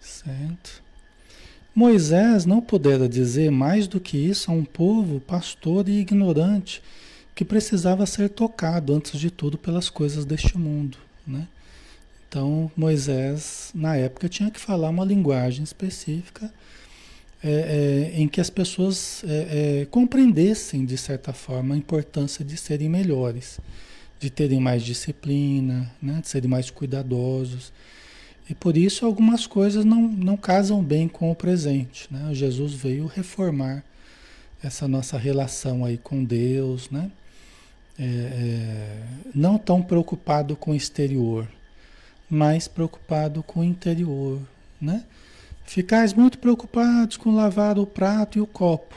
Certo? 0.00 0.82
Moisés 1.74 2.44
não 2.44 2.60
pudera 2.60 3.08
dizer 3.08 3.50
mais 3.50 3.86
do 3.86 4.00
que 4.00 4.16
isso 4.18 4.50
a 4.50 4.54
um 4.54 4.64
povo 4.64 5.20
pastor 5.20 5.88
e 5.88 6.00
ignorante 6.00 6.82
que 7.34 7.44
precisava 7.44 8.04
ser 8.04 8.30
tocado, 8.30 8.92
antes 8.92 9.18
de 9.20 9.30
tudo, 9.30 9.56
pelas 9.56 9.88
coisas 9.88 10.24
deste 10.24 10.58
mundo. 10.58 10.98
Né? 11.24 11.46
Então, 12.28 12.70
Moisés, 12.76 13.70
na 13.74 13.96
época, 13.96 14.28
tinha 14.28 14.50
que 14.50 14.60
falar 14.60 14.90
uma 14.90 15.04
linguagem 15.04 15.64
específica 15.64 16.52
é, 17.42 18.12
é, 18.14 18.20
em 18.20 18.28
que 18.28 18.40
as 18.40 18.50
pessoas 18.50 19.24
é, 19.24 19.80
é 19.82 19.86
compreendessem, 19.86 20.84
de 20.84 20.98
certa 20.98 21.32
forma, 21.32 21.74
a 21.74 21.78
importância 21.78 22.44
de 22.44 22.56
serem 22.56 22.88
melhores, 22.88 23.58
de 24.20 24.28
terem 24.28 24.60
mais 24.60 24.82
disciplina, 24.82 25.90
né? 26.02 26.20
de 26.20 26.28
serem 26.28 26.50
mais 26.50 26.70
cuidadosos. 26.70 27.72
E 28.50 28.54
por 28.54 28.76
isso 28.76 29.06
algumas 29.06 29.46
coisas 29.46 29.84
não, 29.84 30.02
não 30.02 30.36
casam 30.36 30.82
bem 30.82 31.08
com 31.08 31.30
o 31.30 31.34
presente. 31.34 32.08
Né? 32.10 32.34
Jesus 32.34 32.74
veio 32.74 33.06
reformar 33.06 33.82
essa 34.62 34.86
nossa 34.86 35.16
relação 35.16 35.84
aí 35.84 35.96
com 35.96 36.22
Deus, 36.22 36.90
né? 36.90 37.10
é, 37.98 38.04
é, 38.04 39.02
não 39.34 39.58
tão 39.58 39.82
preocupado 39.82 40.54
com 40.54 40.70
o 40.70 40.74
exterior, 40.74 41.48
mas 42.30 42.68
preocupado 42.68 43.42
com 43.42 43.60
o 43.60 43.64
interior, 43.64 44.40
né? 44.80 45.04
Ficais 45.64 46.12
muito 46.14 46.38
preocupados 46.38 47.16
com 47.16 47.34
lavar 47.34 47.78
o 47.78 47.86
prato 47.86 48.38
e 48.38 48.40
o 48.40 48.46
copo, 48.46 48.94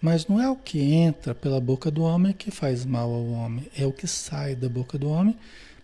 mas 0.00 0.26
não 0.26 0.40
é 0.40 0.48
o 0.48 0.56
que 0.56 0.80
entra 0.80 1.34
pela 1.34 1.60
boca 1.60 1.90
do 1.90 2.02
homem 2.02 2.32
que 2.32 2.50
faz 2.50 2.84
mal 2.84 3.12
ao 3.12 3.26
homem, 3.26 3.66
é 3.76 3.84
o 3.84 3.92
que 3.92 4.06
sai 4.06 4.54
da 4.54 4.68
boca 4.68 4.96
do 4.96 5.08
homem 5.08 5.36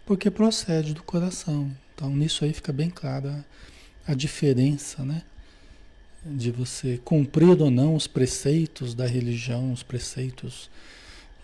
porque 0.07 0.31
procede 0.31 0.95
do 0.95 1.03
coração. 1.03 1.71
Então 1.95 2.11
nisso 2.11 2.45
aí 2.45 2.53
fica 2.53 2.73
bem 2.73 2.91
clara 2.91 3.45
a 4.07 4.15
diferença, 4.15 5.05
né? 5.05 5.23
De 6.25 6.51
você 6.51 6.99
cumprir 7.05 7.61
ou 7.61 7.71
não 7.71 7.95
os 7.95 8.07
preceitos 8.07 8.95
da 8.95 9.07
religião, 9.07 9.73
os 9.73 9.83
preceitos 9.83 10.71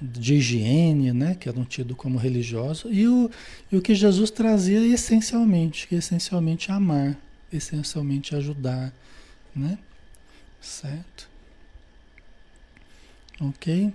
de 0.01 0.35
higiene, 0.37 1.13
né, 1.13 1.37
que 1.39 1.49
eram 1.49 1.65
tidos 1.65 1.97
como 1.97 2.19
religiosos, 2.19 2.91
e 2.93 3.07
o, 3.07 3.31
e 3.71 3.77
o 3.77 3.83
que 3.83 3.95
Jesus 3.95 4.31
trazia 4.31 4.81
essencialmente, 4.81 5.87
que 5.87 5.95
é 5.95 5.99
essencialmente 5.99 6.73
amar, 6.73 7.19
essencialmente 7.53 8.35
ajudar, 8.35 8.93
né? 9.55 9.79
Certo? 10.61 11.29
Ok? 13.41 13.93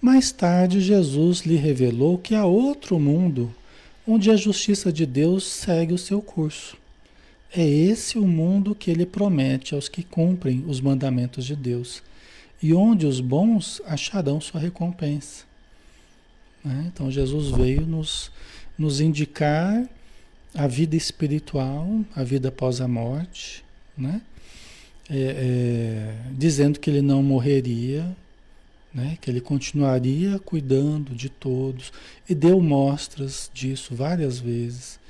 Mais 0.00 0.32
tarde, 0.32 0.80
Jesus 0.80 1.40
lhe 1.40 1.56
revelou 1.56 2.18
que 2.18 2.34
há 2.34 2.44
outro 2.44 2.98
mundo 2.98 3.54
onde 4.06 4.30
a 4.30 4.36
justiça 4.36 4.92
de 4.92 5.06
Deus 5.06 5.44
segue 5.44 5.92
o 5.92 5.98
seu 5.98 6.22
curso. 6.22 6.76
É 7.52 7.66
esse 7.66 8.18
o 8.18 8.26
mundo 8.26 8.74
que 8.74 8.90
ele 8.90 9.04
promete 9.04 9.74
aos 9.74 9.88
que 9.88 10.02
cumprem 10.02 10.64
os 10.66 10.80
mandamentos 10.80 11.44
de 11.44 11.54
Deus 11.54 12.02
e 12.62 12.74
onde 12.74 13.06
os 13.06 13.20
bons 13.20 13.80
acharão 13.86 14.40
sua 14.40 14.60
recompensa. 14.60 15.44
Né? 16.64 16.90
Então 16.92 17.10
Jesus 17.10 17.50
veio 17.50 17.86
nos, 17.86 18.30
nos 18.76 19.00
indicar 19.00 19.88
a 20.54 20.66
vida 20.66 20.96
espiritual, 20.96 22.04
a 22.14 22.22
vida 22.22 22.48
após 22.48 22.80
a 22.80 22.88
morte, 22.88 23.64
né? 23.96 24.20
É, 25.12 25.16
é, 25.16 26.14
dizendo 26.32 26.78
que 26.78 26.88
ele 26.88 27.02
não 27.02 27.20
morreria, 27.20 28.16
né? 28.94 29.18
que 29.20 29.28
ele 29.28 29.40
continuaria 29.40 30.38
cuidando 30.38 31.14
de 31.14 31.28
todos, 31.28 31.92
e 32.28 32.34
deu 32.34 32.60
mostras 32.60 33.50
disso 33.52 33.92
várias 33.92 34.38
vezes, 34.38 35.00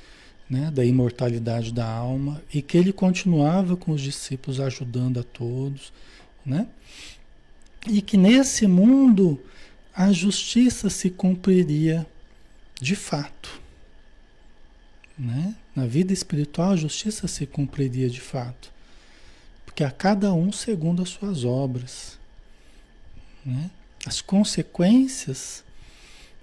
né? 0.48 0.70
da 0.70 0.84
imortalidade 0.84 1.72
da 1.72 1.86
alma, 1.86 2.42
e 2.52 2.62
que 2.62 2.78
ele 2.78 2.94
continuava 2.94 3.76
com 3.76 3.92
os 3.92 4.00
discípulos 4.00 4.58
ajudando 4.58 5.20
a 5.20 5.22
todos. 5.22 5.92
Né? 6.46 6.66
E 7.88 8.02
que 8.02 8.16
nesse 8.16 8.66
mundo 8.66 9.40
a 9.94 10.12
justiça 10.12 10.88
se 10.90 11.10
cumpriria 11.10 12.06
de 12.80 12.96
fato. 12.96 13.60
Né? 15.18 15.54
Na 15.74 15.86
vida 15.86 16.12
espiritual 16.12 16.70
a 16.72 16.76
justiça 16.76 17.28
se 17.28 17.46
cumpriria 17.46 18.08
de 18.08 18.20
fato. 18.20 18.72
Porque 19.64 19.84
a 19.84 19.90
cada 19.90 20.32
um 20.32 20.50
segundo 20.50 21.02
as 21.02 21.10
suas 21.10 21.44
obras. 21.44 22.18
Né? 23.44 23.70
As 24.06 24.20
consequências 24.20 25.62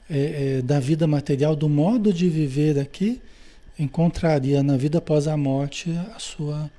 é, 0.09 0.57
é, 0.57 0.61
da 0.61 0.79
vida 0.79 1.07
material, 1.07 1.55
do 1.55 1.67
modo 1.67 2.13
de 2.13 2.29
viver 2.29 2.79
aqui, 2.79 3.21
encontraria 3.77 4.63
na 4.63 4.77
vida 4.77 4.99
após 4.99 5.27
a 5.27 5.35
morte 5.35 5.91
a 6.15 6.19
sua, 6.19 6.71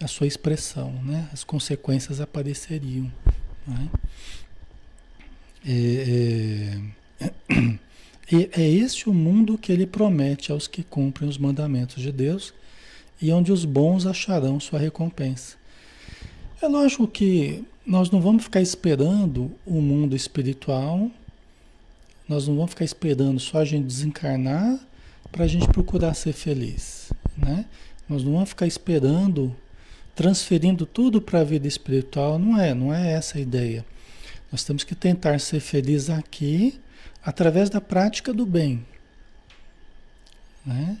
a 0.00 0.06
sua 0.06 0.26
expressão, 0.26 0.92
né? 1.04 1.28
as 1.32 1.42
consequências 1.44 2.20
apareceriam. 2.20 3.10
É, 5.66 6.78
é, 7.20 7.28
é 8.60 8.68
este 8.68 9.08
o 9.08 9.14
mundo 9.14 9.56
que 9.56 9.72
ele 9.72 9.86
promete 9.86 10.52
aos 10.52 10.66
que 10.66 10.82
cumprem 10.82 11.28
os 11.28 11.38
mandamentos 11.38 12.02
de 12.02 12.12
Deus 12.12 12.52
e 13.20 13.32
onde 13.32 13.52
os 13.52 13.64
bons 13.64 14.06
acharão 14.06 14.60
sua 14.60 14.78
recompensa. 14.78 15.56
É 16.60 16.68
lógico 16.68 17.06
que 17.06 17.64
nós 17.86 18.10
não 18.10 18.20
vamos 18.20 18.44
ficar 18.44 18.60
esperando 18.60 19.50
o 19.66 19.80
mundo 19.80 20.16
espiritual, 20.16 21.10
nós 22.28 22.48
não 22.48 22.56
vamos 22.56 22.70
ficar 22.70 22.84
esperando 22.84 23.38
só 23.38 23.58
a 23.58 23.64
gente 23.64 23.86
desencarnar 23.86 24.78
para 25.30 25.44
a 25.44 25.48
gente 25.48 25.68
procurar 25.68 26.14
ser 26.14 26.32
feliz, 26.32 27.12
né? 27.36 27.66
Nós 28.08 28.22
não 28.22 28.32
vamos 28.32 28.50
ficar 28.50 28.66
esperando 28.66 29.54
transferindo 30.14 30.86
tudo 30.86 31.20
para 31.20 31.40
a 31.40 31.44
vida 31.44 31.66
espiritual, 31.66 32.38
não 32.38 32.58
é, 32.60 32.72
não 32.72 32.94
é 32.94 33.12
essa 33.12 33.38
a 33.38 33.40
ideia. 33.40 33.84
Nós 34.50 34.62
temos 34.62 34.84
que 34.84 34.94
tentar 34.94 35.40
ser 35.40 35.60
felizes 35.60 36.10
aqui 36.10 36.80
através 37.24 37.68
da 37.68 37.80
prática 37.80 38.32
do 38.32 38.46
bem. 38.46 38.86
Né? 40.64 40.98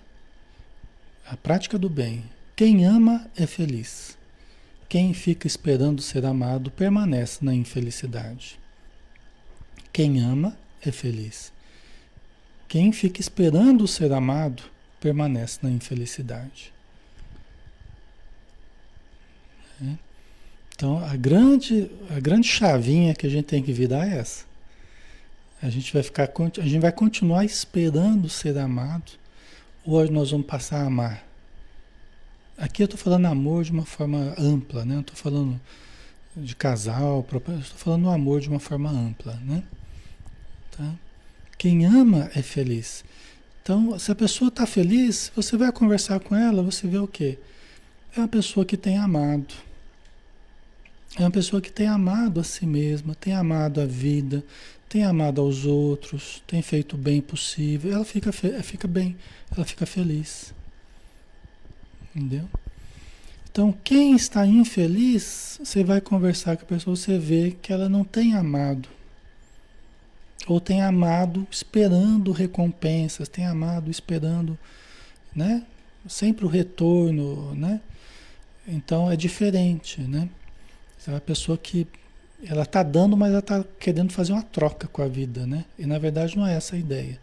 A 1.26 1.36
prática 1.36 1.78
do 1.78 1.88
bem. 1.88 2.24
Quem 2.56 2.84
ama 2.84 3.30
é 3.36 3.46
feliz. 3.46 4.18
Quem 4.88 5.14
fica 5.14 5.46
esperando 5.46 6.02
ser 6.02 6.26
amado 6.26 6.70
permanece 6.70 7.44
na 7.44 7.54
infelicidade. 7.54 8.58
Quem 9.92 10.20
ama 10.20 10.56
é 10.82 10.90
feliz. 10.90 11.52
Quem 12.68 12.90
fica 12.90 13.20
esperando 13.20 13.86
ser 13.86 14.12
amado 14.12 14.64
permanece 15.00 15.60
na 15.62 15.70
infelicidade. 15.70 16.73
Né? 19.80 19.98
Então, 20.74 20.98
a 21.04 21.16
grande, 21.16 21.90
a 22.10 22.18
grande 22.18 22.48
chavinha 22.48 23.14
que 23.14 23.26
a 23.26 23.30
gente 23.30 23.44
tem 23.44 23.62
que 23.62 23.72
virar 23.72 24.06
é 24.08 24.18
essa. 24.18 24.44
A 25.62 25.70
gente 25.70 25.92
vai 25.92 26.02
ficar, 26.02 26.28
a 26.58 26.66
gente 26.66 26.80
vai 26.80 26.92
continuar 26.92 27.44
esperando 27.44 28.28
ser 28.28 28.58
amado, 28.58 29.12
ou 29.84 30.10
nós 30.10 30.30
vamos 30.30 30.46
passar 30.46 30.82
a 30.82 30.86
amar. 30.86 31.24
Aqui 32.58 32.82
eu 32.82 32.84
estou 32.84 32.98
falando 32.98 33.26
amor 33.26 33.64
de 33.64 33.72
uma 33.72 33.84
forma 33.84 34.34
ampla, 34.38 34.84
né? 34.84 34.96
Eu 34.96 35.00
estou 35.00 35.16
falando 35.16 35.60
de 36.36 36.54
casal, 36.54 37.24
estou 37.24 37.78
falando 37.78 38.02
do 38.02 38.10
amor 38.10 38.40
de 38.40 38.48
uma 38.48 38.60
forma 38.60 38.90
ampla, 38.90 39.34
né? 39.44 39.62
Tá? 40.76 40.92
Quem 41.56 41.86
ama 41.86 42.30
é 42.34 42.42
feliz. 42.42 43.04
Então, 43.62 43.98
se 43.98 44.12
a 44.12 44.14
pessoa 44.14 44.48
está 44.48 44.66
feliz, 44.66 45.32
você 45.34 45.56
vai 45.56 45.72
conversar 45.72 46.20
com 46.20 46.36
ela, 46.36 46.62
você 46.62 46.86
vê 46.86 46.98
o 46.98 47.08
quê? 47.08 47.38
É 48.16 48.20
uma 48.20 48.28
pessoa 48.28 48.64
que 48.64 48.76
tem 48.76 48.96
amado. 48.96 49.54
É 51.16 51.20
uma 51.20 51.30
pessoa 51.30 51.60
que 51.60 51.70
tem 51.70 51.86
amado 51.86 52.40
a 52.40 52.44
si 52.44 52.64
mesma, 52.66 53.14
tem 53.14 53.32
amado 53.32 53.80
a 53.80 53.86
vida, 53.86 54.44
tem 54.88 55.04
amado 55.04 55.40
aos 55.40 55.64
outros, 55.64 56.42
tem 56.46 56.62
feito 56.62 56.94
o 56.94 56.98
bem 56.98 57.20
possível. 57.20 57.92
Ela 57.92 58.04
fica, 58.04 58.32
fica 58.32 58.86
bem, 58.86 59.16
ela 59.54 59.64
fica 59.64 59.84
feliz. 59.84 60.54
Entendeu? 62.14 62.48
Então, 63.50 63.72
quem 63.84 64.14
está 64.14 64.46
infeliz, 64.46 65.60
você 65.62 65.82
vai 65.82 66.00
conversar 66.00 66.56
com 66.56 66.64
a 66.64 66.66
pessoa, 66.66 66.96
você 66.96 67.18
vê 67.18 67.56
que 67.62 67.72
ela 67.72 67.88
não 67.88 68.04
tem 68.04 68.34
amado. 68.34 68.88
Ou 70.46 70.60
tem 70.60 70.82
amado 70.82 71.46
esperando 71.50 72.32
recompensas, 72.32 73.28
tem 73.28 73.46
amado 73.46 73.90
esperando, 73.90 74.58
né? 75.34 75.64
Sempre 76.08 76.44
o 76.44 76.48
retorno, 76.48 77.54
né? 77.54 77.80
Então 78.66 79.10
é 79.10 79.16
diferente, 79.16 80.00
né? 80.00 80.28
É 81.06 81.10
uma 81.10 81.20
pessoa 81.20 81.58
que 81.58 81.86
ela 82.46 82.62
está 82.62 82.82
dando, 82.82 83.16
mas 83.16 83.30
ela 83.30 83.40
está 83.40 83.64
querendo 83.78 84.12
fazer 84.12 84.32
uma 84.32 84.42
troca 84.42 84.88
com 84.88 85.02
a 85.02 85.08
vida, 85.08 85.46
né? 85.46 85.64
E 85.78 85.84
na 85.84 85.98
verdade 85.98 86.36
não 86.36 86.46
é 86.46 86.54
essa 86.54 86.76
a 86.76 86.78
ideia. 86.78 87.20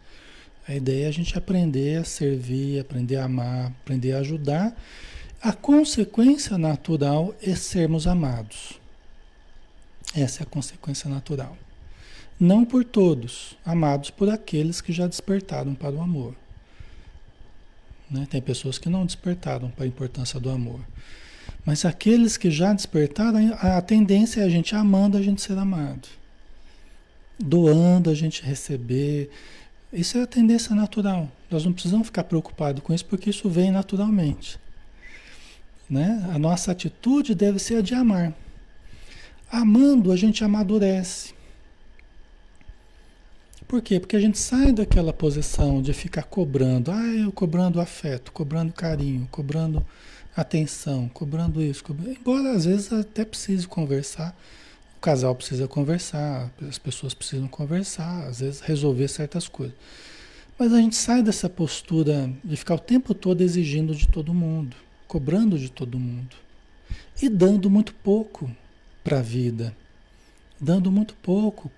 A 0.67 0.75
ideia 0.75 1.05
é 1.05 1.07
a 1.07 1.11
gente 1.11 1.35
aprender 1.37 1.99
a 1.99 2.03
servir, 2.03 2.79
aprender 2.79 3.15
a 3.15 3.25
amar, 3.25 3.73
aprender 3.81 4.13
a 4.13 4.19
ajudar 4.19 4.75
a 5.43 5.53
consequência 5.53 6.55
natural 6.55 7.33
é 7.41 7.55
sermos 7.55 8.05
amados. 8.05 8.79
Essa 10.15 10.41
é 10.41 10.43
a 10.43 10.45
consequência 10.45 11.09
natural. 11.09 11.57
Não 12.39 12.63
por 12.63 12.85
todos, 12.85 13.57
amados 13.65 14.11
por 14.11 14.29
aqueles 14.29 14.81
que 14.81 14.93
já 14.93 15.07
despertaram 15.07 15.73
para 15.73 15.95
o 15.95 16.01
amor. 16.01 16.35
Né? 18.07 18.27
Tem 18.29 18.39
pessoas 18.39 18.77
que 18.77 18.87
não 18.87 19.03
despertaram 19.03 19.71
para 19.71 19.83
a 19.83 19.87
importância 19.87 20.39
do 20.39 20.51
amor. 20.51 20.79
Mas 21.65 21.85
aqueles 21.85 22.37
que 22.37 22.49
já 22.49 22.73
despertaram, 22.73 23.55
a 23.59 23.81
tendência 23.81 24.41
é 24.41 24.43
a 24.43 24.49
gente 24.49 24.75
amando, 24.75 25.17
a 25.17 25.21
gente 25.21 25.41
ser 25.41 25.57
amado. 25.57 26.07
Doando, 27.39 28.09
a 28.09 28.15
gente 28.15 28.43
receber. 28.43 29.29
Isso 29.93 30.17
é 30.17 30.23
a 30.23 30.27
tendência 30.27 30.75
natural. 30.75 31.29
Nós 31.49 31.63
não 31.65 31.73
precisamos 31.73 32.07
ficar 32.07 32.23
preocupados 32.23 32.81
com 32.81 32.93
isso, 32.93 33.05
porque 33.05 33.29
isso 33.29 33.49
vem 33.49 33.71
naturalmente. 33.71 34.59
Né? 35.89 36.25
A 36.33 36.39
nossa 36.39 36.71
atitude 36.71 37.35
deve 37.35 37.59
ser 37.59 37.75
a 37.75 37.81
de 37.81 37.93
amar. 37.93 38.33
Amando, 39.51 40.11
a 40.11 40.15
gente 40.15 40.43
amadurece. 40.43 41.33
Por 43.67 43.81
quê? 43.81 43.99
Porque 43.99 44.15
a 44.15 44.19
gente 44.19 44.37
sai 44.37 44.71
daquela 44.71 45.13
posição 45.13 45.81
de 45.81 45.93
ficar 45.93 46.23
cobrando, 46.23 46.91
ah, 46.91 47.07
eu 47.15 47.31
cobrando 47.31 47.79
afeto, 47.79 48.31
cobrando 48.31 48.73
carinho, 48.73 49.27
cobrando 49.31 49.85
atenção, 50.35 51.09
cobrando 51.09 51.61
isso, 51.61 51.83
cobrando... 51.83 52.11
embora 52.11 52.51
às 52.51 52.65
vezes 52.65 52.91
até 52.91 53.25
precise 53.25 53.67
conversar, 53.67 54.35
o 54.97 55.01
casal 55.01 55.35
precisa 55.35 55.67
conversar, 55.67 56.51
as 56.67 56.77
pessoas 56.77 57.13
precisam 57.13 57.47
conversar, 57.47 58.27
às 58.27 58.39
vezes 58.39 58.61
resolver 58.61 59.07
certas 59.07 59.47
coisas. 59.47 59.75
Mas 60.57 60.73
a 60.73 60.77
gente 60.77 60.95
sai 60.95 61.23
dessa 61.23 61.49
postura 61.49 62.31
de 62.43 62.55
ficar 62.55 62.75
o 62.75 62.79
tempo 62.79 63.13
todo 63.13 63.41
exigindo 63.41 63.95
de 63.95 64.07
todo 64.07 64.33
mundo 64.33 64.75
cobrando 65.11 65.59
de 65.59 65.69
todo 65.69 65.99
mundo 65.99 66.37
e 67.21 67.27
dando 67.27 67.69
muito 67.69 67.93
pouco 67.95 68.49
para 69.03 69.19
a 69.19 69.21
vida, 69.21 69.75
dando 70.57 70.89
muito 70.89 71.13
pouco, 71.15 71.69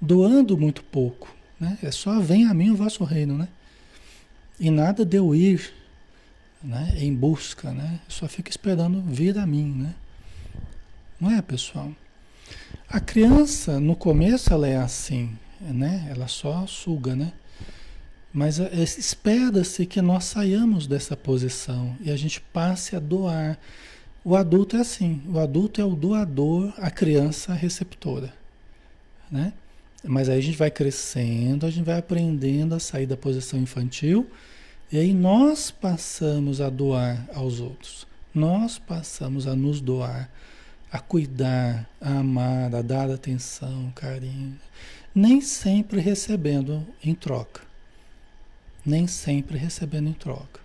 doando 0.00 0.56
muito 0.56 0.84
pouco, 0.84 1.34
né? 1.58 1.76
É 1.82 1.90
só 1.90 2.20
vem 2.20 2.46
a 2.46 2.54
mim 2.54 2.70
o 2.70 2.76
vosso 2.76 3.02
reino, 3.02 3.36
né? 3.36 3.48
E 4.60 4.70
nada 4.70 5.04
de 5.04 5.16
eu 5.16 5.34
ir, 5.34 5.74
né? 6.62 6.94
Em 6.96 7.14
busca, 7.14 7.70
né? 7.72 8.00
Só 8.08 8.26
fico 8.28 8.50
esperando 8.50 9.00
vir 9.02 9.38
a 9.38 9.46
mim, 9.46 9.72
né? 9.72 9.94
Não 11.20 11.30
é, 11.30 11.40
pessoal? 11.42 11.92
A 12.88 13.00
criança, 13.00 13.78
no 13.78 13.94
começo, 13.94 14.52
ela 14.52 14.66
é 14.66 14.76
assim, 14.76 15.36
né? 15.60 16.06
Ela 16.10 16.28
só 16.28 16.66
suga, 16.66 17.14
né? 17.14 17.32
Mas 18.32 18.60
é, 18.60 18.70
espera-se 18.82 19.86
que 19.86 20.00
nós 20.00 20.24
saiamos 20.24 20.86
dessa 20.86 21.16
posição 21.16 21.96
e 22.00 22.10
a 22.10 22.16
gente 22.16 22.40
passe 22.40 22.94
a 22.94 23.00
doar. 23.00 23.58
O 24.24 24.36
adulto 24.36 24.76
é 24.76 24.80
assim, 24.80 25.22
o 25.26 25.38
adulto 25.38 25.80
é 25.80 25.84
o 25.84 25.94
doador, 25.94 26.72
a 26.76 26.90
criança 26.90 27.54
receptora, 27.54 28.32
né? 29.30 29.52
Mas 30.04 30.28
aí 30.28 30.38
a 30.38 30.42
gente 30.42 30.56
vai 30.56 30.70
crescendo, 30.70 31.66
a 31.66 31.70
gente 31.70 31.84
vai 31.84 31.98
aprendendo 31.98 32.74
a 32.74 32.78
sair 32.78 33.06
da 33.06 33.16
posição 33.16 33.58
infantil 33.58 34.28
e 34.90 34.98
aí 34.98 35.12
nós 35.12 35.70
passamos 35.70 36.60
a 36.60 36.70
doar 36.70 37.28
aos 37.34 37.60
outros. 37.60 38.06
Nós 38.34 38.78
passamos 38.78 39.46
a 39.46 39.54
nos 39.54 39.80
doar, 39.80 40.30
a 40.90 40.98
cuidar, 40.98 41.88
a 42.00 42.18
amar, 42.18 42.74
a 42.74 42.82
dar 42.82 43.10
atenção, 43.10 43.92
carinho, 43.94 44.58
nem 45.14 45.40
sempre 45.40 46.00
recebendo 46.00 46.86
em 47.02 47.14
troca 47.14 47.68
nem 48.88 49.06
sempre 49.06 49.58
recebendo 49.58 50.08
em 50.08 50.14
troca. 50.14 50.60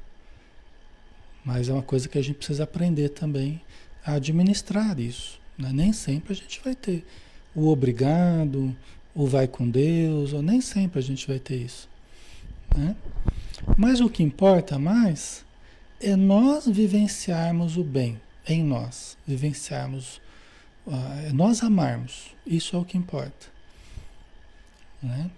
Mas 1.43 1.67
é 1.67 1.74
uma 1.74 1.84
coisa 1.84 2.07
que 2.07 2.17
a 2.17 2.21
gente 2.21 2.38
precisa 2.38 2.63
aprender 2.63 3.09
também 3.09 3.61
a 4.05 4.13
administrar 4.13 4.97
isso. 4.97 5.39
Né? 5.57 5.71
Nem 5.74 5.91
sempre 5.91 6.32
a 6.32 6.36
gente 6.36 6.61
vai 6.63 6.74
ter 6.74 7.05
o 7.53 7.67
obrigado, 7.67 8.74
o 9.13 9.28
vai 9.28 9.47
com 9.47 9.69
Deus, 9.69 10.32
ou 10.32 10.41
nem 10.41 10.61
sempre 10.61 10.99
a 10.99 11.01
gente 11.01 11.28
vai 11.28 11.38
ter 11.38 11.57
isso. 11.57 11.89
Né? 12.76 12.95
Mas 13.78 14.01
o 14.01 14.09
que 14.09 14.24
importa 14.24 14.78
mais 14.78 15.43
é 15.99 16.16
nós 16.16 16.68
vivenciarmos 16.68 17.78
o 17.78 17.84
bem 17.84 18.20
em 18.47 18.64
nós, 18.64 19.18
vivenciarmos, 19.26 20.22
uh, 20.86 21.34
nós 21.34 21.64
amarmos. 21.64 22.36
Isso 22.45 22.76
é 22.76 22.80
o 22.80 22.86
que 22.86 22.97
importa. 22.97 23.47
Né? 25.01 25.30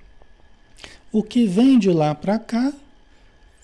O 1.11 1.23
que 1.23 1.45
vem 1.45 1.77
de 1.79 1.89
lá 1.91 2.13
para 2.13 2.39
cá, 2.39 2.73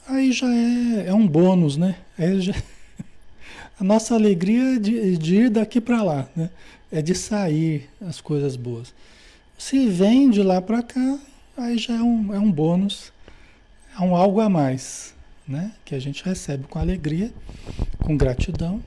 aí 0.08 0.32
já 0.32 0.48
é, 0.48 1.08
é 1.08 1.14
um 1.14 1.28
bônus, 1.28 1.76
né? 1.78 1.98
Já, 2.40 2.54
a 3.80 3.84
nossa 3.84 4.16
alegria 4.16 4.76
é 4.76 4.80
de, 4.80 5.18
de 5.18 5.36
ir 5.36 5.50
daqui 5.50 5.82
para 5.82 6.02
lá, 6.04 6.30
né? 6.36 6.50
É 6.92 7.02
de 7.02 7.16
sair 7.16 7.90
as 8.02 8.22
coisas 8.22 8.56
boas. 8.56 8.94
Se 9.58 9.88
vem 9.88 10.30
de 10.30 10.42
lá 10.42 10.62
para 10.62 10.82
cá, 10.82 11.20
aí 11.58 11.78
já 11.78 11.96
é 11.96 12.02
um, 12.02 12.34
é 12.34 12.40
um 12.40 12.52
bônus, 12.52 13.11
é 13.98 14.02
um 14.02 14.16
algo 14.16 14.40
a 14.40 14.50
mais, 14.50 15.14
né? 15.48 15.72
Que 15.86 15.96
a 15.96 16.00
gente 16.00 16.24
recebe 16.24 16.66
com 16.68 16.80
alegria, 16.80 17.32
com 18.00 18.18
gratidão, 18.18 18.82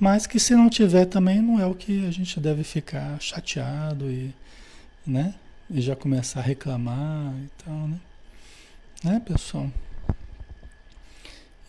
mas 0.00 0.26
que 0.26 0.38
se 0.38 0.54
não 0.54 0.68
tiver 0.68 1.06
também 1.06 1.40
não 1.40 1.60
é 1.60 1.66
o 1.66 1.74
que 1.74 2.06
a 2.06 2.10
gente 2.10 2.40
deve 2.40 2.64
ficar 2.64 3.20
chateado 3.20 4.10
e, 4.10 4.34
né? 5.06 5.34
e 5.70 5.80
já 5.80 5.96
começar 5.96 6.40
a 6.40 6.42
reclamar 6.42 7.34
e 7.42 7.64
tal, 7.64 7.88
né? 7.88 8.00
Né, 9.02 9.20
pessoal? 9.20 9.70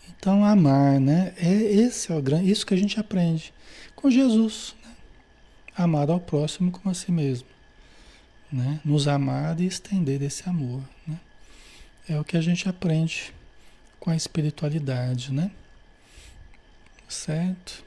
Então, 0.08 0.44
amar, 0.44 0.98
né? 1.00 1.34
É 1.36 1.52
esse 1.52 2.10
é 2.10 2.14
o 2.14 2.22
grande, 2.22 2.50
isso 2.50 2.66
que 2.66 2.74
a 2.74 2.76
gente 2.76 2.98
aprende 2.98 3.52
com 3.94 4.10
Jesus, 4.10 4.74
né? 4.84 4.90
Amar 5.76 6.10
ao 6.10 6.20
próximo 6.20 6.70
como 6.70 6.90
a 6.90 6.94
si 6.94 7.12
mesmo, 7.12 7.48
né? 8.50 8.80
Nos 8.84 9.06
amar 9.06 9.60
e 9.60 9.66
estender 9.66 10.22
esse 10.22 10.48
amor, 10.48 10.82
né? 11.06 11.18
É 12.08 12.18
o 12.18 12.24
que 12.24 12.36
a 12.36 12.40
gente 12.40 12.68
aprende 12.68 13.32
com 13.98 14.10
a 14.10 14.16
espiritualidade, 14.16 15.32
né? 15.32 15.50
Certo? 17.08 17.84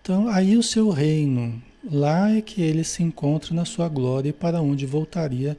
Então, 0.00 0.28
aí 0.28 0.56
o 0.56 0.62
seu 0.62 0.90
reino, 0.90 1.62
Lá 1.88 2.32
é 2.32 2.40
que 2.40 2.60
ele 2.60 2.82
se 2.82 3.02
encontra 3.02 3.54
na 3.54 3.64
sua 3.64 3.88
glória 3.88 4.30
e 4.30 4.32
para 4.32 4.60
onde 4.60 4.84
voltaria 4.84 5.56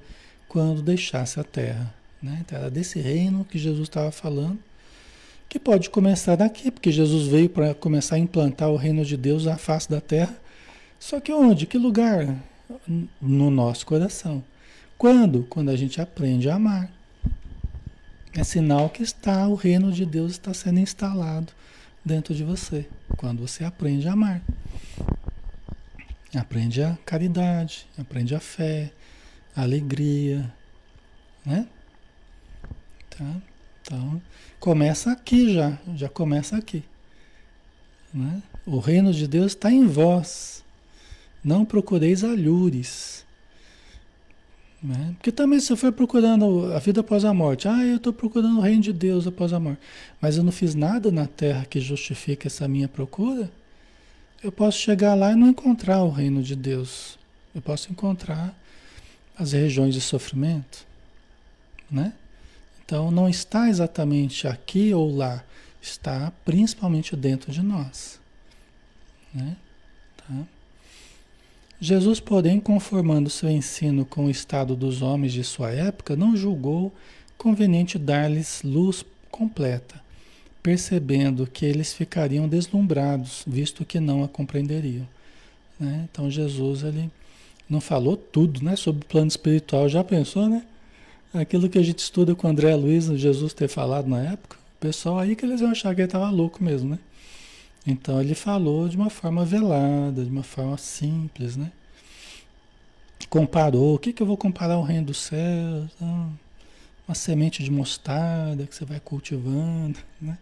quando 0.49 0.81
deixasse 0.81 1.39
a 1.39 1.43
terra. 1.43 1.93
Né? 2.21 2.39
Então, 2.41 2.59
era 2.59 2.69
desse 2.69 2.99
reino 2.99 3.45
que 3.45 3.57
Jesus 3.57 3.83
estava 3.83 4.11
falando, 4.11 4.59
que 5.47 5.57
pode 5.57 5.89
começar 5.89 6.35
daqui, 6.35 6.69
porque 6.69 6.91
Jesus 6.91 7.27
veio 7.27 7.47
para 7.49 7.73
começar 7.73 8.17
a 8.17 8.19
implantar 8.19 8.69
o 8.69 8.75
reino 8.75 9.05
de 9.05 9.15
Deus 9.15 9.45
na 9.45 9.57
face 9.57 9.89
da 9.89 10.01
terra. 10.01 10.37
Só 10.99 11.21
que 11.21 11.31
onde? 11.31 11.65
Que 11.65 11.77
lugar? 11.77 12.35
No 13.21 13.49
nosso 13.49 13.85
coração. 13.85 14.43
Quando? 14.97 15.43
Quando 15.43 15.69
a 15.69 15.75
gente 15.75 16.01
aprende 16.01 16.49
a 16.49 16.55
amar. 16.55 16.91
É 18.33 18.43
sinal 18.43 18.89
que 18.89 19.03
está 19.03 19.47
o 19.47 19.55
reino 19.55 19.91
de 19.91 20.05
Deus 20.05 20.33
está 20.33 20.53
sendo 20.53 20.79
instalado 20.79 21.53
dentro 22.03 22.33
de 22.33 22.43
você, 22.43 22.87
quando 23.17 23.39
você 23.45 23.63
aprende 23.63 24.07
a 24.07 24.13
amar. 24.13 24.41
Aprende 26.35 26.81
a 26.81 26.97
caridade, 27.05 27.87
aprende 27.97 28.35
a 28.35 28.39
fé, 28.39 28.91
a 29.55 29.63
alegria, 29.63 30.53
né? 31.45 31.67
Tá? 33.09 33.35
Então, 33.81 34.21
começa 34.59 35.11
aqui 35.11 35.53
já, 35.53 35.77
já 35.95 36.09
começa 36.09 36.57
aqui. 36.57 36.83
Né? 38.13 38.41
O 38.65 38.79
reino 38.79 39.13
de 39.13 39.27
Deus 39.27 39.53
está 39.53 39.71
em 39.71 39.87
vós. 39.87 40.63
Não 41.43 41.65
procureis 41.65 42.23
alhures. 42.23 43.26
Né? 44.81 45.15
Porque 45.17 45.31
também 45.31 45.59
eu 45.67 45.77
for 45.77 45.91
procurando 45.91 46.71
a 46.73 46.79
vida 46.79 47.01
após 47.01 47.25
a 47.25 47.33
morte, 47.33 47.67
ah, 47.67 47.83
eu 47.83 47.97
estou 47.97 48.13
procurando 48.13 48.59
o 48.59 48.61
reino 48.61 48.81
de 48.81 48.93
Deus 48.93 49.25
após 49.25 49.51
a 49.51 49.59
morte, 49.59 49.79
mas 50.21 50.37
eu 50.37 50.43
não 50.43 50.51
fiz 50.51 50.75
nada 50.75 51.11
na 51.11 51.25
terra 51.25 51.65
que 51.65 51.79
justifique 51.79 52.45
essa 52.45 52.67
minha 52.67 52.87
procura, 52.87 53.51
eu 54.43 54.51
posso 54.51 54.77
chegar 54.77 55.15
lá 55.15 55.31
e 55.31 55.35
não 55.35 55.49
encontrar 55.49 56.03
o 56.03 56.11
reino 56.11 56.43
de 56.43 56.55
Deus. 56.55 57.17
Eu 57.55 57.61
posso 57.61 57.91
encontrar 57.91 58.55
as 59.35 59.51
regiões 59.51 59.95
de 59.95 60.01
sofrimento, 60.01 60.85
né? 61.89 62.13
Então 62.85 63.09
não 63.09 63.27
está 63.27 63.67
exatamente 63.67 64.47
aqui 64.47 64.93
ou 64.93 65.13
lá, 65.13 65.43
está 65.81 66.31
principalmente 66.45 67.15
dentro 67.15 67.51
de 67.51 67.63
nós, 67.63 68.19
né? 69.33 69.57
Tá? 70.15 70.35
Jesus, 71.79 72.19
porém, 72.19 72.59
conformando 72.59 73.29
seu 73.29 73.49
ensino 73.49 74.03
com 74.03 74.25
o 74.25 74.31
estado 74.31 74.75
dos 74.75 75.03
homens 75.03 75.31
de 75.31 75.43
sua 75.43 75.71
época, 75.71 76.15
não 76.15 76.35
julgou 76.35 76.91
conveniente 77.37 77.99
dar-lhes 77.99 78.63
luz 78.63 79.05
completa, 79.29 80.01
percebendo 80.63 81.45
que 81.45 81.65
eles 81.65 81.93
ficariam 81.93 82.47
deslumbrados, 82.47 83.43
visto 83.45 83.85
que 83.85 83.99
não 83.99 84.23
a 84.23 84.27
compreenderiam. 84.27 85.07
Né? 85.79 86.07
Então 86.11 86.31
Jesus 86.31 86.81
ele 86.81 87.11
não 87.69 87.79
falou 87.79 88.17
tudo 88.17 88.63
né, 88.63 88.75
sobre 88.75 89.03
o 89.03 89.07
plano 89.07 89.27
espiritual, 89.27 89.87
já 89.87 90.03
pensou, 90.03 90.49
né? 90.49 90.63
Aquilo 91.33 91.69
que 91.69 91.77
a 91.77 91.83
gente 91.83 91.99
estuda 91.99 92.33
com 92.33 92.47
André 92.47 92.73
Luiz, 92.75 93.05
Jesus 93.05 93.53
ter 93.53 93.67
falado 93.67 94.07
na 94.07 94.21
época, 94.21 94.55
o 94.55 94.79
pessoal 94.79 95.19
aí 95.19 95.35
que 95.35 95.45
eles 95.45 95.61
iam 95.61 95.69
achar 95.69 95.93
que 95.93 96.01
ele 96.01 96.07
estava 96.07 96.29
louco 96.31 96.63
mesmo, 96.63 96.89
né? 96.91 96.99
Então 97.87 98.19
ele 98.19 98.35
falou 98.35 98.89
de 98.89 98.97
uma 98.97 99.09
forma 99.09 99.45
velada, 99.45 100.23
de 100.25 100.29
uma 100.29 100.43
forma 100.43 100.77
simples, 100.77 101.55
né? 101.55 101.71
Comparou, 103.29 103.95
o 103.95 103.99
que, 103.99 104.11
que 104.13 104.21
eu 104.21 104.27
vou 104.27 104.37
comparar 104.37 104.77
o 104.77 104.83
reino 104.83 105.07
dos 105.07 105.17
céus? 105.17 105.89
Ah, 106.01 106.29
uma 107.07 107.15
semente 107.15 107.63
de 107.63 107.71
mostarda 107.71 108.67
que 108.67 108.75
você 108.75 108.83
vai 108.83 108.99
cultivando, 108.99 109.97
né? 110.21 110.37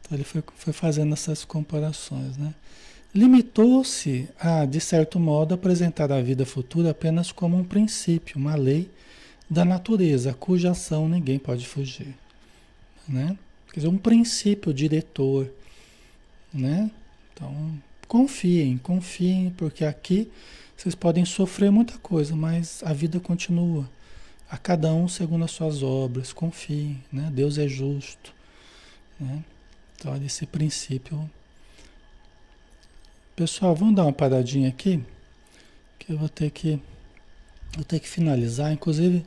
Então 0.00 0.16
ele 0.16 0.24
foi, 0.24 0.42
foi 0.56 0.72
fazendo 0.72 1.12
essas 1.12 1.44
comparações, 1.44 2.36
né? 2.36 2.52
Limitou-se 3.14 4.28
a, 4.38 4.66
de 4.66 4.80
certo 4.80 5.18
modo, 5.18 5.54
apresentar 5.54 6.12
a 6.12 6.20
vida 6.20 6.44
futura 6.44 6.90
apenas 6.90 7.30
como 7.32 7.56
um 7.56 7.64
princípio, 7.64 8.38
uma 8.38 8.56
lei 8.56 8.90
da 9.48 9.64
natureza, 9.64 10.34
cuja 10.34 10.72
ação 10.72 11.08
ninguém 11.08 11.38
pode 11.38 11.66
fugir, 11.66 12.14
né? 13.08 13.38
Quer 13.72 13.80
dizer, 13.80 13.88
um 13.88 13.98
princípio 13.98 14.74
diretor, 14.74 15.48
né? 16.56 16.90
Então, 17.32 17.80
confiem, 18.08 18.78
confiem, 18.78 19.50
porque 19.56 19.84
aqui 19.84 20.30
vocês 20.76 20.94
podem 20.94 21.24
sofrer 21.24 21.70
muita 21.70 21.98
coisa, 21.98 22.34
mas 22.36 22.82
a 22.84 22.92
vida 22.92 23.18
continua. 23.20 23.88
A 24.48 24.56
cada 24.56 24.92
um 24.92 25.08
segundo 25.08 25.44
as 25.44 25.50
suas 25.50 25.82
obras, 25.82 26.32
confiem, 26.32 27.02
né? 27.12 27.30
Deus 27.34 27.58
é 27.58 27.66
justo, 27.66 28.32
né? 29.18 29.42
Então, 29.96 30.16
esse 30.24 30.46
princípio. 30.46 31.28
Pessoal, 33.34 33.74
vamos 33.74 33.94
dar 33.96 34.04
uma 34.04 34.12
paradinha 34.12 34.68
aqui, 34.68 35.02
que 35.98 36.12
eu 36.12 36.18
vou 36.18 36.28
ter 36.28 36.50
que 36.50 36.80
vou 37.74 37.84
ter 37.84 38.00
que 38.00 38.08
finalizar, 38.08 38.72
inclusive 38.72 39.18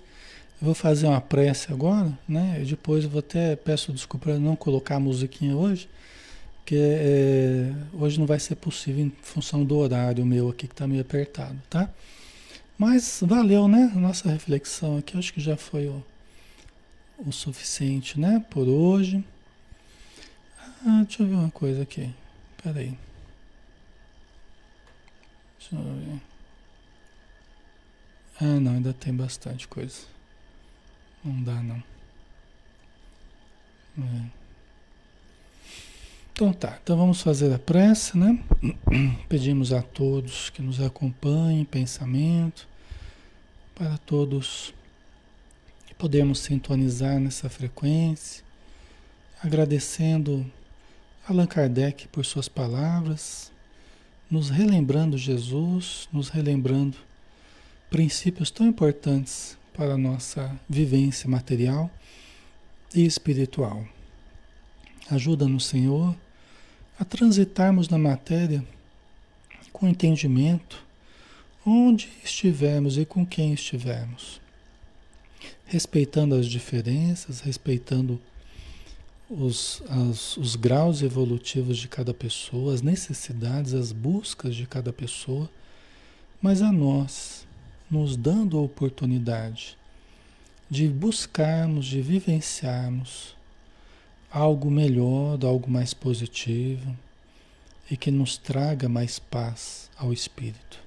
eu 0.61 0.65
vou 0.65 0.73
fazer 0.73 1.07
uma 1.07 1.21
prece 1.21 1.71
agora, 1.71 2.17
né? 2.27 2.59
E 2.61 2.65
depois 2.65 3.03
eu 3.03 3.09
vou 3.09 3.19
até 3.19 3.55
peço 3.55 3.93
desculpa 3.93 4.37
não 4.37 4.55
colocar 4.55 4.95
a 4.95 4.99
musiquinha 4.99 5.55
hoje, 5.55 5.89
porque 6.69 6.75
é, 6.77 7.73
hoje 7.93 8.19
não 8.19 8.27
vai 8.27 8.39
ser 8.39 8.53
possível 8.53 9.03
em 9.03 9.09
função 9.23 9.65
do 9.65 9.75
horário 9.75 10.23
meu 10.23 10.49
aqui 10.49 10.67
que 10.67 10.73
está 10.73 10.85
meio 10.85 11.01
apertado, 11.01 11.59
tá? 11.67 11.89
Mas 12.77 13.21
valeu, 13.23 13.67
né? 13.67 13.91
Nossa 13.95 14.29
reflexão 14.29 14.95
aqui, 14.99 15.17
acho 15.17 15.33
que 15.33 15.41
já 15.41 15.57
foi 15.57 15.87
o, 15.87 16.05
o 17.17 17.31
suficiente, 17.31 18.19
né? 18.19 18.45
Por 18.51 18.67
hoje. 18.67 19.23
Ah, 20.85 21.01
deixa 21.07 21.23
eu 21.23 21.27
ver 21.27 21.35
uma 21.37 21.49
coisa 21.49 21.81
aqui. 21.81 22.13
Peraí. 22.61 22.95
Deixa 25.57 25.75
eu 25.75 25.81
ver. 25.81 26.21
Ah, 28.39 28.59
não, 28.59 28.73
ainda 28.73 28.93
tem 28.93 29.11
bastante 29.11 29.67
coisa. 29.67 30.03
Não 31.25 31.41
dá, 31.41 31.63
não. 31.63 31.83
É. 33.97 34.38
Então 36.39 36.53
tá, 36.53 36.79
então 36.81 36.95
vamos 36.95 37.21
fazer 37.21 37.53
a 37.53 37.59
prece, 37.59 38.17
né? 38.17 38.41
Pedimos 39.27 39.73
a 39.73 39.81
todos 39.81 40.49
que 40.49 40.61
nos 40.61 40.79
acompanhem 40.79 41.59
em 41.59 41.65
pensamento, 41.65 42.65
para 43.75 43.97
todos 43.97 44.73
que 45.85 45.93
podemos 45.95 46.39
sintonizar 46.39 47.19
nessa 47.19 47.49
frequência, 47.49 48.41
agradecendo 49.43 50.49
Allan 51.27 51.45
Kardec 51.45 52.07
por 52.07 52.23
suas 52.23 52.47
palavras, 52.47 53.51
nos 54.31 54.49
relembrando 54.49 55.17
Jesus, 55.17 56.07
nos 56.09 56.29
relembrando 56.29 56.95
princípios 57.89 58.49
tão 58.49 58.65
importantes 58.65 59.57
para 59.73 59.95
a 59.95 59.97
nossa 59.97 60.57
vivência 60.69 61.29
material 61.29 61.91
e 62.95 63.05
espiritual. 63.05 63.85
Ajuda-nos, 65.11 65.65
Senhor, 65.65 66.15
a 66.99 67.05
transitarmos 67.05 67.87
na 67.87 67.97
matéria 67.97 68.61
com 69.71 69.87
entendimento, 69.87 70.83
onde 71.65 72.09
estivermos 72.25 72.97
e 72.97 73.05
com 73.05 73.25
quem 73.25 73.53
estivermos, 73.53 74.41
respeitando 75.65 76.35
as 76.35 76.45
diferenças, 76.45 77.39
respeitando 77.39 78.19
os, 79.29 79.81
as, 79.87 80.35
os 80.35 80.57
graus 80.57 81.01
evolutivos 81.01 81.77
de 81.77 81.87
cada 81.87 82.13
pessoa, 82.13 82.73
as 82.73 82.81
necessidades, 82.81 83.73
as 83.73 83.93
buscas 83.93 84.53
de 84.53 84.65
cada 84.65 84.91
pessoa, 84.91 85.49
mas 86.41 86.61
a 86.61 86.71
nós, 86.71 87.47
nos 87.89 88.17
dando 88.17 88.57
a 88.57 88.61
oportunidade 88.61 89.77
de 90.69 90.87
buscarmos, 90.89 91.85
de 91.85 92.01
vivenciarmos 92.01 93.38
algo 94.31 94.69
melhor, 94.69 95.43
algo 95.43 95.69
mais 95.69 95.93
positivo 95.93 96.95
e 97.89 97.97
que 97.97 98.11
nos 98.11 98.37
traga 98.37 98.87
mais 98.87 99.19
paz 99.19 99.89
ao 99.97 100.13
espírito. 100.13 100.79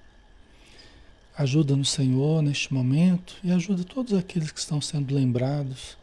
Ajuda-nos, 1.36 1.90
Senhor, 1.90 2.42
neste 2.42 2.72
momento 2.72 3.36
e 3.42 3.50
ajuda 3.50 3.84
todos 3.84 4.12
aqueles 4.12 4.50
que 4.52 4.60
estão 4.60 4.80
sendo 4.80 5.14
lembrados 5.14 5.96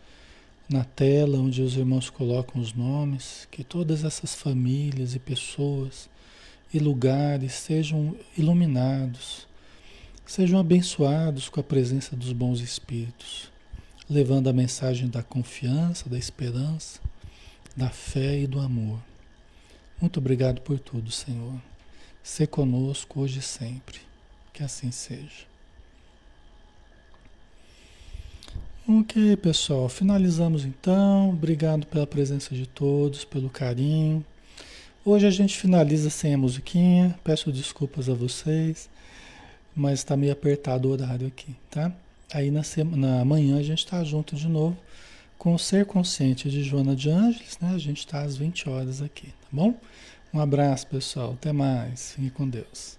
na 0.68 0.84
tela 0.84 1.38
onde 1.38 1.62
os 1.62 1.76
irmãos 1.76 2.10
colocam 2.10 2.62
os 2.62 2.74
nomes, 2.74 3.48
que 3.50 3.64
todas 3.64 4.04
essas 4.04 4.36
famílias 4.36 5.16
e 5.16 5.20
pessoas 5.20 6.10
e 6.74 6.80
lugares 6.80 7.54
sejam 7.54 8.16
iluminados 8.38 9.48
Sejam 10.30 10.60
abençoados 10.60 11.50
com 11.50 11.60
a 11.60 11.64
presença 11.64 12.16
dos 12.16 12.32
bons 12.34 12.60
espíritos, 12.62 13.52
levando 14.08 14.48
a 14.48 14.54
mensagem 14.54 15.08
da 15.10 15.24
confiança, 15.24 16.08
da 16.08 16.20
esperança, 16.20 17.00
da 17.80 17.90
fé 17.90 18.40
e 18.40 18.46
do 18.46 18.60
amor. 18.60 19.00
Muito 20.00 20.20
obrigado 20.20 20.62
por 20.62 20.80
tudo, 20.80 21.10
Senhor. 21.12 21.56
Se 22.22 22.46
conosco 22.46 23.22
hoje 23.22 23.40
e 23.40 23.42
sempre. 23.42 24.00
Que 24.54 24.64
assim 24.64 24.92
seja. 24.92 25.48
Ok, 28.88 29.38
pessoal. 29.38 29.90
Finalizamos 29.90 30.66
então. 30.66 31.30
Obrigado 31.30 31.88
pela 31.88 32.06
presença 32.06 32.54
de 32.54 32.68
todos, 32.68 33.26
pelo 33.26 33.50
carinho. 33.50 34.24
Hoje 35.04 35.26
a 35.26 35.32
gente 35.32 35.58
finaliza 35.58 36.10
sem 36.10 36.34
a 36.34 36.38
musiquinha. 36.38 37.18
Peço 37.24 37.52
desculpas 37.52 38.10
a 38.10 38.14
vocês 38.14 38.90
mas 39.80 40.00
está 40.00 40.18
meio 40.18 40.34
apertado 40.34 40.90
o 40.90 40.92
horário 40.92 41.28
aqui, 41.28 41.56
tá? 41.70 41.92
Aí 42.34 42.52
na, 42.52 42.64
semana, 42.64 43.20
na 43.20 43.26
manhã 43.26 43.58
a 43.58 43.64
gente 43.64 43.80
está 43.80 44.04
junto 44.04 44.36
de 44.36 44.48
novo 44.48 44.78
com 45.40 45.56
o 45.56 45.58
Ser 45.58 45.86
Consciente 45.86 46.50
de 46.50 46.62
Joana 46.62 46.94
de 46.94 47.10
Ângeles, 47.10 47.58
né? 47.60 47.72
A 47.74 47.78
gente 47.78 48.00
está 48.00 48.22
às 48.22 48.36
20 48.36 48.70
horas 48.70 49.02
aqui, 49.02 49.28
tá 49.28 49.48
bom? 49.50 49.74
Um 50.34 50.40
abraço, 50.40 50.86
pessoal. 50.86 51.32
Até 51.32 51.54
mais. 51.54 52.12
Fique 52.12 52.30
com 52.30 52.48
Deus. 52.48 52.99